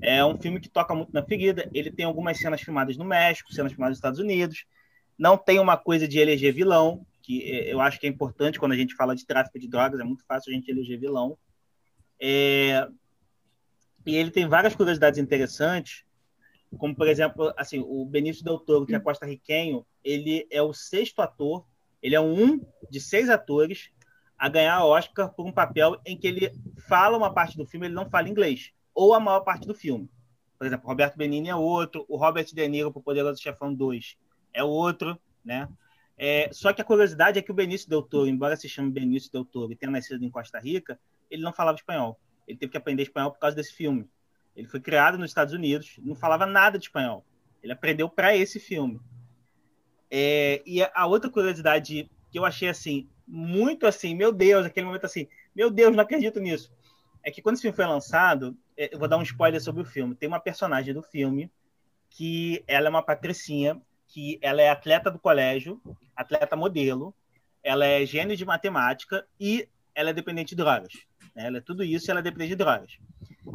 É 0.02 0.24
um 0.24 0.38
filme 0.38 0.60
que 0.60 0.70
toca 0.70 0.94
muito 0.94 1.14
na 1.14 1.24
ferida. 1.24 1.70
Ele 1.74 1.92
tem 1.92 2.06
algumas 2.06 2.38
cenas 2.38 2.62
filmadas 2.62 2.98
no 2.98 3.06
México, 3.06 3.54
cenas 3.54 3.72
filmadas 3.72 3.92
nos 3.92 3.98
Estados 3.98 4.20
Unidos. 4.20 4.66
Não 5.18 5.38
tem 5.38 5.60
uma 5.60 5.78
coisa 5.78 6.08
de 6.08 6.20
eleger 6.20 6.54
vilão, 6.54 7.06
que 7.22 7.42
eu 7.68 7.82
acho 7.82 8.00
que 8.00 8.08
é 8.08 8.10
importante 8.10 8.60
quando 8.60 8.72
a 8.72 8.78
gente 8.78 8.96
fala 8.96 9.16
de 9.16 9.26
tráfico 9.26 9.60
de 9.60 9.68
drogas, 9.68 10.00
é 10.00 10.04
muito 10.04 10.26
fácil 10.26 10.52
a 10.52 10.56
gente 10.56 10.70
eleger 10.70 11.00
vilão. 11.00 11.38
É... 12.20 12.88
E 14.06 14.16
ele 14.16 14.32
tem 14.32 14.48
várias 14.48 14.76
curiosidades 14.76 15.20
interessantes, 15.20 16.06
como 16.78 16.96
por 16.96 17.08
exemplo, 17.08 17.54
assim, 17.58 17.80
o 17.80 18.06
Benício 18.06 18.44
Del 18.44 18.60
Toro, 18.60 18.86
que 18.86 18.96
é 18.96 19.00
costa-riquenho, 19.00 19.86
ele 20.04 20.48
é 20.50 20.62
o 20.62 20.74
sexto 20.74 21.22
ator, 21.22 21.66
ele 22.02 22.16
é 22.16 22.22
um 22.22 22.60
de 22.90 23.00
seis 23.00 23.30
atores 23.30 23.92
a 24.38 24.50
ganhar 24.50 24.84
Oscar 24.86 25.34
por 25.34 25.46
um 25.46 25.52
papel 25.52 26.00
em 26.06 26.18
que 26.18 26.28
ele 26.28 26.52
fala 26.88 27.18
uma 27.18 27.34
parte 27.34 27.58
do 27.58 27.66
filme, 27.66 27.88
ele 27.88 27.96
não 27.96 28.10
fala 28.10 28.30
inglês, 28.30 28.72
ou 28.94 29.14
a 29.14 29.20
maior 29.20 29.42
parte 29.42 29.68
do 29.68 29.74
filme. 29.74 30.10
Por 30.58 30.66
exemplo, 30.66 30.88
Roberto 30.88 31.18
Benini 31.18 31.50
é 31.50 31.56
outro, 31.56 32.06
o 32.08 32.18
Robert 32.18 32.46
De 32.46 32.68
Niro, 32.68 32.92
por 32.92 33.02
Poderoso 33.02 33.42
Chefão 33.42 33.74
2, 33.74 34.18
é 34.54 34.64
outro, 34.64 35.20
né? 35.44 35.68
É, 36.18 36.50
só 36.52 36.74
que 36.74 36.82
a 36.82 36.86
curiosidade 36.86 37.38
é 37.38 37.42
que 37.44 37.52
o 37.52 37.54
Benício 37.54 37.88
Del 37.88 38.02
Toro, 38.02 38.28
embora 38.28 38.56
se 38.56 38.68
chame 38.68 38.90
Benício 38.90 39.32
Del 39.32 39.46
Toro 39.46 39.72
e 39.72 39.76
tenha 39.76 39.92
nascido 39.92 40.24
em 40.26 40.32
Costa 40.32 40.60
Rica, 40.60 41.00
ele 41.30 41.44
não 41.44 41.54
falava 41.54 41.78
espanhol. 41.78 42.20
Ele 42.48 42.58
teve 42.58 42.72
que 42.72 42.78
aprender 42.78 43.04
espanhol 43.04 43.32
por 43.32 43.40
causa 43.40 43.56
desse 43.56 43.74
filme. 43.74 44.10
Ele 44.58 44.68
foi 44.68 44.80
criado 44.80 45.20
nos 45.20 45.30
Estados 45.30 45.54
Unidos, 45.54 46.00
não 46.00 46.16
falava 46.16 46.48
nada 46.48 46.80
de 46.80 46.86
espanhol. 46.86 47.24
Ele 47.62 47.72
aprendeu 47.72 48.10
para 48.10 48.36
esse 48.36 48.60
filme. 48.60 49.00
É, 50.10 50.64
e 50.66 50.82
a 50.82 51.06
outra 51.06 51.30
curiosidade 51.30 52.10
que 52.32 52.40
eu 52.40 52.44
achei 52.44 52.68
assim, 52.68 53.08
muito 53.28 53.86
assim, 53.86 54.16
meu 54.16 54.32
Deus, 54.34 54.66
aquele 54.66 54.88
momento 54.88 55.06
assim, 55.06 55.28
meu 55.56 55.70
Deus, 55.70 55.96
não 55.96 56.04
acredito 56.04 56.40
nisso. 56.40 56.74
É 57.24 57.30
que 57.30 57.40
quando 57.40 57.54
esse 57.54 57.62
filme 57.62 57.76
foi 57.76 57.86
lançado, 57.86 58.58
é, 58.76 58.94
eu 58.94 58.98
vou 58.98 59.08
dar 59.08 59.18
um 59.18 59.22
spoiler 59.22 59.62
sobre 59.62 59.84
o 59.84 59.86
filme. 59.86 60.16
Tem 60.16 60.28
uma 60.28 60.40
personagem 60.40 60.92
do 60.92 61.04
filme 61.04 61.52
que 62.10 62.64
ela 62.68 62.88
é 62.88 62.90
uma 62.90 63.04
patricinha 63.04 63.80
que 64.08 64.40
ela 64.42 64.62
é 64.62 64.70
atleta 64.70 65.12
do 65.12 65.20
colégio, 65.20 65.80
atleta 66.16 66.56
modelo, 66.56 67.14
ela 67.62 67.86
é 67.86 68.06
gênio 68.06 68.36
de 68.36 68.46
matemática 68.46 69.28
e 69.40 69.68
ela 69.94 70.10
é 70.12 70.14
dependente 70.14 70.56
de 70.56 70.64
drogas. 70.64 70.94
Né? 71.38 71.46
Ela 71.46 71.58
é 71.60 71.62
tudo 71.62 71.84
isso 71.84 72.10
e 72.10 72.12
ela 72.12 72.22
dependente 72.22 72.50
de 72.50 72.56
drogas. 72.56 72.98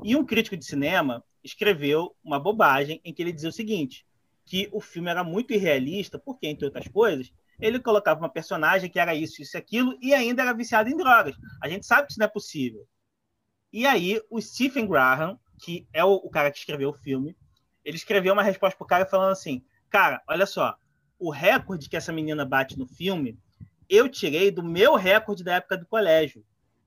E 0.05 0.15
um 0.15 0.25
crítico 0.25 0.57
de 0.57 0.65
cinema 0.65 1.23
escreveu 1.43 2.15
uma 2.23 2.39
bobagem 2.39 3.01
em 3.05 3.13
que 3.13 3.21
ele 3.21 3.33
dizia 3.33 3.51
o 3.51 3.53
seguinte, 3.53 4.07
que 4.47 4.69
o 4.73 4.81
filme 4.81 5.11
era 5.11 5.25
muito 5.25 5.53
irrealista, 5.53 6.19
porque, 6.19 6.47
entre 6.47 6.65
outras 6.65 6.87
coisas, 6.87 7.33
ele 7.61 7.81
colocava 7.81 8.21
uma 8.21 8.29
personagem 8.29 8.89
que 8.89 9.01
era 9.01 9.15
isso, 9.15 9.43
isso 9.43 9.57
e 9.57 9.59
aquilo, 9.59 9.99
e 10.01 10.15
ainda 10.15 10.43
era 10.43 10.55
viciada 10.55 10.89
em 10.89 10.97
drogas. 10.97 11.37
A 11.61 11.69
gente 11.69 11.85
sabe 11.85 12.07
que 12.07 12.13
isso 12.13 12.21
não 12.21 12.27
é 12.27 12.31
possível. 12.31 12.87
E 13.73 13.85
aí, 13.85 14.21
o 14.31 14.41
Stephen 14.41 14.87
Graham, 14.87 15.39
que 15.61 15.87
é 15.93 16.05
o, 16.05 16.15
o 16.15 16.31
cara 16.31 16.51
que 16.51 16.59
escreveu 16.59 16.91
o 16.91 16.95
filme, 16.95 17.37
ele 17.85 17.97
escreveu 17.97 18.33
uma 18.33 18.43
resposta 18.43 18.77
pro 18.77 18.87
cara 18.87 19.07
falando 19.07 19.33
assim: 19.33 19.65
Cara, 19.91 20.23
olha 20.29 20.47
só, 20.47 20.77
o 21.19 21.31
recorde 21.31 21.89
que 21.89 21.97
essa 21.97 22.13
menina 22.13 22.45
bate 22.45 22.79
no 22.79 22.87
filme, 22.87 23.39
eu 23.89 24.09
tirei 24.09 24.51
do 24.51 24.63
meu 24.63 24.95
recorde 24.95 25.43
da 25.43 25.55
época 25.55 25.77
do 25.77 25.87
colégio. 25.87 26.45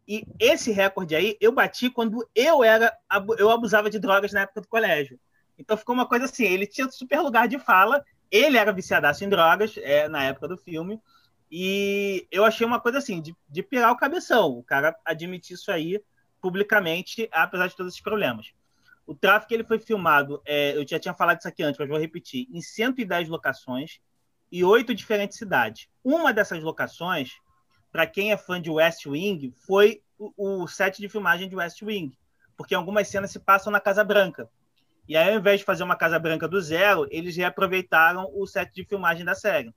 E 0.07 0.25
esse 0.39 0.71
recorde 0.71 1.15
aí 1.15 1.37
eu 1.41 1.51
bati 1.51 1.89
quando 1.89 2.27
eu 2.35 2.63
era 2.63 2.95
eu 3.39 3.49
abusava 3.49 3.89
de 3.89 3.99
drogas 3.99 4.31
na 4.31 4.41
época 4.41 4.61
do 4.61 4.67
colégio. 4.67 5.19
Então 5.57 5.77
ficou 5.77 5.95
uma 5.95 6.05
coisa 6.05 6.25
assim, 6.25 6.43
ele 6.45 6.67
tinha 6.67 6.89
super 6.91 7.19
lugar 7.21 7.47
de 7.47 7.57
fala, 7.57 8.03
ele 8.29 8.57
era 8.57 8.73
viciadaço 8.73 9.23
em 9.23 9.29
drogas 9.29 9.75
é, 9.77 10.07
na 10.07 10.23
época 10.23 10.47
do 10.49 10.57
filme, 10.57 11.01
e 11.49 12.27
eu 12.31 12.43
achei 12.43 12.65
uma 12.65 12.79
coisa 12.79 12.97
assim, 12.97 13.21
de, 13.21 13.35
de 13.47 13.63
pirar 13.63 13.91
o 13.91 13.97
cabeção, 13.97 14.57
o 14.57 14.63
cara 14.63 14.95
admitir 15.05 15.53
isso 15.53 15.71
aí 15.71 16.01
publicamente, 16.41 17.29
apesar 17.31 17.67
de 17.67 17.75
todos 17.75 17.93
esses 17.93 18.03
problemas. 18.03 18.51
O 19.07 19.15
tráfico 19.15 19.53
ele 19.53 19.63
foi 19.63 19.79
filmado, 19.79 20.41
é, 20.45 20.75
eu 20.75 20.85
já 20.87 20.99
tinha 20.99 21.13
falado 21.13 21.39
isso 21.39 21.47
aqui 21.47 21.63
antes, 21.63 21.79
mas 21.79 21.87
vou 21.87 21.97
repetir, 21.97 22.47
em 22.51 22.61
110 22.61 23.29
locações 23.29 23.99
e 24.51 24.63
oito 24.63 24.93
diferentes 24.93 25.37
cidades. 25.37 25.87
Uma 26.03 26.33
dessas 26.33 26.61
locações, 26.63 27.33
para 27.95 28.05
quem 28.05 28.33
é 28.33 28.35
fã 28.35 28.61
de 28.61 28.69
West 28.69 29.05
Wing, 29.05 29.53
foi 29.65 30.01
o, 30.19 30.63
o, 30.63 30.67
set 30.67 30.99
de 30.99 31.07
filmagem 31.07 31.47
de 31.47 31.55
West 31.55 31.81
Wing, 31.81 32.11
porque 32.57 32.75
algumas 32.75 33.07
cenas 33.07 33.31
se 33.31 33.39
passam 33.39 33.71
na 33.71 33.79
Casa 33.79 34.03
Branca. 34.03 34.49
E 35.07 35.15
aí, 35.15 35.31
ao 35.31 35.39
invés 35.39 35.61
de 35.61 35.65
fazer 35.65 35.81
uma 35.83 35.95
Casa 35.95 36.19
Branca 36.19 36.45
do 36.45 36.59
zero, 36.59 37.07
eles 37.09 37.37
reaproveitaram 37.37 38.29
o 38.33 38.45
set 38.45 38.69
de 38.75 38.83
filmagem 38.83 39.23
da 39.23 39.33
série. 39.33 39.73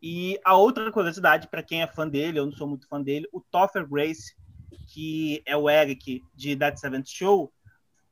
E 0.00 0.38
a 0.44 0.54
outra 0.54 0.92
curiosidade, 0.92 1.48
para 1.48 1.60
quem 1.60 1.82
é 1.82 1.88
fã 1.88 2.08
dele, 2.08 2.38
eu 2.38 2.46
não 2.46 2.52
sou 2.52 2.68
muito 2.68 2.86
fã 2.86 3.02
dele, 3.02 3.28
o 3.32 3.40
Topher 3.40 3.84
Grace, 3.84 4.36
que 4.86 5.42
é 5.44 5.56
o 5.56 5.68
Eric 5.68 6.22
de 6.36 6.54
That 6.54 6.78
Seventh 6.78 7.08
Show, 7.08 7.52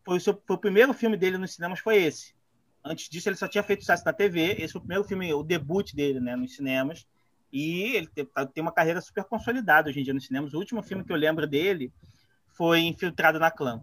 foi 0.05 0.17
o, 0.17 0.21
seu, 0.21 0.43
foi 0.45 0.57
o 0.57 0.59
primeiro 0.59 0.93
filme 0.93 1.17
dele 1.17 1.39
nos 1.39 1.55
cinemas, 1.55 1.79
foi 1.79 2.03
esse. 2.03 2.35
Antes 2.85 3.09
disso, 3.09 3.29
ele 3.29 3.37
só 3.37 3.47
tinha 3.47 3.63
feito 3.63 3.83
sucesso 3.83 4.05
na 4.05 4.13
TV. 4.13 4.57
Esse 4.59 4.73
foi 4.73 4.81
o 4.81 4.83
primeiro 4.83 5.05
filme, 5.05 5.33
o 5.33 5.45
debut 5.45 5.95
dele, 5.95 6.19
né, 6.19 6.35
nos 6.35 6.57
cinemas. 6.57 7.07
E 7.59 7.97
ele 7.97 8.07
tem, 8.07 8.27
tá, 8.27 8.45
tem 8.45 8.61
uma 8.61 8.71
carreira 8.71 9.01
super 9.01 9.25
consolidada 9.25 9.89
hoje 9.89 9.99
em 9.99 10.03
dia 10.03 10.13
nos 10.13 10.27
cinemas. 10.27 10.53
O 10.53 10.59
último 10.59 10.83
filme 10.83 11.03
que 11.03 11.11
eu 11.11 11.17
lembro 11.17 11.47
dele 11.47 11.91
foi 12.49 12.81
Infiltrado 12.81 13.39
na 13.39 13.51
Clã. 13.51 13.83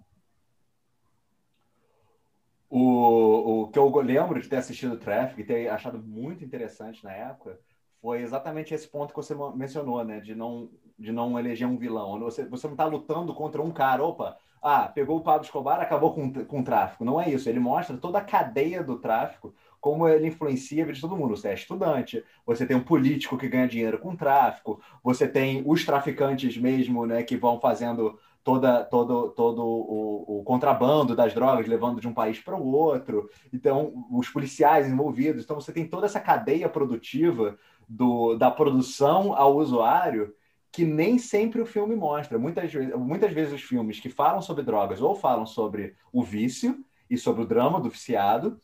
O, 2.69 3.63
o 3.63 3.67
que 3.69 3.79
eu 3.79 3.89
lembro 3.99 4.39
de 4.39 4.47
ter 4.47 4.57
assistido 4.57 4.93
o 4.93 4.99
Traffic 4.99 5.41
e 5.41 5.43
ter 5.43 5.69
achado 5.69 5.97
muito 5.97 6.45
interessante 6.45 7.03
na 7.03 7.13
época 7.13 7.59
foi 7.99 8.21
exatamente 8.21 8.75
esse 8.75 8.87
ponto 8.87 9.09
que 9.09 9.15
você 9.15 9.33
mencionou, 9.55 10.03
né? 10.03 10.19
De 10.19 10.35
não, 10.35 10.69
de 10.99 11.11
não 11.11 11.39
eleger 11.39 11.67
um 11.67 11.77
vilão. 11.77 12.19
Você, 12.19 12.45
você 12.45 12.67
não 12.67 12.75
está 12.75 12.85
lutando 12.85 13.33
contra 13.33 13.59
um 13.59 13.71
cara. 13.71 14.03
Opa, 14.03 14.37
ah, 14.61 14.87
pegou 14.87 15.17
o 15.17 15.23
Pablo 15.23 15.45
Escobar, 15.45 15.81
acabou 15.81 16.13
com, 16.13 16.31
com 16.45 16.59
o 16.59 16.63
tráfico. 16.63 17.03
Não 17.03 17.19
é 17.19 17.27
isso. 17.27 17.49
Ele 17.49 17.59
mostra 17.59 17.97
toda 17.97 18.19
a 18.19 18.23
cadeia 18.23 18.83
do 18.83 18.99
tráfico, 18.99 19.55
como 19.83 20.07
ele 20.07 20.27
influencia 20.27 20.81
a 20.81 20.85
vida 20.85 20.95
de 20.95 21.01
todo 21.01 21.17
mundo. 21.17 21.35
Você 21.35 21.49
é 21.49 21.53
estudante, 21.53 22.23
você 22.45 22.65
tem 22.65 22.77
um 22.77 22.83
político 22.83 23.37
que 23.37 23.49
ganha 23.49 23.67
dinheiro 23.67 23.99
com 23.99 24.15
tráfico, 24.15 24.81
você 25.03 25.27
tem 25.27 25.61
os 25.65 25.83
traficantes 25.83 26.55
mesmo, 26.55 27.05
né, 27.05 27.21
que 27.21 27.35
vão 27.35 27.59
fazendo 27.59 28.17
toda, 28.45 28.85
todo, 28.85 29.31
todo 29.31 29.61
o, 29.61 30.39
o 30.39 30.43
contrabando 30.45 31.13
das 31.13 31.33
drogas, 31.33 31.67
levando 31.67 31.99
de 31.99 32.07
um 32.07 32.13
país 32.13 32.39
para 32.39 32.55
o 32.55 32.65
outro. 32.65 33.29
Então, 33.51 34.07
os 34.09 34.29
policiais 34.29 34.87
envolvidos. 34.87 35.43
Então, 35.43 35.59
você 35.59 35.73
tem 35.73 35.85
toda 35.85 36.05
essa 36.05 36.21
cadeia 36.21 36.69
produtiva 36.69 37.57
do, 37.85 38.35
da 38.37 38.49
produção 38.49 39.35
ao 39.35 39.57
usuário 39.57 40.33
que 40.71 40.85
nem 40.85 41.17
sempre 41.17 41.61
o 41.61 41.65
filme 41.65 41.93
mostra. 41.93 42.39
Muitas, 42.39 42.73
muitas 42.95 43.33
vezes 43.33 43.53
os 43.53 43.61
filmes 43.61 43.99
que 43.99 44.09
falam 44.09 44.41
sobre 44.41 44.63
drogas 44.63 45.01
ou 45.01 45.13
falam 45.13 45.45
sobre 45.45 45.93
o 46.09 46.23
vício 46.23 46.85
e 47.09 47.17
sobre 47.17 47.43
o 47.43 47.45
drama 47.45 47.81
do 47.81 47.89
viciado, 47.89 48.57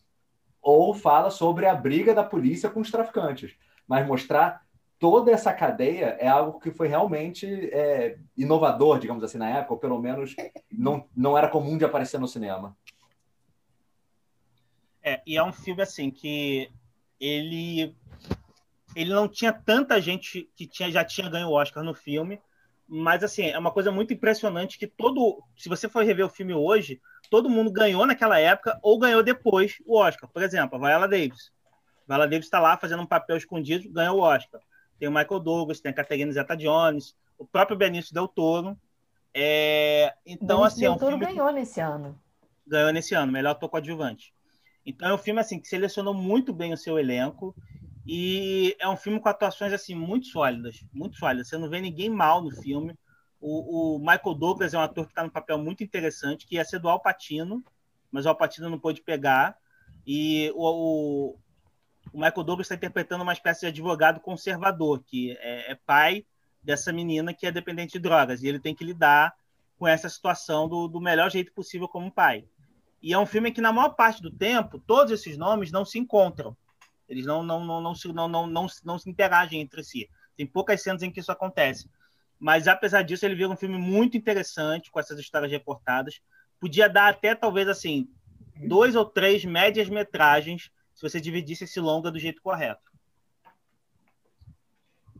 ou 0.62 0.94
fala 0.94 1.30
sobre 1.30 1.66
a 1.66 1.74
briga 1.74 2.14
da 2.14 2.24
polícia 2.24 2.70
com 2.70 2.80
os 2.80 2.90
traficantes. 2.90 3.56
Mas 3.86 4.06
mostrar 4.06 4.62
toda 4.98 5.32
essa 5.32 5.52
cadeia 5.52 6.16
é 6.20 6.28
algo 6.28 6.60
que 6.60 6.70
foi 6.70 6.86
realmente 6.86 7.46
é, 7.72 8.18
inovador, 8.36 8.98
digamos 8.98 9.24
assim, 9.24 9.38
na 9.38 9.48
época, 9.48 9.74
ou 9.74 9.80
pelo 9.80 10.00
menos 10.00 10.36
não, 10.70 11.08
não 11.16 11.36
era 11.36 11.48
comum 11.48 11.78
de 11.78 11.84
aparecer 11.84 12.20
no 12.20 12.28
cinema. 12.28 12.76
É, 15.02 15.22
e 15.26 15.36
é 15.36 15.42
um 15.42 15.52
filme 15.52 15.82
assim 15.82 16.10
que 16.10 16.70
ele 17.18 17.96
ele 18.94 19.10
não 19.10 19.28
tinha 19.28 19.52
tanta 19.52 20.00
gente 20.00 20.50
que 20.56 20.66
tinha, 20.66 20.90
já 20.90 21.04
tinha 21.04 21.30
ganho 21.30 21.48
o 21.48 21.52
Oscar 21.52 21.82
no 21.84 21.94
filme, 21.94 22.40
mas 22.86 23.22
assim, 23.22 23.44
é 23.44 23.56
uma 23.56 23.70
coisa 23.70 23.92
muito 23.92 24.12
impressionante 24.12 24.76
que 24.76 24.86
todo, 24.86 25.42
se 25.56 25.68
você 25.68 25.88
for 25.88 26.04
rever 26.04 26.26
o 26.26 26.30
filme 26.30 26.52
hoje, 26.52 27.00
todo 27.30 27.48
mundo 27.48 27.70
ganhou 27.70 28.04
naquela 28.04 28.38
época 28.38 28.78
ou 28.82 28.98
ganhou 28.98 29.22
depois 29.22 29.76
o 29.86 29.96
Oscar. 29.96 30.28
Por 30.28 30.42
exemplo, 30.42 30.76
a 30.76 30.88
Viola 30.88 31.08
Davis. 31.08 31.52
A 32.08 32.14
Viola 32.14 32.28
Davis 32.28 32.46
está 32.46 32.58
lá 32.58 32.76
fazendo 32.76 33.02
um 33.02 33.06
papel 33.06 33.36
escondido, 33.36 33.90
ganhou 33.90 34.18
o 34.18 34.22
Oscar. 34.22 34.60
Tem 34.98 35.08
o 35.08 35.12
Michael 35.12 35.40
Douglas, 35.40 35.80
tem 35.80 35.92
a 35.92 35.94
Catherine 35.94 36.32
Zeta-Jones, 36.32 37.14
o 37.38 37.46
próprio 37.46 37.78
Benício 37.78 38.12
Del 38.12 38.28
Toro. 38.28 38.76
É... 39.32 40.12
Então, 40.26 40.58
Benício 40.58 40.64
assim, 40.64 40.84
é 40.84 40.90
um 40.90 40.92
Del 40.92 41.00
Toro 41.00 41.18
filme 41.18 41.32
ganhou 41.32 41.52
nesse 41.52 41.80
ano. 41.80 42.20
Ganhou 42.66 42.92
nesse 42.92 43.14
ano, 43.14 43.32
melhor 43.32 43.52
ator 43.52 43.68
coadjuvante. 43.68 44.34
Então 44.84 45.08
é 45.08 45.14
um 45.14 45.18
filme 45.18 45.40
assim 45.40 45.60
que 45.60 45.68
selecionou 45.68 46.14
muito 46.14 46.52
bem 46.52 46.72
o 46.72 46.76
seu 46.76 46.98
elenco 46.98 47.54
e 48.06 48.76
é 48.80 48.88
um 48.88 48.96
filme 48.96 49.20
com 49.20 49.28
atuações 49.28 49.72
assim 49.72 49.94
muito 49.94 50.26
sólidas, 50.26 50.84
muito 50.92 51.16
sólidas. 51.16 51.48
Você 51.48 51.58
não 51.58 51.68
vê 51.68 51.80
ninguém 51.80 52.08
mal 52.08 52.42
no 52.42 52.50
filme. 52.50 52.98
O, 53.40 53.96
o 53.96 53.98
Michael 53.98 54.34
Douglas 54.34 54.74
é 54.74 54.78
um 54.78 54.82
ator 54.82 55.06
que 55.06 55.12
está 55.12 55.24
no 55.24 55.30
papel 55.30 55.58
muito 55.58 55.82
interessante, 55.82 56.46
que 56.46 56.56
ia 56.56 56.64
ser 56.64 56.78
do 56.78 56.88
Al 56.88 57.00
Pacino, 57.00 57.64
mas 58.10 58.26
o 58.26 58.28
Al 58.28 58.36
Pacino 58.36 58.68
não 58.68 58.78
pôde 58.78 59.00
pegar. 59.02 59.56
E 60.06 60.52
o, 60.54 60.64
o, 60.64 61.38
o 62.12 62.18
Michael 62.18 62.44
Douglas 62.44 62.66
está 62.66 62.74
interpretando 62.74 63.22
uma 63.22 63.32
espécie 63.32 63.60
de 63.60 63.66
advogado 63.68 64.20
conservador, 64.20 65.02
que 65.04 65.32
é, 65.40 65.72
é, 65.72 65.74
pai 65.74 66.26
dessa 66.62 66.92
menina 66.92 67.32
que 67.32 67.46
é 67.46 67.52
dependente 67.52 67.94
de 67.94 67.98
drogas, 67.98 68.42
e 68.42 68.48
ele 68.48 68.60
tem 68.60 68.74
que 68.74 68.84
lidar 68.84 69.34
com 69.78 69.88
essa 69.88 70.10
situação 70.10 70.68
do, 70.68 70.86
do 70.86 71.00
melhor 71.00 71.30
jeito 71.30 71.52
possível 71.52 71.88
como 71.88 72.12
pai. 72.12 72.44
E 73.02 73.14
é 73.14 73.18
um 73.18 73.24
filme 73.24 73.50
que, 73.50 73.62
na 73.62 73.72
maior 73.72 73.90
parte 73.90 74.20
do 74.20 74.30
tempo, 74.30 74.78
todos 74.78 75.10
esses 75.10 75.38
nomes 75.38 75.72
não 75.72 75.86
se 75.86 75.98
encontram. 75.98 76.54
Eles 77.08 77.24
não, 77.24 77.42
não, 77.42 77.64
não, 77.64 77.80
não, 77.80 77.94
não, 78.12 78.28
não, 78.28 78.46
não, 78.46 78.66
não 78.84 78.98
se 78.98 79.08
interagem 79.08 79.60
entre 79.60 79.82
si. 79.82 80.08
Tem 80.36 80.46
poucas 80.46 80.82
cenas 80.82 81.02
em 81.02 81.10
que 81.10 81.20
isso 81.20 81.32
acontece. 81.32 81.88
Mas, 82.40 82.66
apesar 82.66 83.02
disso, 83.02 83.26
ele 83.26 83.34
vira 83.34 83.50
um 83.50 83.56
filme 83.56 83.76
muito 83.76 84.16
interessante, 84.16 84.90
com 84.90 84.98
essas 84.98 85.18
histórias 85.20 85.52
reportadas. 85.52 86.22
Podia 86.58 86.88
dar 86.88 87.08
até, 87.08 87.34
talvez, 87.34 87.68
assim, 87.68 88.08
dois 88.66 88.96
ou 88.96 89.04
três 89.04 89.44
médias 89.44 89.90
metragens 89.90 90.70
se 90.94 91.02
você 91.02 91.20
dividisse 91.20 91.64
esse 91.64 91.78
longa 91.80 92.10
do 92.10 92.18
jeito 92.18 92.42
correto. 92.42 92.90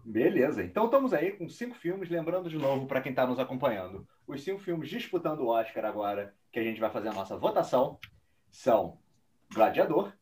Beleza, 0.05 0.63
então 0.63 0.87
estamos 0.87 1.13
aí 1.13 1.33
com 1.33 1.49
cinco 1.49 1.75
filmes. 1.75 2.09
Lembrando 2.09 2.49
de 2.49 2.57
novo, 2.57 2.87
para 2.87 3.01
quem 3.01 3.11
está 3.11 3.27
nos 3.27 3.39
acompanhando, 3.39 4.07
os 4.27 4.43
cinco 4.43 4.61
filmes 4.61 4.89
disputando 4.89 5.41
o 5.41 5.49
Oscar 5.49 5.85
agora, 5.85 6.35
que 6.51 6.59
a 6.59 6.63
gente 6.63 6.81
vai 6.81 6.91
fazer 6.91 7.09
a 7.09 7.13
nossa 7.13 7.37
votação, 7.37 7.99
são 8.51 8.99
Gladiador, 9.53 10.13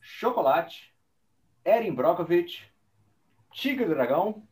Chocolate, 0.00 0.94
Erin 1.64 1.94
Brockovich, 1.94 2.70
Tigre 3.50 3.84
do 3.84 3.94
Dragão 3.94 4.46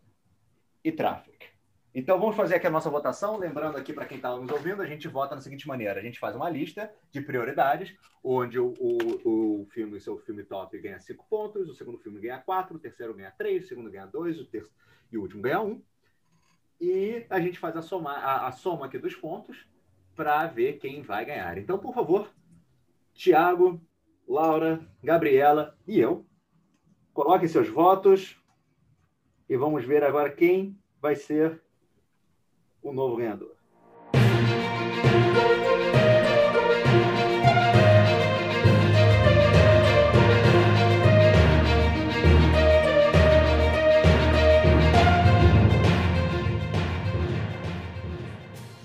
e 0.84 0.92
Traffic. 0.92 1.50
Então 1.92 2.20
vamos 2.20 2.36
fazer 2.36 2.54
aqui 2.54 2.66
a 2.66 2.70
nossa 2.70 2.88
votação. 2.88 3.36
Lembrando 3.36 3.76
aqui 3.76 3.92
para 3.92 4.06
quem 4.06 4.16
está 4.16 4.36
nos 4.36 4.50
ouvindo, 4.50 4.80
a 4.80 4.86
gente 4.86 5.08
vota 5.08 5.34
da 5.34 5.40
seguinte 5.40 5.66
maneira: 5.66 5.98
a 5.98 6.02
gente 6.02 6.20
faz 6.20 6.36
uma 6.36 6.48
lista 6.48 6.92
de 7.10 7.20
prioridades, 7.20 7.96
onde 8.22 8.60
o, 8.60 8.72
o, 8.78 9.60
o 9.62 9.66
filme, 9.66 10.00
seu 10.00 10.16
filme 10.18 10.44
top, 10.44 10.78
ganha 10.78 11.00
5 11.00 11.26
pontos, 11.28 11.68
o 11.68 11.74
segundo 11.74 11.98
filme 11.98 12.20
ganha 12.20 12.38
4, 12.38 12.76
o 12.76 12.78
terceiro 12.78 13.14
ganha 13.14 13.32
3, 13.32 13.64
o 13.64 13.68
segundo 13.68 13.90
ganha 13.90 14.06
2, 14.06 14.40
o 14.40 14.44
terceiro 14.44 14.74
e 15.10 15.18
o 15.18 15.22
último 15.22 15.42
ganha 15.42 15.60
1. 15.60 15.66
Um. 15.66 15.82
E 16.80 17.26
a 17.28 17.40
gente 17.40 17.58
faz 17.58 17.76
a 17.76 17.82
soma, 17.82 18.12
a, 18.12 18.46
a 18.46 18.52
soma 18.52 18.86
aqui 18.86 18.96
dos 18.96 19.14
pontos 19.16 19.68
para 20.14 20.46
ver 20.46 20.78
quem 20.78 21.02
vai 21.02 21.24
ganhar. 21.24 21.58
Então, 21.58 21.78
por 21.78 21.92
favor, 21.92 22.32
Tiago, 23.12 23.80
Laura, 24.28 24.80
Gabriela 25.02 25.76
e 25.86 25.98
eu, 25.98 26.24
coloquem 27.12 27.48
seus 27.48 27.68
votos 27.68 28.39
e 29.50 29.56
vamos 29.56 29.84
ver 29.84 30.04
agora 30.04 30.30
quem 30.30 30.78
vai 31.02 31.16
ser 31.16 31.60
o 32.80 32.92
novo 32.92 33.16
ganhador. 33.16 33.56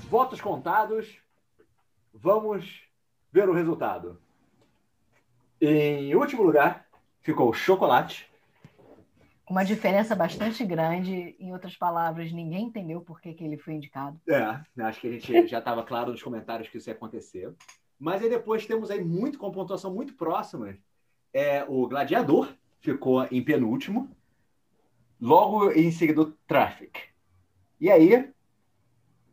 Votos 0.10 0.42
contados, 0.42 1.22
vamos 2.12 2.90
ver 3.32 3.48
o 3.48 3.54
resultado. 3.54 4.20
Em 5.62 6.16
último 6.16 6.42
lugar, 6.42 6.88
ficou 7.22 7.54
Chocolate, 7.54 8.28
uma 9.50 9.64
diferença 9.64 10.16
bastante 10.16 10.66
grande. 10.66 11.36
Em 11.40 11.52
outras 11.54 11.76
palavras, 11.76 12.32
ninguém 12.32 12.66
entendeu 12.66 13.02
por 13.02 13.22
que, 13.22 13.34
que 13.34 13.44
ele 13.44 13.58
foi 13.58 13.74
indicado. 13.74 14.20
É, 14.28 14.84
acho 14.84 15.02
que 15.02 15.08
a 15.08 15.12
gente 15.12 15.48
já 15.48 15.60
estava 15.60 15.84
claro 15.84 16.12
nos 16.12 16.24
comentários 16.24 16.68
que 16.68 16.78
isso 16.78 16.90
ia 16.90 16.94
acontecer. 16.94 17.54
Mas 18.00 18.22
aí 18.22 18.30
depois 18.30 18.66
temos 18.66 18.92
aí 18.92 19.04
muito 19.04 19.38
com 19.38 19.52
pontuação 19.52 19.94
muito 19.94 20.14
próxima. 20.16 20.78
É, 21.34 21.64
o 21.68 21.88
Gladiador 21.88 22.54
ficou 22.80 23.26
em 23.32 23.44
penúltimo. 23.44 24.10
Logo 25.22 25.72
em 25.72 25.92
seguida 25.92 26.22
o 26.22 26.32
Traffic. 26.48 27.00
E 27.80 27.90
aí 27.90 28.32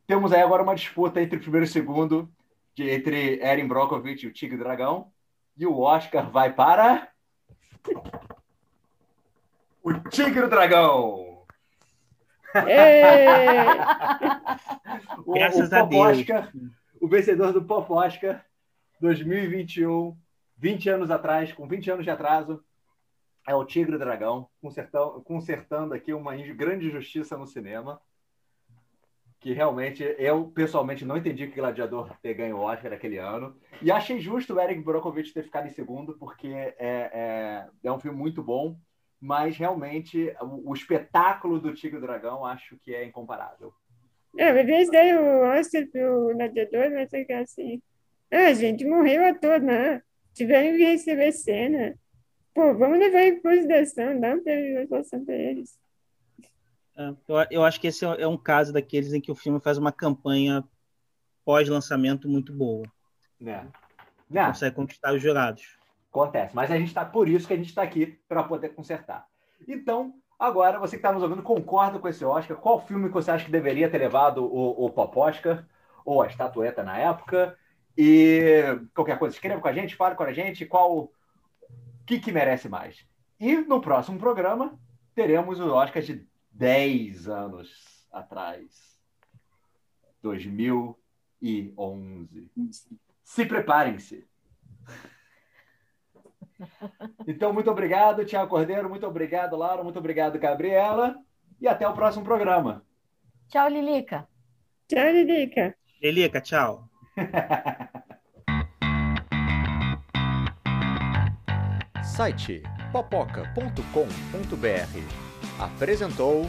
temos 0.06 0.32
aí 0.32 0.42
agora 0.42 0.62
uma 0.62 0.74
disputa 0.74 1.20
entre 1.20 1.38
o 1.38 1.40
primeiro 1.40 1.66
e 1.66 1.68
o 1.68 1.72
segundo, 1.72 2.30
de, 2.74 2.88
entre 2.88 3.40
Erin 3.42 3.66
Brockovich 3.66 4.24
e 4.24 4.28
o 4.28 4.32
Tigre 4.32 4.58
Dragão. 4.58 5.10
E 5.56 5.66
o 5.66 5.80
Oscar 5.80 6.30
vai 6.30 6.52
para 6.52 7.08
o 9.82 9.92
Tigre 10.08 10.46
Dragão. 10.46 11.42
o, 15.26 15.32
Graças 15.32 15.72
o 15.72 15.74
a 15.74 15.82
Deus. 15.82 16.18
Oscar, 16.18 16.52
o 17.00 17.08
vencedor 17.08 17.52
do 17.52 17.64
Pop 17.64 17.92
Oscar 17.92 18.46
2021, 19.00 20.16
20 20.56 20.88
anos 20.88 21.10
atrás, 21.10 21.52
com 21.52 21.66
20 21.66 21.90
anos 21.90 22.04
de 22.04 22.10
atraso, 22.10 22.62
é 23.46 23.54
o 23.54 23.64
Tigre 23.64 23.96
Dragão, 23.98 24.48
consertando, 25.24 25.94
aqui 25.94 26.14
uma 26.14 26.36
grande 26.36 26.86
injustiça 26.86 27.36
no 27.36 27.46
cinema. 27.46 28.00
Que 29.40 29.52
realmente 29.52 30.04
eu 30.18 30.52
pessoalmente 30.54 31.04
não 31.04 31.16
entendi 31.16 31.48
que 31.48 31.56
Gladiador 31.56 32.16
ter 32.22 32.34
ganho 32.34 32.58
o 32.58 32.60
Oscar 32.60 32.92
aquele 32.92 33.18
ano. 33.18 33.56
E 33.80 33.90
achei 33.90 34.20
justo 34.20 34.54
o 34.54 34.60
Eric 34.60 34.80
Brokovich 34.82 35.34
ter 35.34 35.42
ficado 35.42 35.66
em 35.66 35.70
segundo, 35.70 36.16
porque 36.16 36.46
é, 36.46 36.76
é, 36.78 37.68
é 37.82 37.90
um 37.90 37.98
filme 37.98 38.16
muito 38.16 38.40
bom 38.40 38.78
mas 39.22 39.56
realmente 39.56 40.34
o, 40.40 40.70
o 40.70 40.74
espetáculo 40.74 41.60
do 41.60 41.72
Tigre 41.72 41.98
e 41.98 42.00
Dragão 42.00 42.44
acho 42.44 42.76
que 42.78 42.92
é 42.92 43.04
incomparável. 43.04 43.72
É, 44.36 44.52
vezes 44.64 44.90
daí 44.90 45.14
o 45.14 45.42
Oscar 45.44 45.86
pro 45.86 46.34
Gladiador 46.34 46.90
vai 46.90 47.06
ficar 47.06 47.38
assim, 47.42 47.80
ah, 48.32 48.52
gente, 48.52 48.84
morreu 48.84 49.24
a 49.24 49.32
toda, 49.32 49.60
né? 49.60 50.02
Tiveram 50.34 50.76
que 50.76 50.84
receber 50.84 51.30
cena. 51.30 51.94
Pô, 52.52 52.74
vamos 52.74 52.98
levar 52.98 53.22
em 53.22 53.40
consideração, 53.40 54.18
dá 54.18 54.34
uma 54.34 54.42
periodização 54.42 55.24
para 55.24 55.36
eles. 55.36 55.78
É, 56.96 57.08
eu, 57.28 57.36
eu 57.52 57.64
acho 57.64 57.80
que 57.80 57.86
esse 57.86 58.04
é 58.04 58.26
um 58.26 58.36
caso 58.36 58.72
daqueles 58.72 59.12
em 59.12 59.20
que 59.20 59.30
o 59.30 59.36
filme 59.36 59.60
faz 59.60 59.78
uma 59.78 59.92
campanha 59.92 60.64
pós-lançamento 61.44 62.28
muito 62.28 62.52
boa. 62.52 62.90
É. 63.40 63.64
Consegue 64.48 64.74
conquistar 64.74 65.14
os 65.14 65.22
jurados. 65.22 65.78
Acontece. 66.12 66.54
Mas 66.54 66.70
a 66.70 66.76
gente 66.76 66.88
está 66.88 67.06
por 67.06 67.26
isso 67.26 67.48
que 67.48 67.54
a 67.54 67.56
gente 67.56 67.70
está 67.70 67.82
aqui 67.82 68.18
para 68.28 68.44
poder 68.44 68.74
consertar. 68.74 69.26
Então, 69.66 70.14
agora, 70.38 70.78
você 70.78 70.96
que 70.96 70.98
está 70.98 71.10
nos 71.10 71.22
ouvindo, 71.22 71.42
concorda 71.42 71.98
com 71.98 72.06
esse 72.06 72.22
Oscar? 72.22 72.58
Qual 72.58 72.86
filme 72.86 73.08
que 73.08 73.14
você 73.14 73.30
acha 73.30 73.46
que 73.46 73.50
deveria 73.50 73.90
ter 73.90 73.96
levado 73.96 74.44
o, 74.44 74.84
o 74.84 74.90
Pop 74.90 75.18
Oscar? 75.18 75.66
Ou 76.04 76.20
a 76.20 76.26
estatueta 76.26 76.82
na 76.82 76.98
época? 76.98 77.56
E 77.96 78.78
qualquer 78.94 79.18
coisa, 79.18 79.34
escreva 79.34 79.62
com 79.62 79.68
a 79.68 79.72
gente, 79.72 79.96
fale 79.96 80.14
com 80.14 80.22
a 80.22 80.34
gente 80.34 80.66
qual 80.66 80.98
o 80.98 81.10
que, 82.04 82.20
que 82.20 82.30
merece 82.30 82.68
mais. 82.68 83.06
E 83.40 83.56
no 83.56 83.80
próximo 83.80 84.18
programa 84.18 84.78
teremos 85.14 85.60
o 85.60 85.72
Oscar 85.72 86.02
de 86.02 86.28
10 86.50 87.26
anos 87.26 88.06
atrás. 88.12 89.00
2011. 90.20 92.50
Se 93.24 93.46
preparem-se. 93.46 94.30
Então, 97.26 97.52
muito 97.52 97.70
obrigado, 97.70 98.24
Tiago 98.24 98.48
Cordeiro. 98.50 98.88
Muito 98.88 99.06
obrigado, 99.06 99.56
Laura. 99.56 99.82
Muito 99.82 99.98
obrigado, 99.98 100.38
Gabriela. 100.38 101.16
E 101.60 101.68
até 101.68 101.86
o 101.86 101.92
próximo 101.92 102.24
programa. 102.24 102.82
Tchau, 103.48 103.68
Lilica. 103.68 104.26
Tchau, 104.88 105.10
Lilica. 105.10 105.74
Lilica, 106.02 106.40
tchau. 106.40 106.88
Site 112.02 112.62
popoca.com.br 112.92 113.82
apresentou 115.58 116.46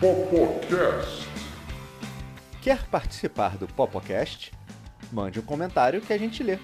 Popocast. 0.00 1.28
Quer 2.60 2.84
participar 2.88 3.56
do 3.56 3.66
Popocast? 3.68 4.52
Mande 5.12 5.38
um 5.40 5.42
comentário 5.42 6.00
que 6.00 6.12
a 6.12 6.18
gente 6.18 6.42
lê. 6.42 6.58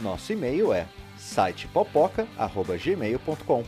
Nosso 0.00 0.32
e-mail 0.32 0.72
é 0.72 0.86
sitepopoca.gmail.com. 1.18 3.64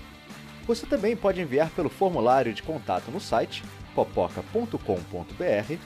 Você 0.67 0.87
também 0.87 1.15
pode 1.17 1.41
enviar 1.41 1.71
pelo 1.71 1.91
formulário 1.91 2.55
de 2.55 2.63
contato 2.63 3.11
no 3.11 3.19
site 3.21 3.65
popoca.com.br 3.95 5.77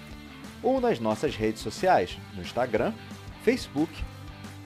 ou 0.62 0.80
nas 0.80 1.00
nossas 1.00 1.34
redes 1.34 1.62
sociais, 1.62 2.18
no 2.34 2.42
Instagram, 2.42 2.92
Facebook 3.42 3.92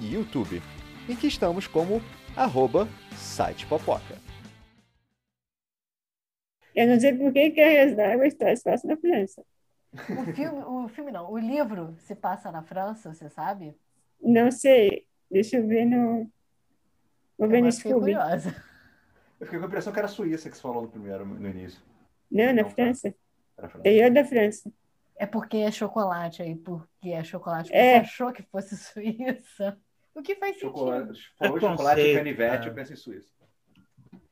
e 0.00 0.14
YouTube, 0.14 0.60
em 1.08 1.16
que 1.16 1.26
estamos 1.26 1.66
como 1.66 2.02
arroba 2.36 2.86
sitepopoca. 3.16 4.18
Eu 6.74 6.86
não 6.86 7.00
sei 7.00 7.14
por 7.14 7.32
que 7.32 7.50
Carreiras 7.50 7.96
d'Água 7.96 8.26
está 8.26 8.54
se 8.54 8.62
passa 8.62 8.86
na 8.86 8.96
França. 8.96 9.42
O 9.92 10.32
filme, 10.32 10.64
o 10.64 10.88
filme 10.88 11.10
não, 11.10 11.30
o 11.30 11.38
livro 11.38 11.96
se 11.98 12.14
passa 12.14 12.52
na 12.52 12.62
França, 12.62 13.12
você 13.12 13.28
sabe? 13.28 13.74
Não 14.22 14.50
sei. 14.50 15.04
Deixa 15.30 15.56
eu 15.56 15.66
ver 15.66 15.84
no. 15.84 16.30
Vou 17.38 17.48
ver 17.48 17.62
no 17.62 17.70
Scooby. 17.70 18.00
curiosa. 18.00 18.54
Eu 19.38 19.46
fiquei 19.46 19.58
com 19.58 19.64
a 19.64 19.68
impressão 19.68 19.92
que 19.92 19.98
era 19.98 20.06
a 20.06 20.10
Suíça 20.10 20.50
que 20.50 20.56
você 20.56 20.62
falou 20.62 20.82
no 20.82 20.88
primeiro, 20.90 21.24
no 21.24 21.48
início. 21.48 21.80
Não, 22.30 22.52
na 22.52 22.64
França. 22.68 23.14
Interior 23.78 24.10
da 24.10 24.24
França. 24.24 24.72
É 25.16 25.26
porque 25.26 25.58
é 25.58 25.70
chocolate 25.70 26.42
aí, 26.42 26.54
porque 26.56 27.10
é 27.10 27.22
chocolate. 27.24 27.70
É. 27.72 28.00
Você 28.00 28.06
achou 28.06 28.32
que 28.32 28.42
fosse 28.42 28.76
Suíça. 28.76 29.78
O 30.14 30.22
que 30.22 30.34
faz 30.34 30.54
sentido. 30.54 30.70
Chocolate, 30.72 31.32
Preconceito, 31.38 31.70
chocolate 31.70 32.00
e 32.00 32.14
canivete, 32.14 32.68
eu 32.68 32.74
penso 32.74 32.92
em 32.92 32.96
Suíça. 32.96 33.32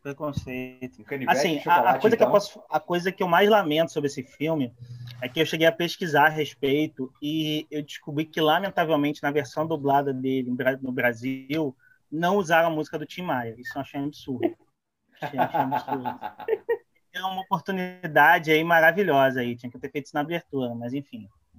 Preconceito. 0.03 1.03
Um 1.03 1.31
Assim, 1.31 1.61
a, 1.67 1.99
coisa 1.99 2.17
que 2.17 2.23
eu 2.23 2.27
então. 2.27 2.31
posso, 2.31 2.63
a 2.71 2.81
coisa 2.81 3.13
que 3.13 3.23
eu 3.23 3.29
mais 3.29 3.49
lamento 3.49 3.93
sobre 3.93 4.07
esse 4.07 4.23
filme 4.23 4.73
é 5.21 5.29
que 5.29 5.41
eu 5.41 5.47
cheguei 5.47 5.67
a 5.67 5.73
pesquisar 5.73 6.27
a 6.27 6.31
respeito 6.31 7.13
e 7.21 7.67
eu 7.71 7.83
descobri 7.83 8.25
que 8.25 8.41
lamentavelmente 8.41 9.23
na 9.23 9.31
versão 9.31 9.67
dublada 9.67 10.13
dele 10.13 10.55
no 10.81 10.93
Brasil 10.93 11.77
não 12.11 12.37
usaram 12.37 12.69
a 12.69 12.71
música 12.71 12.99
do 12.99 13.07
Tim 13.07 13.23
Maia. 13.23 13.55
Isso 13.59 13.77
eu 13.77 13.83
achei 13.83 14.01
um 14.01 14.05
absurdo. 14.05 14.57
Achei, 15.21 15.39
achei 15.39 15.61
um 15.61 15.75
absurdo. 15.75 16.21
É 17.11 17.23
uma 17.23 17.41
oportunidade 17.41 18.51
aí 18.53 18.63
maravilhosa 18.63 19.41
aí, 19.41 19.57
tinha 19.57 19.73
que 19.73 19.79
ter 19.79 19.91
feito 19.91 20.05
isso 20.05 20.15
na 20.15 20.21
abertura, 20.21 20.75
mas 20.75 20.93
enfim. 20.93 21.29